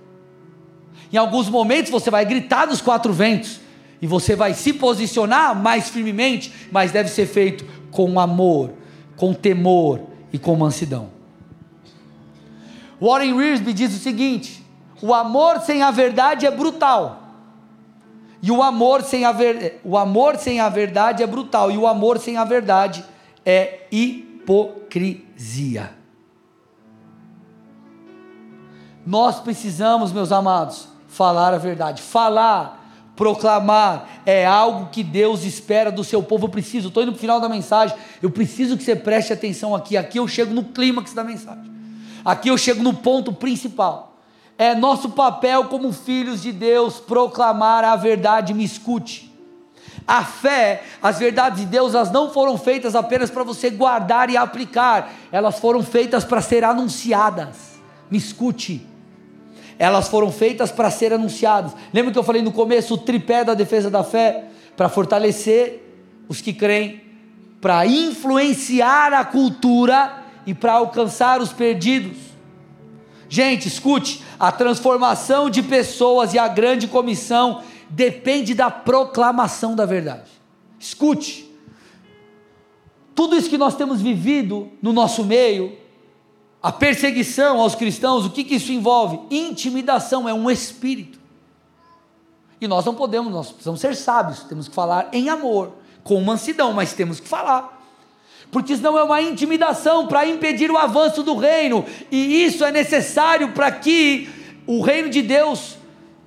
Em 1.12 1.16
alguns 1.16 1.48
momentos 1.48 1.92
você 1.92 2.10
vai 2.10 2.24
gritar 2.24 2.66
dos 2.66 2.80
quatro 2.80 3.12
ventos 3.12 3.60
e 4.02 4.08
você 4.08 4.34
vai 4.34 4.54
se 4.54 4.72
posicionar 4.72 5.54
mais 5.54 5.88
firmemente, 5.88 6.52
mas 6.72 6.90
deve 6.90 7.08
ser 7.08 7.26
feito 7.26 7.64
com 7.92 8.18
amor, 8.18 8.72
com 9.16 9.32
temor 9.32 10.00
e 10.32 10.38
com 10.38 10.56
mansidão. 10.56 11.10
Warren 13.00 13.34
Wiersbe 13.34 13.72
diz 13.72 13.94
o 13.94 14.00
seguinte: 14.00 14.64
o 15.00 15.14
amor 15.14 15.60
sem 15.60 15.80
a 15.80 15.92
verdade 15.92 16.44
é 16.44 16.50
brutal. 16.50 17.22
E 18.42 18.50
o 18.50 18.64
amor 18.64 19.02
sem 19.02 19.24
a, 19.24 19.30
ver... 19.30 19.80
o 19.84 19.96
amor 19.96 20.36
sem 20.38 20.58
a 20.58 20.68
verdade 20.68 21.22
é 21.22 21.26
brutal, 21.26 21.70
e 21.70 21.78
o 21.78 21.86
amor 21.86 22.18
sem 22.18 22.36
a 22.36 22.42
verdade 22.42 23.04
é 23.04 23.17
é 23.50 23.86
hipocrisia. 23.90 25.16
Nós 29.06 29.40
precisamos, 29.40 30.12
meus 30.12 30.30
amados, 30.30 30.86
falar 31.06 31.54
a 31.54 31.58
verdade. 31.58 32.02
Falar, 32.02 32.92
proclamar 33.16 34.20
é 34.26 34.44
algo 34.44 34.90
que 34.90 35.02
Deus 35.02 35.44
espera 35.44 35.90
do 35.90 36.04
seu 36.04 36.22
povo. 36.22 36.44
Eu 36.44 36.50
preciso, 36.50 36.88
estou 36.88 37.02
indo 37.02 37.12
para 37.12 37.16
o 37.16 37.20
final 37.20 37.40
da 37.40 37.48
mensagem. 37.48 37.96
Eu 38.20 38.30
preciso 38.30 38.76
que 38.76 38.84
você 38.84 38.94
preste 38.94 39.32
atenção 39.32 39.74
aqui. 39.74 39.96
Aqui 39.96 40.18
eu 40.18 40.28
chego 40.28 40.52
no 40.52 40.64
clímax 40.64 41.14
da 41.14 41.24
mensagem. 41.24 41.72
Aqui 42.22 42.50
eu 42.50 42.58
chego 42.58 42.82
no 42.82 42.92
ponto 42.92 43.32
principal. 43.32 44.18
É 44.58 44.74
nosso 44.74 45.08
papel 45.08 45.64
como 45.64 45.90
filhos 45.90 46.42
de 46.42 46.52
Deus 46.52 47.00
proclamar 47.00 47.82
a 47.82 47.96
verdade. 47.96 48.52
Me 48.52 48.64
escute. 48.64 49.27
A 50.08 50.24
fé, 50.24 50.84
as 51.02 51.18
verdades 51.18 51.60
de 51.60 51.66
Deus, 51.66 51.94
elas 51.94 52.10
não 52.10 52.30
foram 52.30 52.56
feitas 52.56 52.94
apenas 52.94 53.28
para 53.28 53.44
você 53.44 53.68
guardar 53.68 54.30
e 54.30 54.38
aplicar, 54.38 55.12
elas 55.30 55.58
foram 55.58 55.82
feitas 55.82 56.24
para 56.24 56.40
ser 56.40 56.64
anunciadas. 56.64 57.78
Me 58.10 58.16
escute. 58.16 58.86
Elas 59.78 60.08
foram 60.08 60.32
feitas 60.32 60.72
para 60.72 60.90
ser 60.90 61.12
anunciadas. 61.12 61.72
Lembra 61.92 62.10
que 62.10 62.18
eu 62.18 62.22
falei 62.22 62.40
no 62.40 62.50
começo 62.50 62.94
o 62.94 62.98
tripé 62.98 63.44
da 63.44 63.52
defesa 63.52 63.90
da 63.90 64.02
fé? 64.02 64.46
Para 64.74 64.88
fortalecer 64.88 65.84
os 66.26 66.40
que 66.40 66.54
creem, 66.54 67.02
para 67.60 67.86
influenciar 67.86 69.12
a 69.12 69.26
cultura 69.26 70.24
e 70.46 70.54
para 70.54 70.72
alcançar 70.72 71.42
os 71.42 71.52
perdidos. 71.52 72.16
Gente, 73.28 73.68
escute: 73.68 74.24
a 74.40 74.50
transformação 74.50 75.50
de 75.50 75.62
pessoas 75.62 76.32
e 76.32 76.38
a 76.38 76.48
grande 76.48 76.88
comissão 76.88 77.62
depende 77.88 78.54
da 78.54 78.70
proclamação 78.70 79.74
da 79.74 79.86
verdade. 79.86 80.30
Escute, 80.78 81.48
tudo 83.14 83.36
isso 83.36 83.50
que 83.50 83.58
nós 83.58 83.74
temos 83.74 84.00
vivido 84.00 84.70
no 84.80 84.92
nosso 84.92 85.24
meio, 85.24 85.76
a 86.62 86.70
perseguição 86.70 87.60
aos 87.60 87.74
cristãos, 87.74 88.24
o 88.24 88.30
que, 88.30 88.44
que 88.44 88.56
isso 88.56 88.72
envolve? 88.72 89.20
Intimidação 89.30 90.28
é 90.28 90.34
um 90.34 90.50
espírito. 90.50 91.18
E 92.60 92.66
nós 92.66 92.84
não 92.84 92.94
podemos, 92.94 93.32
nós 93.32 93.48
precisamos 93.50 93.80
ser 93.80 93.94
sábios, 93.94 94.40
temos 94.44 94.68
que 94.68 94.74
falar 94.74 95.08
em 95.12 95.28
amor, 95.28 95.72
com 96.02 96.20
mansidão, 96.20 96.72
mas 96.72 96.92
temos 96.92 97.20
que 97.20 97.28
falar. 97.28 97.76
Porque 98.50 98.76
senão 98.76 98.98
é 98.98 99.02
uma 99.02 99.22
intimidação 99.22 100.06
para 100.06 100.26
impedir 100.26 100.70
o 100.70 100.76
avanço 100.76 101.22
do 101.22 101.36
reino, 101.36 101.84
e 102.10 102.44
isso 102.44 102.64
é 102.64 102.72
necessário 102.72 103.52
para 103.52 103.70
que 103.70 104.28
o 104.66 104.80
reino 104.80 105.08
de 105.08 105.22
Deus 105.22 105.77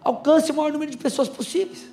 alcance 0.03 0.51
o 0.51 0.55
maior 0.55 0.71
número 0.71 0.91
de 0.91 0.97
pessoas 0.97 1.29
possíveis. 1.29 1.89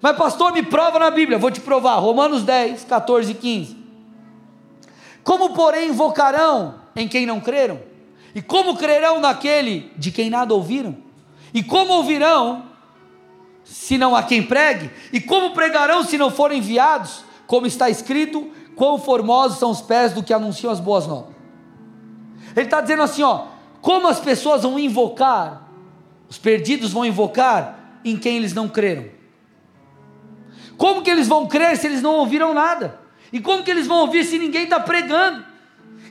Mas, 0.00 0.16
pastor, 0.16 0.52
me 0.52 0.62
prova 0.62 0.98
na 0.98 1.10
Bíblia. 1.10 1.38
Vou 1.38 1.50
te 1.50 1.60
provar. 1.60 1.96
Romanos 1.96 2.42
10, 2.42 2.84
14 2.84 3.32
e 3.32 3.34
15. 3.34 3.76
Como, 5.22 5.50
porém, 5.50 5.90
invocarão 5.90 6.76
em 6.96 7.06
quem 7.06 7.26
não 7.26 7.40
creram? 7.40 7.80
E 8.34 8.40
como 8.40 8.76
crerão 8.76 9.20
naquele 9.20 9.92
de 9.96 10.10
quem 10.10 10.30
nada 10.30 10.54
ouviram? 10.54 10.96
E 11.52 11.62
como 11.62 11.92
ouvirão 11.94 12.64
se 13.64 13.98
não 13.98 14.16
há 14.16 14.22
quem 14.22 14.42
pregue? 14.42 14.90
E 15.12 15.20
como 15.20 15.52
pregarão 15.52 16.02
se 16.02 16.16
não 16.16 16.30
forem 16.30 16.58
enviados? 16.58 17.24
Como 17.46 17.66
está 17.66 17.90
escrito, 17.90 18.50
quão 18.76 18.98
formosos 18.98 19.58
são 19.58 19.70
os 19.70 19.80
pés 19.82 20.12
do 20.12 20.22
que 20.22 20.32
anunciam 20.32 20.72
as 20.72 20.80
boas 20.80 21.06
novas. 21.06 21.34
Ele 22.56 22.66
está 22.66 22.80
dizendo 22.80 23.02
assim: 23.02 23.22
ó, 23.22 23.46
como 23.82 24.08
as 24.08 24.20
pessoas 24.20 24.62
vão 24.62 24.78
invocar 24.78 25.69
os 26.30 26.38
perdidos 26.38 26.92
vão 26.92 27.04
invocar 27.04 27.98
em 28.04 28.16
quem 28.16 28.36
eles 28.36 28.54
não 28.54 28.68
creram. 28.68 29.06
Como 30.78 31.02
que 31.02 31.10
eles 31.10 31.26
vão 31.26 31.48
crer 31.48 31.76
se 31.76 31.88
eles 31.88 32.00
não 32.00 32.14
ouviram 32.14 32.54
nada? 32.54 33.00
E 33.32 33.40
como 33.40 33.64
que 33.64 33.70
eles 33.70 33.88
vão 33.88 33.98
ouvir 33.98 34.24
se 34.24 34.38
ninguém 34.38 34.62
está 34.62 34.78
pregando? 34.78 35.44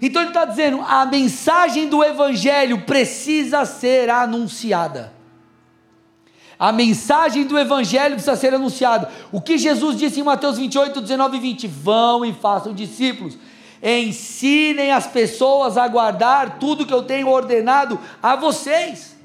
Então 0.02 0.22
ele 0.22 0.32
está 0.32 0.44
dizendo: 0.44 0.84
a 0.86 1.06
mensagem 1.06 1.88
do 1.88 2.04
Evangelho 2.04 2.82
precisa 2.82 3.64
ser 3.66 4.10
anunciada. 4.10 5.14
A 6.60 6.74
mensagem 6.74 7.46
do 7.46 7.58
Evangelho 7.58 8.16
precisa 8.16 8.36
ser 8.36 8.54
anunciada. 8.54 9.10
O 9.32 9.40
que 9.40 9.58
Jesus 9.58 9.98
disse 9.98 10.20
em 10.20 10.24
Mateus 10.24 10.58
28, 10.58 11.00
19 11.00 11.38
e 11.38 11.40
20: 11.40 11.68
Vão 11.68 12.26
e 12.26 12.34
façam 12.34 12.74
discípulos, 12.74 13.38
ensinem 13.82 14.92
as 14.92 15.08
pessoas 15.08 15.78
a 15.78 15.88
guardar 15.88 16.60
tudo 16.60 16.86
que 16.86 16.94
eu 16.94 17.04
tenho 17.04 17.30
ordenado 17.30 17.98
a 18.22 18.36
vocês. 18.36 19.18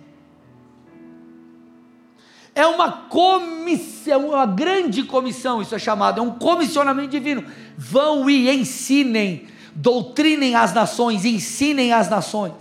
É 2.55 2.67
uma 2.67 2.93
comissão, 2.93 4.29
uma 4.29 4.47
grande 4.47 5.03
comissão, 5.03 5.61
isso 5.61 5.75
é 5.75 5.79
chamado, 5.79 6.21
é 6.21 6.23
um 6.23 6.31
comissionamento 6.31 7.09
divino. 7.09 7.45
Vão 7.77 8.31
e 8.31 8.49
ensinem, 8.49 9.49
doutrinem 9.75 10.55
as 10.55 10.73
nações, 10.73 11.25
ensinem 11.25 11.93
as 11.93 12.09
nações. 12.09 12.55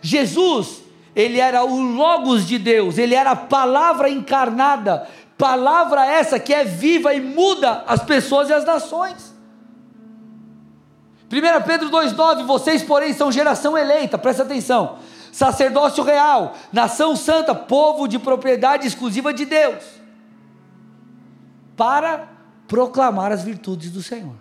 Jesus, 0.00 0.82
ele 1.14 1.38
era 1.38 1.62
o 1.62 1.78
Logos 1.78 2.46
de 2.46 2.58
Deus, 2.58 2.96
ele 2.96 3.14
era 3.14 3.32
a 3.32 3.36
palavra 3.36 4.08
encarnada, 4.08 5.06
palavra 5.36 6.06
essa 6.06 6.40
que 6.40 6.54
é 6.54 6.64
viva 6.64 7.12
e 7.12 7.20
muda 7.20 7.84
as 7.86 8.02
pessoas 8.02 8.48
e 8.48 8.54
as 8.54 8.64
nações. 8.64 9.34
1 11.30 11.66
Pedro 11.66 11.90
2,9: 11.90 12.46
Vocês, 12.46 12.82
porém, 12.82 13.12
são 13.12 13.30
geração 13.30 13.76
eleita, 13.76 14.16
presta 14.16 14.42
atenção 14.42 14.98
sacerdócio 15.32 16.02
real, 16.02 16.54
nação 16.72 17.14
santa, 17.16 17.54
povo 17.54 18.06
de 18.06 18.18
propriedade 18.18 18.86
exclusiva 18.86 19.32
de 19.32 19.44
Deus, 19.44 19.84
para 21.76 22.28
proclamar 22.66 23.32
as 23.32 23.42
virtudes 23.42 23.90
do 23.90 24.02
Senhor. 24.02 24.36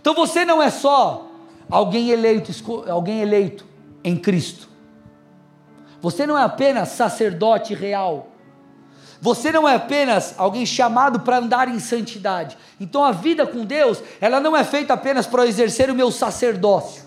Então 0.00 0.14
você 0.14 0.44
não 0.44 0.62
é 0.62 0.70
só 0.70 1.28
alguém 1.70 2.10
eleito, 2.10 2.52
alguém 2.90 3.20
eleito 3.20 3.66
em 4.02 4.16
Cristo. 4.16 4.68
Você 6.00 6.26
não 6.26 6.36
é 6.36 6.42
apenas 6.42 6.88
sacerdote 6.90 7.74
real. 7.74 8.28
Você 9.20 9.52
não 9.52 9.68
é 9.68 9.76
apenas 9.76 10.34
alguém 10.36 10.66
chamado 10.66 11.20
para 11.20 11.38
andar 11.38 11.68
em 11.68 11.78
santidade. 11.78 12.58
Então 12.80 13.04
a 13.04 13.12
vida 13.12 13.46
com 13.46 13.64
Deus, 13.64 14.02
ela 14.20 14.40
não 14.40 14.56
é 14.56 14.64
feita 14.64 14.94
apenas 14.94 15.28
para 15.28 15.46
exercer 15.46 15.88
o 15.88 15.94
meu 15.94 16.10
sacerdócio. 16.10 17.04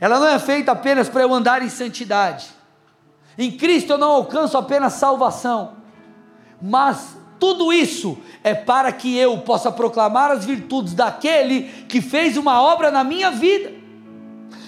Ela 0.00 0.18
não 0.20 0.28
é 0.28 0.38
feita 0.38 0.72
apenas 0.72 1.08
para 1.08 1.22
eu 1.22 1.32
andar 1.32 1.62
em 1.62 1.68
santidade. 1.68 2.46
Em 3.38 3.50
Cristo 3.50 3.92
eu 3.92 3.98
não 3.98 4.10
alcanço 4.10 4.56
apenas 4.56 4.94
salvação, 4.94 5.76
mas 6.60 7.16
tudo 7.38 7.72
isso 7.72 8.16
é 8.42 8.54
para 8.54 8.90
que 8.92 9.16
eu 9.16 9.38
possa 9.38 9.70
proclamar 9.70 10.30
as 10.30 10.44
virtudes 10.44 10.94
daquele 10.94 11.64
que 11.88 12.00
fez 12.00 12.36
uma 12.36 12.62
obra 12.62 12.90
na 12.90 13.04
minha 13.04 13.30
vida. 13.30 13.72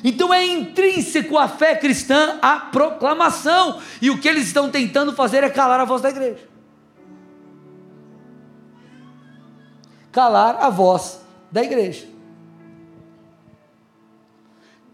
Então 0.05 0.33
é 0.33 0.47
intrínseco 0.47 1.37
à 1.39 1.49
fé 1.49 1.74
cristã 1.74 2.39
a 2.41 2.57
proclamação, 2.57 3.81
e 4.01 4.11
o 4.11 4.18
que 4.18 4.29
eles 4.29 4.47
estão 4.47 4.70
tentando 4.70 5.12
fazer 5.12 5.43
é 5.43 5.51
calar 5.51 5.81
a 5.81 5.85
voz 5.85 6.03
da 6.03 6.11
igreja. 6.11 6.49
Calar 10.12 10.57
a 10.61 10.68
voz 10.68 11.20
da 11.51 11.62
igreja. 11.62 12.07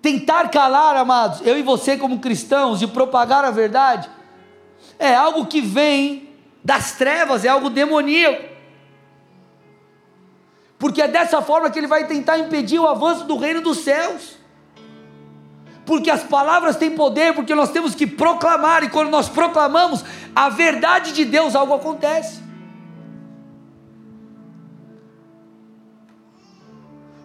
Tentar 0.05 0.51
calar, 0.51 0.95
amados, 0.97 1.41
eu 1.47 1.59
e 1.59 1.63
você 1.63 1.97
como 1.97 2.19
cristãos, 2.19 2.83
e 2.83 2.87
propagar 2.87 3.43
a 3.43 3.51
verdade, 3.51 4.07
é 4.99 5.15
algo 5.15 5.47
que 5.47 5.63
vem 5.63 6.29
das 6.63 6.93
trevas, 6.93 7.43
é 7.43 7.49
algo 7.49 7.71
demoníaco. 7.71 8.45
Porque 10.79 11.01
é 11.01 11.09
dessa 11.09 11.41
forma 11.41 11.71
que 11.71 11.79
ele 11.79 11.87
vai 11.87 12.07
tentar 12.07 12.37
impedir 12.39 12.79
o 12.79 12.87
avanço 12.87 13.25
do 13.25 13.39
reino 13.39 13.63
dos 13.63 13.79
céus. 13.79 14.37
Porque 15.87 16.11
as 16.11 16.23
palavras 16.23 16.77
têm 16.77 16.91
poder, 16.91 17.35
porque 17.35 17.55
nós 17.55 17.71
temos 17.71 17.95
que 17.95 18.07
proclamar, 18.07 18.85
e 18.85 18.91
quando 18.91 19.09
nós 19.09 19.31
proclamamos 19.31 20.05
a 20.37 20.51
verdade 20.51 21.15
de 21.15 21.25
Deus, 21.25 21.57
algo 21.57 21.73
acontece. 21.73 22.43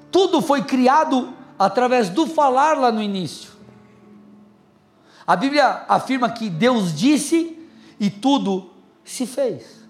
Tudo 0.09 0.41
foi 0.41 0.61
criado 0.61 1.37
através 1.59 2.09
do 2.09 2.25
falar 2.25 2.77
lá 2.77 2.89
no 2.89 3.01
início. 3.01 3.51
A 5.27 5.35
Bíblia 5.35 5.83
afirma 5.89 6.29
que 6.31 6.49
Deus 6.49 6.97
disse 6.97 7.59
e 7.99 8.09
tudo 8.09 8.71
se 9.03 9.27
fez. 9.27 9.87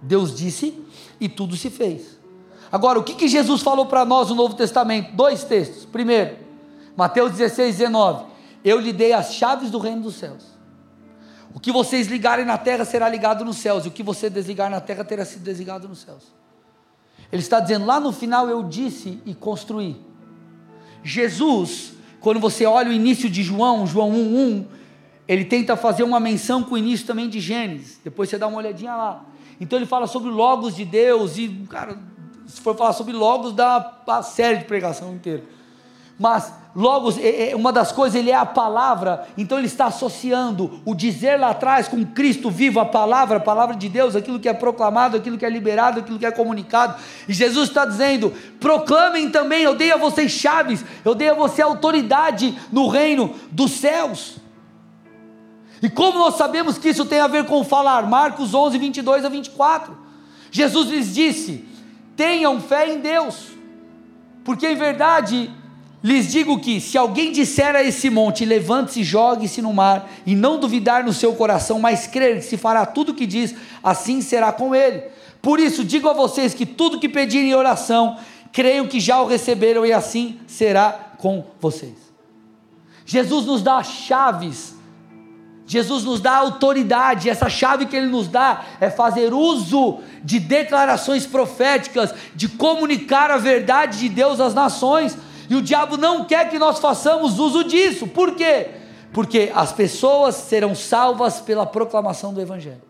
Deus 0.00 0.34
disse 0.34 0.80
e 1.20 1.28
tudo 1.28 1.56
se 1.56 1.68
fez. 1.68 2.16
Agora, 2.70 2.98
o 2.98 3.02
que, 3.02 3.14
que 3.14 3.26
Jesus 3.26 3.62
falou 3.62 3.86
para 3.86 4.04
nós 4.04 4.28
no 4.28 4.36
Novo 4.36 4.54
Testamento? 4.54 5.12
Dois 5.14 5.42
textos. 5.42 5.84
Primeiro, 5.84 6.38
Mateus 6.96 7.32
16, 7.32 7.78
19. 7.78 8.26
Eu 8.64 8.78
lhe 8.78 8.92
dei 8.92 9.12
as 9.12 9.34
chaves 9.34 9.70
do 9.70 9.78
reino 9.78 10.02
dos 10.02 10.14
céus. 10.14 10.44
O 11.52 11.58
que 11.58 11.72
vocês 11.72 12.06
ligarem 12.06 12.44
na 12.44 12.56
terra 12.58 12.84
será 12.84 13.08
ligado 13.08 13.44
nos 13.44 13.56
céus, 13.56 13.84
e 13.84 13.88
o 13.88 13.90
que 13.90 14.02
você 14.02 14.30
desligar 14.30 14.70
na 14.70 14.80
terra 14.80 15.02
terá 15.02 15.24
sido 15.24 15.42
desligado 15.42 15.88
nos 15.88 16.00
céus. 16.00 16.32
Ele 17.32 17.42
está 17.42 17.58
dizendo 17.58 17.86
lá 17.86 17.98
no 17.98 18.12
final: 18.12 18.48
Eu 18.48 18.62
disse 18.62 19.20
e 19.24 19.34
construí. 19.34 20.07
Jesus, 21.02 21.94
quando 22.20 22.40
você 22.40 22.66
olha 22.66 22.90
o 22.90 22.92
início 22.92 23.28
de 23.28 23.42
João, 23.42 23.86
João 23.86 24.12
1:1, 24.12 24.66
ele 25.26 25.44
tenta 25.44 25.76
fazer 25.76 26.02
uma 26.02 26.18
menção 26.18 26.62
com 26.62 26.74
o 26.74 26.78
início 26.78 27.06
também 27.06 27.28
de 27.28 27.40
Gênesis. 27.40 28.00
Depois 28.02 28.28
você 28.28 28.38
dá 28.38 28.46
uma 28.46 28.58
olhadinha 28.58 28.94
lá. 28.94 29.24
Então 29.60 29.78
ele 29.78 29.86
fala 29.86 30.06
sobre 30.06 30.30
logos 30.30 30.74
de 30.74 30.84
Deus 30.84 31.36
e, 31.36 31.48
cara, 31.68 31.98
se 32.46 32.60
for 32.60 32.76
falar 32.76 32.92
sobre 32.92 33.12
logos, 33.12 33.52
dá 33.52 34.02
uma 34.06 34.22
série 34.22 34.58
de 34.58 34.64
pregação 34.64 35.14
inteira. 35.14 35.44
Mas 36.18 36.52
Logos, 36.78 37.18
é, 37.18 37.50
é, 37.50 37.56
uma 37.56 37.72
das 37.72 37.90
coisas, 37.90 38.14
ele 38.16 38.30
é 38.30 38.36
a 38.36 38.46
palavra, 38.46 39.26
então 39.36 39.58
ele 39.58 39.66
está 39.66 39.86
associando 39.86 40.80
o 40.84 40.94
dizer 40.94 41.36
lá 41.36 41.50
atrás 41.50 41.88
com 41.88 42.04
Cristo 42.04 42.52
vivo, 42.52 42.78
a 42.78 42.84
palavra, 42.84 43.38
a 43.38 43.40
palavra 43.40 43.74
de 43.74 43.88
Deus, 43.88 44.14
aquilo 44.14 44.38
que 44.38 44.48
é 44.48 44.52
proclamado, 44.52 45.16
aquilo 45.16 45.36
que 45.36 45.44
é 45.44 45.50
liberado, 45.50 45.98
aquilo 45.98 46.20
que 46.20 46.26
é 46.26 46.30
comunicado. 46.30 46.94
E 47.26 47.32
Jesus 47.32 47.70
está 47.70 47.84
dizendo: 47.84 48.32
proclamem 48.60 49.28
também, 49.28 49.62
eu 49.62 49.74
dei 49.74 49.90
a 49.90 49.96
vocês 49.96 50.30
chaves, 50.30 50.84
eu 51.04 51.16
dei 51.16 51.30
a 51.30 51.34
você 51.34 51.62
autoridade 51.62 52.56
no 52.70 52.86
reino 52.86 53.34
dos 53.50 53.72
céus. 53.72 54.36
E 55.82 55.90
como 55.90 56.20
nós 56.20 56.36
sabemos 56.36 56.78
que 56.78 56.90
isso 56.90 57.04
tem 57.04 57.18
a 57.18 57.26
ver 57.26 57.44
com 57.46 57.64
falar? 57.64 58.06
Marcos 58.06 58.54
11, 58.54 58.78
22 58.78 59.24
a 59.24 59.28
24. 59.28 59.98
Jesus 60.52 60.90
lhes 60.90 61.12
disse: 61.12 61.66
tenham 62.14 62.60
fé 62.60 62.92
em 62.92 63.00
Deus, 63.00 63.48
porque 64.44 64.68
em 64.68 64.76
verdade 64.76 65.50
lhes 66.02 66.30
digo 66.30 66.60
que, 66.60 66.80
se 66.80 66.96
alguém 66.96 67.32
disser 67.32 67.74
a 67.74 67.82
esse 67.82 68.08
monte, 68.08 68.44
levante-se 68.44 69.00
e 69.00 69.04
jogue-se 69.04 69.60
no 69.60 69.72
mar, 69.72 70.08
e 70.24 70.34
não 70.34 70.58
duvidar 70.58 71.04
no 71.04 71.12
seu 71.12 71.34
coração, 71.34 71.78
mas 71.78 72.06
crer 72.06 72.36
que 72.36 72.44
se 72.44 72.56
fará 72.56 72.86
tudo 72.86 73.12
o 73.12 73.14
que 73.14 73.26
diz, 73.26 73.54
assim 73.82 74.20
será 74.20 74.52
com 74.52 74.74
ele. 74.74 75.02
Por 75.42 75.58
isso, 75.58 75.84
digo 75.84 76.08
a 76.08 76.12
vocês 76.12 76.54
que 76.54 76.66
tudo 76.66 77.00
que 77.00 77.08
pedirem 77.08 77.50
em 77.50 77.54
oração, 77.54 78.16
creiam 78.52 78.86
que 78.86 79.00
já 79.00 79.20
o 79.20 79.26
receberam, 79.26 79.84
e 79.84 79.92
assim 79.92 80.38
será 80.46 80.92
com 81.18 81.44
vocês. 81.60 81.96
Jesus 83.04 83.46
nos 83.46 83.62
dá 83.62 83.82
chaves, 83.82 84.76
Jesus 85.66 86.04
nos 86.04 86.20
dá 86.20 86.36
autoridade, 86.36 87.28
essa 87.28 87.48
chave 87.50 87.86
que 87.86 87.96
Ele 87.96 88.06
nos 88.06 88.28
dá 88.28 88.64
é 88.80 88.88
fazer 88.88 89.34
uso 89.34 89.98
de 90.24 90.38
declarações 90.38 91.26
proféticas, 91.26 92.14
de 92.34 92.48
comunicar 92.48 93.30
a 93.30 93.36
verdade 93.36 93.98
de 93.98 94.08
Deus 94.08 94.40
às 94.40 94.54
nações 94.54 95.16
e 95.48 95.56
o 95.56 95.62
diabo 95.62 95.96
não 95.96 96.24
quer 96.24 96.50
que 96.50 96.58
nós 96.58 96.78
façamos 96.78 97.38
uso 97.38 97.64
disso. 97.64 98.06
Por 98.06 98.34
quê? 98.34 98.68
Porque 99.12 99.50
as 99.54 99.72
pessoas 99.72 100.34
serão 100.34 100.74
salvas 100.74 101.40
pela 101.40 101.64
proclamação 101.64 102.34
do 102.34 102.40
Evangelho. 102.40 102.82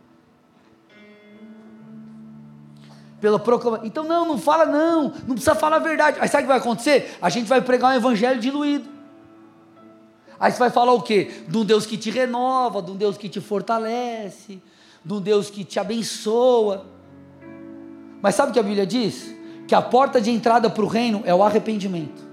Pela 3.21 3.39
proclamação. 3.39 3.87
Então, 3.87 4.05
não, 4.05 4.27
não 4.27 4.39
fala 4.39 4.67
não, 4.67 5.05
não 5.05 5.35
precisa 5.35 5.55
falar 5.55 5.77
a 5.77 5.81
verdade. 5.81 6.19
Aí 6.21 6.29
sabe 6.29 6.45
o 6.45 6.47
que 6.47 6.53
vai 6.53 6.59
acontecer? 6.59 7.17
A 7.23 7.29
gente 7.29 7.47
vai 7.47 7.61
pregar 7.61 7.93
um 7.93 7.97
Evangelho 7.97 8.41
diluído. 8.41 8.89
Aí 10.41 10.53
você 10.53 10.59
vai 10.59 10.71
falar 10.71 10.93
o 10.93 11.03
quê? 11.03 11.31
De 11.49 11.57
um 11.57 11.65
Deus 11.65 11.87
que 11.87 11.97
te 11.97 12.11
renova, 12.11 12.81
de 12.81 12.91
um 12.91 12.97
Deus 12.97 13.17
que 13.17 13.29
te 13.29 13.41
fortalece, 13.41 14.61
de 15.05 15.13
um 15.13 15.21
Deus 15.21 15.51
que 15.51 15.65
te 15.65 15.81
abençoa. 15.81 16.87
Mas 18.21 18.35
sabe 18.35 18.51
o 18.51 18.53
que 18.53 18.61
a 18.61 18.63
Bíblia 18.63 18.87
diz? 18.87 19.35
Que 19.67 19.75
a 19.75 19.83
porta 19.83 20.21
de 20.21 20.31
entrada 20.31 20.71
para 20.71 20.85
o 20.85 20.87
reino 20.87 21.23
é 21.25 21.35
o 21.35 21.43
arrependimento. 21.43 22.28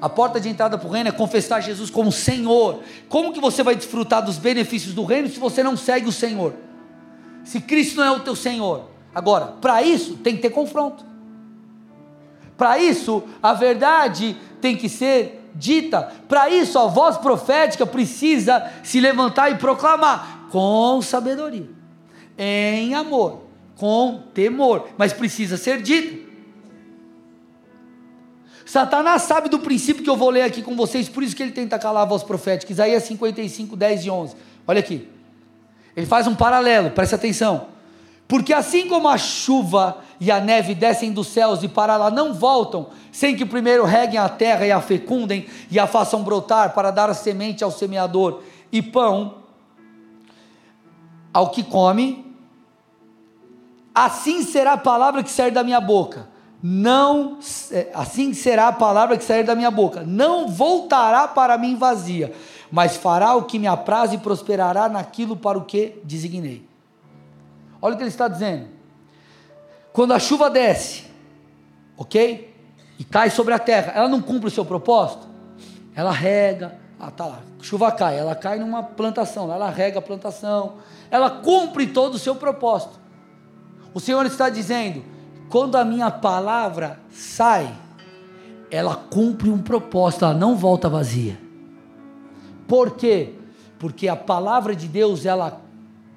A 0.00 0.08
porta 0.08 0.40
de 0.40 0.48
entrada 0.48 0.78
para 0.78 0.88
o 0.88 0.90
reino 0.90 1.08
é 1.08 1.12
confessar 1.12 1.60
Jesus 1.60 1.90
como 1.90 2.10
Senhor. 2.10 2.80
Como 3.08 3.32
que 3.32 3.40
você 3.40 3.62
vai 3.62 3.74
desfrutar 3.74 4.24
dos 4.24 4.38
benefícios 4.38 4.94
do 4.94 5.04
reino 5.04 5.28
se 5.28 5.38
você 5.38 5.62
não 5.62 5.76
segue 5.76 6.08
o 6.08 6.12
Senhor? 6.12 6.54
Se 7.44 7.60
Cristo 7.60 7.96
não 7.96 8.04
é 8.04 8.10
o 8.10 8.20
teu 8.20 8.34
Senhor. 8.34 8.84
Agora, 9.14 9.46
para 9.60 9.82
isso 9.82 10.14
tem 10.16 10.36
que 10.36 10.42
ter 10.42 10.50
confronto. 10.50 11.04
Para 12.56 12.78
isso, 12.78 13.22
a 13.42 13.52
verdade 13.52 14.36
tem 14.60 14.76
que 14.76 14.88
ser 14.88 15.50
dita. 15.54 16.12
Para 16.28 16.48
isso, 16.48 16.78
a 16.78 16.86
voz 16.86 17.16
profética 17.16 17.86
precisa 17.86 18.70
se 18.82 19.00
levantar 19.00 19.50
e 19.50 19.56
proclamar 19.56 20.46
com 20.50 21.00
sabedoria, 21.02 21.68
em 22.36 22.94
amor, 22.94 23.42
com 23.76 24.22
temor, 24.34 24.88
mas 24.98 25.12
precisa 25.12 25.56
ser 25.56 25.80
dita. 25.82 26.29
Satanás 28.70 29.22
sabe 29.22 29.48
do 29.48 29.58
princípio 29.58 30.04
que 30.04 30.08
eu 30.08 30.16
vou 30.16 30.30
ler 30.30 30.42
aqui 30.42 30.62
com 30.62 30.76
vocês, 30.76 31.08
por 31.08 31.24
isso 31.24 31.34
que 31.34 31.42
ele 31.42 31.50
tenta 31.50 31.76
calar 31.76 32.04
a 32.04 32.06
voz 32.06 32.22
profética. 32.22 32.70
Isaías 32.70 33.02
55, 33.02 33.74
10 33.74 34.04
e 34.04 34.10
11. 34.10 34.36
Olha 34.64 34.78
aqui. 34.78 35.08
Ele 35.96 36.06
faz 36.06 36.28
um 36.28 36.36
paralelo, 36.36 36.88
preste 36.92 37.16
atenção. 37.16 37.66
Porque 38.28 38.52
assim 38.52 38.86
como 38.86 39.08
a 39.08 39.18
chuva 39.18 39.98
e 40.20 40.30
a 40.30 40.38
neve 40.38 40.72
descem 40.72 41.10
dos 41.10 41.26
céus 41.26 41.64
e 41.64 41.68
para 41.68 41.96
lá 41.96 42.12
não 42.12 42.32
voltam, 42.32 42.90
sem 43.10 43.34
que 43.34 43.44
primeiro 43.44 43.84
reguem 43.84 44.20
a 44.20 44.28
terra 44.28 44.64
e 44.64 44.70
a 44.70 44.80
fecundem 44.80 45.48
e 45.68 45.76
a 45.76 45.88
façam 45.88 46.22
brotar 46.22 46.72
para 46.72 46.92
dar 46.92 47.12
semente 47.12 47.64
ao 47.64 47.72
semeador 47.72 48.40
e 48.70 48.80
pão 48.80 49.42
ao 51.34 51.50
que 51.50 51.64
come, 51.64 52.24
assim 53.92 54.44
será 54.44 54.74
a 54.74 54.78
palavra 54.78 55.24
que 55.24 55.30
sair 55.32 55.50
da 55.50 55.64
minha 55.64 55.80
boca. 55.80 56.28
Não, 56.62 57.38
assim 57.94 58.34
será 58.34 58.68
a 58.68 58.72
palavra 58.72 59.16
que 59.16 59.24
sair 59.24 59.44
da 59.44 59.54
minha 59.54 59.70
boca. 59.70 60.02
Não 60.06 60.48
voltará 60.48 61.26
para 61.26 61.56
mim 61.56 61.76
vazia, 61.76 62.32
mas 62.70 62.96
fará 62.96 63.34
o 63.34 63.44
que 63.44 63.58
me 63.58 63.66
apraz 63.66 64.12
e 64.12 64.18
prosperará 64.18 64.88
naquilo 64.88 65.36
para 65.36 65.56
o 65.56 65.64
que 65.64 65.98
designei. 66.04 66.68
Olha 67.80 67.94
o 67.94 67.96
que 67.96 68.02
ele 68.02 68.10
está 68.10 68.28
dizendo. 68.28 68.68
Quando 69.92 70.12
a 70.12 70.18
chuva 70.18 70.50
desce, 70.50 71.04
ok? 71.96 72.54
E 72.98 73.04
cai 73.04 73.30
sobre 73.30 73.54
a 73.54 73.58
terra, 73.58 73.92
ela 73.94 74.08
não 74.08 74.20
cumpre 74.20 74.48
o 74.48 74.50
seu 74.50 74.64
propósito? 74.64 75.26
Ela 75.94 76.12
rega, 76.12 76.78
ah, 76.98 77.10
tá 77.10 77.24
lá, 77.24 77.40
chuva 77.62 77.90
cai, 77.90 78.18
ela 78.18 78.34
cai 78.34 78.58
numa 78.58 78.82
plantação, 78.82 79.50
ela 79.50 79.70
rega 79.70 79.98
a 79.98 80.02
plantação, 80.02 80.74
ela 81.10 81.30
cumpre 81.30 81.86
todo 81.86 82.14
o 82.14 82.18
seu 82.18 82.36
propósito. 82.36 83.00
O 83.94 84.00
Senhor 84.00 84.24
está 84.26 84.50
dizendo: 84.50 85.02
quando 85.50 85.76
a 85.76 85.84
minha 85.84 86.10
palavra 86.12 87.00
sai, 87.12 87.68
ela 88.70 88.94
cumpre 88.94 89.50
um 89.50 89.58
propósito, 89.58 90.24
ela 90.24 90.32
não 90.32 90.56
volta 90.56 90.88
vazia. 90.88 91.36
Por 92.68 92.92
quê? 92.92 93.34
Porque 93.76 94.06
a 94.06 94.14
palavra 94.14 94.76
de 94.76 94.86
Deus, 94.86 95.26
ela 95.26 95.60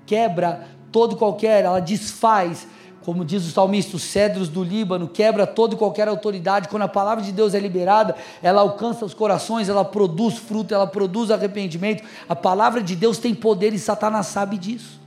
quebra 0.06 0.68
todo 0.92 1.16
qualquer, 1.16 1.66
ela 1.66 1.80
desfaz, 1.80 2.68
como 3.02 3.26
diz 3.26 3.44
o 3.46 3.52
salmista, 3.52 3.96
os 3.98 4.04
cedros 4.04 4.50
do 4.50 4.64
Líbano, 4.64 5.08
quebra 5.08 5.48
toda 5.48 5.76
qualquer 5.76 6.08
autoridade. 6.08 6.68
Quando 6.68 6.84
a 6.84 6.88
palavra 6.88 7.24
de 7.24 7.32
Deus 7.32 7.56
é 7.56 7.60
liberada, 7.60 8.16
ela 8.42 8.62
alcança 8.62 9.04
os 9.04 9.16
corações, 9.16 9.68
ela 9.68 9.84
produz 9.84 10.38
fruto, 10.38 10.76
ela 10.76 10.86
produz 10.86 11.32
arrependimento. 11.32 12.04
A 12.30 12.36
palavra 12.36 12.84
de 12.84 12.96
Deus 12.96 13.18
tem 13.18 13.34
poder 13.34 13.74
e 13.74 13.80
Satanás 13.80 14.28
sabe 14.28 14.60
disso. 14.60 15.03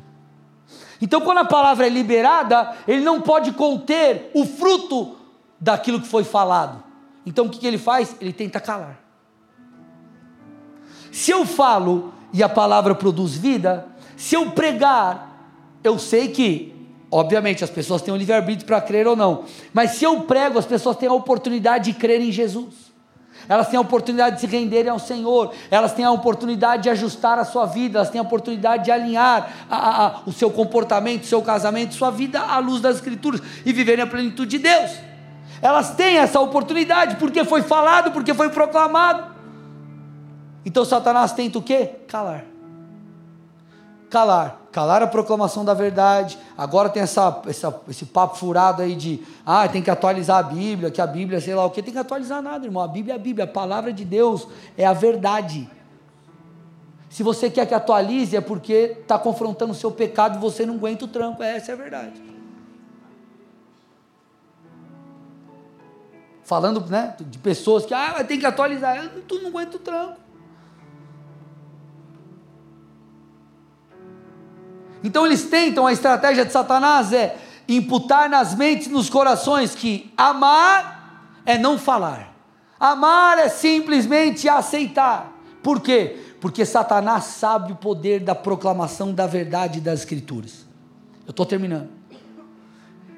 Então, 1.00 1.20
quando 1.20 1.38
a 1.38 1.44
palavra 1.44 1.86
é 1.86 1.90
liberada, 1.90 2.74
ele 2.86 3.02
não 3.02 3.20
pode 3.20 3.52
conter 3.52 4.30
o 4.34 4.44
fruto 4.44 5.16
daquilo 5.60 6.00
que 6.00 6.06
foi 6.06 6.24
falado. 6.24 6.82
Então, 7.24 7.46
o 7.46 7.50
que, 7.50 7.66
ele 7.66 7.78
faz? 7.78 8.16
Ele 8.20 8.32
tenta 8.32 8.60
calar. 8.60 9.00
Se 11.12 11.30
eu 11.30 11.44
falo 11.44 12.12
e 12.32 12.42
a 12.42 12.48
palavra 12.48 12.94
produz 12.94 13.36
vida, 13.36 13.86
se 14.16 14.34
eu 14.34 14.50
pregar, 14.52 15.58
eu 15.82 15.98
sei 15.98 16.28
que, 16.28 16.74
obviamente, 17.10 17.64
as 17.64 17.70
pessoas 17.70 18.02
têm 18.02 18.12
o 18.12 18.16
livre-arbítrio 18.16 18.66
para 18.66 18.80
crer 18.80 19.06
ou 19.06 19.16
não, 19.16 19.44
mas 19.72 19.92
se 19.92 20.04
eu 20.04 20.22
prego, 20.22 20.58
as 20.58 20.66
pessoas 20.66 20.96
têm 20.96 21.08
a 21.08 21.12
oportunidade 21.12 21.92
de 21.92 21.98
crer 21.98 22.20
em 22.20 22.32
Jesus 22.32 22.85
elas 23.48 23.68
têm 23.68 23.78
a 23.78 23.80
oportunidade 23.80 24.36
de 24.36 24.40
se 24.40 24.46
renderem 24.46 24.90
ao 24.90 24.98
Senhor, 24.98 25.52
elas 25.70 25.92
têm 25.92 26.04
a 26.04 26.10
oportunidade 26.10 26.84
de 26.84 26.90
ajustar 26.90 27.38
a 27.38 27.44
sua 27.44 27.66
vida, 27.66 27.98
elas 27.98 28.10
têm 28.10 28.18
a 28.18 28.22
oportunidade 28.22 28.84
de 28.84 28.90
alinhar 28.90 29.66
a, 29.70 29.76
a, 29.76 30.06
a, 30.06 30.20
o 30.26 30.32
seu 30.32 30.50
comportamento, 30.50 31.22
o 31.22 31.26
seu 31.26 31.42
casamento, 31.42 31.94
sua 31.94 32.10
vida 32.10 32.40
à 32.40 32.58
luz 32.58 32.80
das 32.80 32.96
Escrituras 32.96 33.40
e 33.64 33.72
viverem 33.72 34.02
a 34.02 34.06
plenitude 34.06 34.58
de 34.58 34.58
Deus. 34.58 34.90
Elas 35.62 35.94
têm 35.94 36.18
essa 36.18 36.40
oportunidade 36.40 37.16
porque 37.16 37.44
foi 37.44 37.62
falado, 37.62 38.10
porque 38.10 38.34
foi 38.34 38.50
proclamado. 38.50 39.34
Então 40.64 40.84
Satanás 40.84 41.32
tenta 41.32 41.58
o 41.58 41.62
quê? 41.62 41.90
Calar 42.08 42.55
calar, 44.10 44.60
calar 44.72 45.02
a 45.02 45.06
proclamação 45.06 45.64
da 45.64 45.74
verdade. 45.74 46.38
Agora 46.56 46.88
tem 46.88 47.02
essa, 47.02 47.42
essa, 47.46 47.80
esse 47.88 48.06
papo 48.06 48.36
furado 48.36 48.82
aí 48.82 48.94
de, 48.94 49.22
ah, 49.44 49.68
tem 49.68 49.82
que 49.82 49.90
atualizar 49.90 50.38
a 50.38 50.42
Bíblia, 50.42 50.90
que 50.90 51.00
a 51.00 51.06
Bíblia, 51.06 51.40
sei 51.40 51.54
lá 51.54 51.64
o 51.64 51.70
que, 51.70 51.82
tem 51.82 51.92
que 51.92 51.98
atualizar 51.98 52.42
nada, 52.42 52.64
irmão. 52.64 52.82
A 52.82 52.88
Bíblia 52.88 53.14
é 53.14 53.16
a 53.16 53.20
Bíblia, 53.20 53.44
a 53.44 53.48
palavra 53.48 53.92
de 53.92 54.04
Deus 54.04 54.46
é 54.76 54.84
a 54.84 54.92
verdade. 54.92 55.68
Se 57.08 57.22
você 57.22 57.48
quer 57.48 57.66
que 57.66 57.74
atualize, 57.74 58.36
é 58.36 58.40
porque 58.40 58.98
está 59.00 59.18
confrontando 59.18 59.72
o 59.72 59.74
seu 59.74 59.90
pecado 59.90 60.36
e 60.36 60.40
você 60.40 60.66
não 60.66 60.74
aguenta 60.74 61.04
o 61.04 61.08
tranco. 61.08 61.42
Essa 61.42 61.72
é 61.72 61.74
a 61.74 61.76
verdade. 61.76 62.22
Falando 66.44 66.84
né, 66.86 67.16
de 67.18 67.38
pessoas 67.38 67.86
que, 67.86 67.94
ah, 67.94 68.22
tem 68.22 68.38
que 68.38 68.46
atualizar. 68.46 69.10
Tu 69.26 69.40
não 69.40 69.48
aguenta 69.48 69.76
o 69.76 69.80
tranco. 69.80 70.25
Então 75.06 75.24
eles 75.24 75.44
tentam, 75.44 75.86
a 75.86 75.92
estratégia 75.92 76.44
de 76.44 76.50
Satanás 76.50 77.12
é 77.12 77.36
imputar 77.68 78.28
nas 78.28 78.56
mentes, 78.56 78.88
nos 78.88 79.08
corações 79.08 79.72
que 79.72 80.12
amar 80.16 81.30
é 81.46 81.56
não 81.56 81.78
falar. 81.78 82.34
Amar 82.78 83.38
é 83.38 83.48
simplesmente 83.48 84.48
aceitar. 84.48 85.32
Por 85.62 85.80
quê? 85.80 86.16
Porque 86.40 86.64
Satanás 86.66 87.22
sabe 87.22 87.70
o 87.70 87.76
poder 87.76 88.18
da 88.18 88.34
proclamação 88.34 89.14
da 89.14 89.28
verdade 89.28 89.80
das 89.80 90.00
Escrituras. 90.00 90.66
Eu 91.24 91.30
estou 91.30 91.46
terminando. 91.46 91.88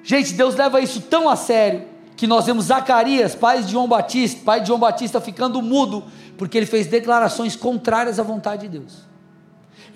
Gente, 0.03 0.34
Deus 0.34 0.57
leva 0.57 0.82
isso 0.82 1.01
tão 1.01 1.26
a 1.26 1.36
sério 1.36 1.86
que 2.18 2.26
nós 2.26 2.45
vemos 2.45 2.66
Zacarias, 2.66 3.34
pai 3.34 3.62
de 3.62 3.72
João 3.72 3.89
Batista, 3.89 4.41
pai 4.45 4.61
de 4.61 4.66
João 4.66 4.78
Batista 4.78 5.22
ficando 5.22 5.62
mudo, 5.62 6.05
porque 6.36 6.59
ele 6.59 6.66
fez 6.66 6.86
declarações 6.86 7.57
contrárias 7.57 8.18
à 8.18 8.22
vontade 8.22 8.68
de 8.68 8.78
Deus. 8.78 9.07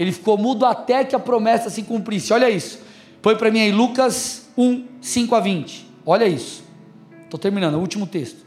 Ele 0.03 0.11
ficou 0.11 0.37
mudo 0.37 0.67
até 0.67 1.05
que 1.05 1.15
a 1.15 1.19
promessa 1.19 1.71
se 1.71 1.85
cumprisse. 1.85 2.33
Olha 2.33 2.51
isso. 2.51 2.81
Põe 3.23 3.37
para 3.37 3.53
mim 3.53 3.61
aí 3.61 3.71
Lucas 3.71 4.49
1, 4.59 4.85
5 5.01 5.35
a 5.37 5.41
20. 5.41 5.87
Olha 6.05 6.27
isso. 6.27 6.65
Estou 7.23 7.39
terminando, 7.39 7.77
o 7.77 7.79
último 7.79 8.05
texto. 8.05 8.45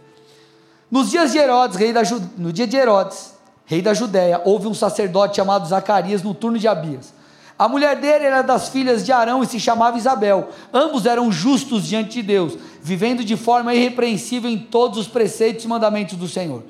Nos 0.92 1.10
dias 1.10 1.32
de 1.32 1.38
Herodes, 1.38 1.78
rei 1.78 1.94
da 1.94 2.02
no 2.38 2.52
dia 2.52 2.68
de 2.68 2.76
Herodes, 2.76 3.34
rei 3.66 3.82
da 3.82 3.94
Judéia, 3.94 4.42
houve 4.44 4.68
um 4.68 4.74
sacerdote 4.74 5.38
chamado 5.38 5.66
Zacarias 5.66 6.22
no 6.22 6.34
turno 6.34 6.60
de 6.60 6.68
Abias. 6.68 7.14
A 7.58 7.70
mulher 7.70 7.96
dele 7.96 8.26
era 8.26 8.42
das 8.42 8.68
filhas 8.68 9.06
de 9.06 9.14
Arão 9.14 9.42
e 9.42 9.48
se 9.48 9.58
chamava 9.58 9.98
Isabel. 9.98 10.50
Ambos 10.74 11.06
eram 11.06 11.32
justos 11.32 11.88
diante 11.88 12.16
de 12.16 12.24
Deus, 12.24 12.58
vivendo 12.82 13.24
de 13.24 13.38
forma 13.38 13.74
irrepreensível 13.74 14.50
em 14.50 14.58
todos 14.58 15.00
os 15.00 15.08
preceitos 15.08 15.64
e 15.64 15.68
mandamentos 15.70 16.18
do 16.18 16.28
Senhor. 16.28 16.64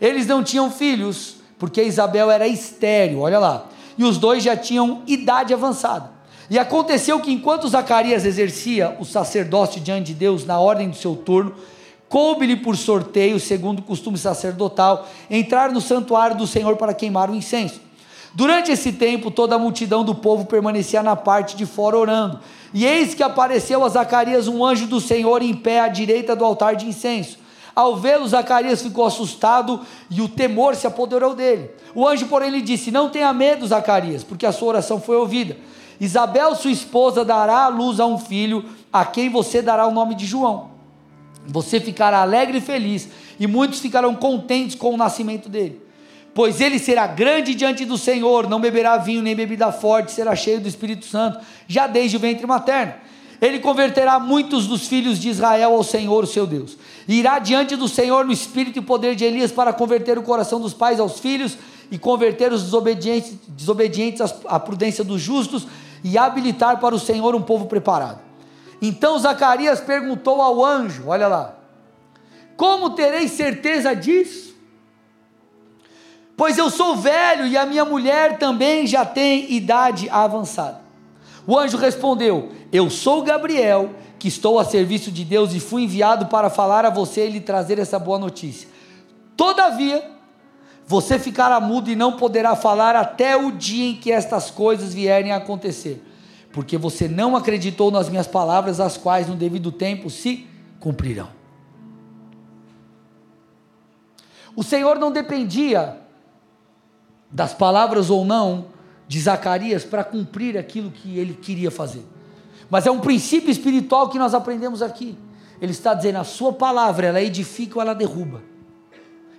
Eles 0.00 0.26
não 0.26 0.42
tinham 0.42 0.68
filhos, 0.68 1.36
porque 1.60 1.80
Isabel 1.80 2.28
era 2.28 2.48
estéril, 2.48 3.20
olha 3.20 3.38
lá 3.38 3.68
e 3.96 4.04
os 4.04 4.18
dois 4.18 4.42
já 4.42 4.56
tinham 4.56 5.02
idade 5.06 5.52
avançada. 5.52 6.10
E 6.50 6.58
aconteceu 6.58 7.20
que 7.20 7.32
enquanto 7.32 7.68
Zacarias 7.68 8.24
exercia 8.24 8.96
o 9.00 9.04
sacerdócio 9.04 9.80
diante 9.80 10.08
de 10.08 10.14
Deus 10.14 10.44
na 10.44 10.58
ordem 10.58 10.90
do 10.90 10.96
seu 10.96 11.16
turno, 11.16 11.54
coube-lhe 12.08 12.56
por 12.56 12.76
sorteio, 12.76 13.40
segundo 13.40 13.78
o 13.78 13.82
costume 13.82 14.18
sacerdotal, 14.18 15.08
entrar 15.30 15.70
no 15.70 15.80
santuário 15.80 16.36
do 16.36 16.46
Senhor 16.46 16.76
para 16.76 16.92
queimar 16.92 17.30
o 17.30 17.34
incenso. 17.34 17.80
Durante 18.34 18.72
esse 18.72 18.92
tempo, 18.92 19.30
toda 19.30 19.54
a 19.54 19.58
multidão 19.58 20.04
do 20.04 20.14
povo 20.14 20.46
permanecia 20.46 21.02
na 21.02 21.16
parte 21.16 21.54
de 21.56 21.66
fora 21.66 21.96
orando. 21.96 22.40
E 22.72 22.86
eis 22.86 23.14
que 23.14 23.22
apareceu 23.22 23.84
a 23.84 23.88
Zacarias 23.88 24.48
um 24.48 24.64
anjo 24.64 24.86
do 24.86 25.00
Senhor 25.00 25.42
em 25.42 25.54
pé 25.54 25.80
à 25.80 25.88
direita 25.88 26.34
do 26.34 26.44
altar 26.44 26.74
de 26.74 26.86
incenso. 26.86 27.38
Ao 27.74 27.96
vê-lo, 27.96 28.28
Zacarias 28.28 28.82
ficou 28.82 29.06
assustado 29.06 29.80
e 30.10 30.20
o 30.20 30.28
temor 30.28 30.76
se 30.76 30.86
apoderou 30.86 31.34
dele. 31.34 31.70
O 31.94 32.06
anjo, 32.06 32.26
porém, 32.26 32.50
lhe 32.50 32.60
disse: 32.60 32.90
Não 32.90 33.08
tenha 33.08 33.32
medo, 33.32 33.66
Zacarias, 33.66 34.22
porque 34.22 34.44
a 34.44 34.52
sua 34.52 34.68
oração 34.68 35.00
foi 35.00 35.16
ouvida. 35.16 35.56
Isabel, 35.98 36.54
sua 36.54 36.70
esposa, 36.70 37.24
dará 37.24 37.64
à 37.64 37.68
luz 37.68 38.00
a 38.00 38.06
um 38.06 38.18
filho, 38.18 38.64
a 38.92 39.04
quem 39.04 39.30
você 39.30 39.62
dará 39.62 39.86
o 39.86 39.92
nome 39.92 40.14
de 40.14 40.26
João. 40.26 40.70
Você 41.46 41.80
ficará 41.80 42.20
alegre 42.20 42.58
e 42.58 42.60
feliz, 42.60 43.08
e 43.38 43.46
muitos 43.46 43.80
ficarão 43.80 44.14
contentes 44.14 44.76
com 44.76 44.92
o 44.92 44.96
nascimento 44.96 45.48
dele. 45.48 45.80
Pois 46.34 46.60
ele 46.60 46.78
será 46.78 47.06
grande 47.06 47.54
diante 47.54 47.84
do 47.84 47.98
Senhor, 47.98 48.48
não 48.48 48.60
beberá 48.60 48.96
vinho 48.96 49.22
nem 49.22 49.34
bebida 49.34 49.70
forte, 49.70 50.12
será 50.12 50.34
cheio 50.34 50.60
do 50.60 50.68
Espírito 50.68 51.04
Santo, 51.04 51.40
já 51.68 51.86
desde 51.86 52.16
o 52.16 52.20
ventre 52.20 52.46
materno 52.46 52.94
ele 53.42 53.58
converterá 53.58 54.20
muitos 54.20 54.68
dos 54.68 54.86
filhos 54.86 55.18
de 55.18 55.28
Israel 55.28 55.74
ao 55.74 55.82
Senhor, 55.82 56.28
seu 56.28 56.46
Deus. 56.46 56.78
Irá 57.08 57.38
diante 57.38 57.76
do 57.76 57.88
Senhor 57.88 58.24
no 58.24 58.32
espírito 58.32 58.78
e 58.78 58.82
poder 58.82 59.14
de 59.14 59.24
Elias 59.24 59.50
para 59.50 59.72
converter 59.72 60.18
o 60.18 60.22
coração 60.22 60.60
dos 60.60 60.72
pais 60.72 61.00
aos 61.00 61.18
filhos 61.18 61.56
e 61.90 61.98
converter 61.98 62.52
os 62.52 62.62
desobedientes, 62.62 63.34
desobedientes 63.48 64.22
à 64.46 64.58
prudência 64.58 65.02
dos 65.02 65.20
justos 65.20 65.66
e 66.04 66.16
habilitar 66.16 66.78
para 66.80 66.94
o 66.94 66.98
Senhor 66.98 67.34
um 67.34 67.42
povo 67.42 67.66
preparado. 67.66 68.20
Então 68.80 69.18
Zacarias 69.18 69.80
perguntou 69.80 70.40
ao 70.40 70.64
anjo: 70.64 71.04
Olha 71.06 71.28
lá, 71.28 71.54
como 72.56 72.90
terei 72.90 73.28
certeza 73.28 73.94
disso? 73.94 74.52
Pois 76.36 76.58
eu 76.58 76.70
sou 76.70 76.96
velho 76.96 77.46
e 77.46 77.56
a 77.56 77.66
minha 77.66 77.84
mulher 77.84 78.38
também 78.38 78.86
já 78.86 79.04
tem 79.04 79.52
idade 79.52 80.08
avançada. 80.10 80.80
O 81.46 81.58
anjo 81.58 81.76
respondeu: 81.76 82.50
Eu 82.72 82.88
sou 82.90 83.22
Gabriel, 83.22 83.90
que 84.22 84.28
estou 84.28 84.60
a 84.60 84.64
serviço 84.64 85.10
de 85.10 85.24
Deus 85.24 85.52
e 85.52 85.58
fui 85.58 85.82
enviado 85.82 86.26
para 86.26 86.48
falar 86.48 86.86
a 86.86 86.90
você 86.90 87.26
e 87.26 87.30
lhe 87.32 87.40
trazer 87.40 87.80
essa 87.80 87.98
boa 87.98 88.20
notícia. 88.20 88.68
Todavia, 89.36 90.12
você 90.86 91.18
ficará 91.18 91.58
mudo 91.58 91.90
e 91.90 91.96
não 91.96 92.12
poderá 92.12 92.54
falar 92.54 92.94
até 92.94 93.36
o 93.36 93.50
dia 93.50 93.90
em 93.90 93.96
que 93.96 94.12
estas 94.12 94.48
coisas 94.48 94.94
vierem 94.94 95.32
a 95.32 95.38
acontecer, 95.38 96.00
porque 96.52 96.78
você 96.78 97.08
não 97.08 97.34
acreditou 97.34 97.90
nas 97.90 98.08
minhas 98.08 98.28
palavras, 98.28 98.78
as 98.78 98.96
quais 98.96 99.26
no 99.26 99.34
devido 99.34 99.72
tempo 99.72 100.08
se 100.08 100.46
cumprirão. 100.78 101.28
O 104.54 104.62
Senhor 104.62 105.00
não 105.00 105.10
dependia 105.10 105.98
das 107.28 107.52
palavras 107.52 108.08
ou 108.08 108.24
não 108.24 108.66
de 109.08 109.20
Zacarias 109.20 109.84
para 109.84 110.04
cumprir 110.04 110.56
aquilo 110.56 110.92
que 110.92 111.18
ele 111.18 111.34
queria 111.34 111.72
fazer. 111.72 112.04
Mas 112.72 112.86
é 112.86 112.90
um 112.90 113.00
princípio 113.00 113.50
espiritual 113.50 114.08
que 114.08 114.18
nós 114.18 114.32
aprendemos 114.32 114.80
aqui. 114.80 115.14
Ele 115.60 115.72
está 115.72 115.92
dizendo: 115.92 116.16
a 116.16 116.24
sua 116.24 116.54
palavra, 116.54 117.08
ela 117.08 117.20
edifica 117.20 117.76
ou 117.76 117.82
ela 117.82 117.94
derruba. 117.94 118.42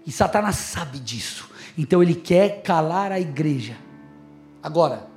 E 0.05 0.11
Satanás 0.11 0.57
sabe 0.57 0.99
disso. 0.99 1.49
Então 1.75 2.03
ele 2.03 2.13
quer 2.13 2.61
calar 2.61 3.11
a 3.11 3.19
igreja. 3.19 3.75
Agora, 4.61 5.07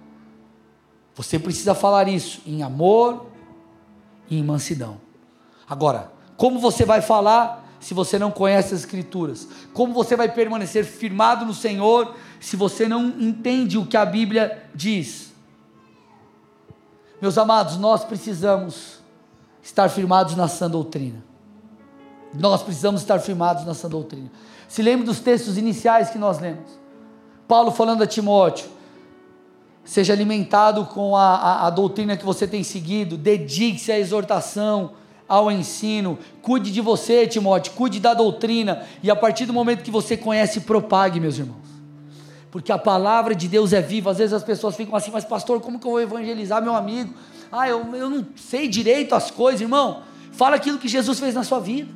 você 1.15 1.39
precisa 1.39 1.75
falar 1.75 2.09
isso 2.09 2.41
em 2.47 2.63
amor 2.63 3.27
e 4.31 4.39
em 4.39 4.43
mansidão. 4.43 4.99
Agora, 5.69 6.11
como 6.39 6.59
você 6.59 6.87
vai 6.87 7.03
falar 7.03 7.69
se 7.79 7.93
você 7.93 8.19
não 8.19 8.31
conhece 8.31 8.73
as 8.73 8.81
Escrituras? 8.81 9.47
Como 9.75 9.93
você 9.93 10.17
vai 10.17 10.33
permanecer 10.33 10.87
firmado 10.87 11.45
no 11.45 11.53
Senhor 11.53 12.17
se 12.41 12.57
você 12.57 12.89
não 12.89 13.09
entende 13.21 13.77
o 13.77 13.85
que 13.85 13.97
a 13.97 14.07
Bíblia 14.07 14.71
diz? 14.75 15.36
Meus 17.21 17.39
amados, 17.39 17.77
nós 17.79 18.05
precisamos 18.05 18.99
estar 19.63 19.89
firmados 19.89 20.37
na 20.37 20.49
sã 20.49 20.69
doutrina. 20.69 21.25
Nós 22.35 22.63
precisamos 22.63 23.01
estar 23.01 23.19
firmados 23.19 23.65
na 23.65 23.73
sã 23.73 23.89
doutrina. 23.89 24.31
Se 24.69 24.83
lembre 24.83 25.07
dos 25.07 25.21
textos 25.21 25.57
iniciais 25.57 26.11
que 26.11 26.19
nós 26.19 26.39
lemos. 26.39 26.69
Paulo 27.49 27.71
falando 27.71 28.03
a 28.03 28.07
Timóteo: 28.07 28.69
seja 29.85 30.13
alimentado 30.13 30.85
com 30.87 31.17
a, 31.17 31.37
a, 31.37 31.67
a 31.67 31.71
doutrina 31.71 32.17
que 32.17 32.25
você 32.25 32.47
tem 32.47 32.63
seguido, 32.63 33.17
dedique-se 33.17 33.91
à 33.91 33.99
exortação, 33.99 34.93
ao 35.29 35.51
ensino, 35.51 36.19
cuide 36.43 36.71
de 36.71 36.81
você, 36.81 37.27
Timóteo, 37.27 37.73
cuide 37.73 37.99
da 37.99 38.15
doutrina, 38.15 38.83
e 39.03 39.11
a 39.11 39.17
partir 39.17 39.47
do 39.47 39.53
momento 39.53 39.83
que 39.83 39.91
você 39.91 40.17
conhece, 40.17 40.61
propague, 40.61 41.19
meus 41.19 41.39
irmãos. 41.39 41.76
Porque 42.57 42.73
a 42.73 42.79
palavra 42.79 43.35
de 43.35 43.49
Deus 43.49 43.75
é 43.75 43.83
viva. 43.83 44.11
Às 44.11 44.17
vezes 44.17 44.33
as 44.33 44.43
pessoas 44.43 44.75
ficam 44.75 44.97
assim, 44.97 45.11
mas 45.11 45.27
pastor, 45.27 45.61
como 45.61 45.79
que 45.79 45.87
eu 45.87 45.91
vou 45.91 46.01
evangelizar 46.01 46.63
meu 46.63 46.75
amigo? 46.75 47.13
Ah, 47.53 47.69
eu, 47.69 47.95
eu 47.95 48.09
não 48.09 48.27
sei 48.35 48.67
direito 48.67 49.15
as 49.15 49.31
coisas, 49.31 49.61
irmão. 49.61 50.01
Fala 50.33 50.57
aquilo 50.57 50.79
que 50.79 50.89
Jesus 50.89 51.21
fez 51.21 51.35
na 51.35 51.45
sua 51.45 51.61
vida. 51.61 51.93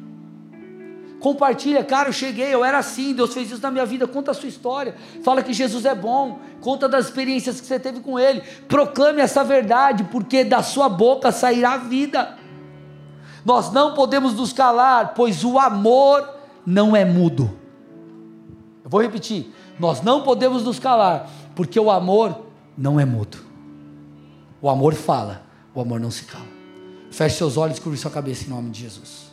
Compartilha, 1.18 1.82
cara, 1.82 2.11
eu 2.11 2.12
cheguei, 2.12 2.52
eu 2.52 2.62
era 2.62 2.76
assim, 2.76 3.14
Deus 3.14 3.32
fez 3.32 3.50
isso 3.50 3.62
na 3.62 3.70
minha 3.70 3.86
vida, 3.86 4.06
conta 4.06 4.32
a 4.32 4.34
sua 4.34 4.50
história. 4.50 4.94
Fala 5.24 5.42
que 5.42 5.54
Jesus 5.54 5.86
é 5.86 5.94
bom, 5.94 6.38
conta 6.61 6.86
das 6.86 7.06
experiências 7.06 7.58
que 7.58 7.66
você 7.66 7.80
teve 7.80 8.00
com 8.00 8.18
Ele. 8.18 8.42
Proclame 8.68 9.22
essa 9.22 9.42
verdade, 9.42 10.04
porque 10.12 10.44
da 10.44 10.62
sua 10.62 10.90
boca 10.90 11.32
sairá 11.32 11.78
vida. 11.78 12.36
Nós 13.46 13.72
não 13.72 13.94
podemos 13.94 14.34
nos 14.34 14.52
calar, 14.52 15.14
pois 15.14 15.42
o 15.42 15.58
amor 15.58 16.28
não 16.66 16.94
é 16.94 17.06
mudo. 17.06 17.50
Eu 18.84 18.90
vou 18.90 19.00
repetir: 19.00 19.50
nós 19.81 20.03
não 20.03 20.22
podemos 20.22 20.62
nos 20.62 20.78
calar, 20.78 21.31
porque 21.57 21.81
o 21.81 21.91
amor 21.91 22.39
não 22.76 23.01
é 23.01 23.07
mudo. 23.07 23.39
O 24.61 24.68
amor 24.68 24.93
fala, 24.93 25.43
o 25.74 25.81
amor 25.81 25.99
não 25.99 26.11
se 26.11 26.24
cala. 26.24 26.45
Feche 27.11 27.37
seus 27.37 27.57
olhos 27.57 27.78
e 27.78 27.81
curve 27.81 27.97
sua 27.97 28.11
cabeça 28.11 28.45
em 28.45 28.51
nome 28.51 28.68
de 28.68 28.83
Jesus. 28.83 29.30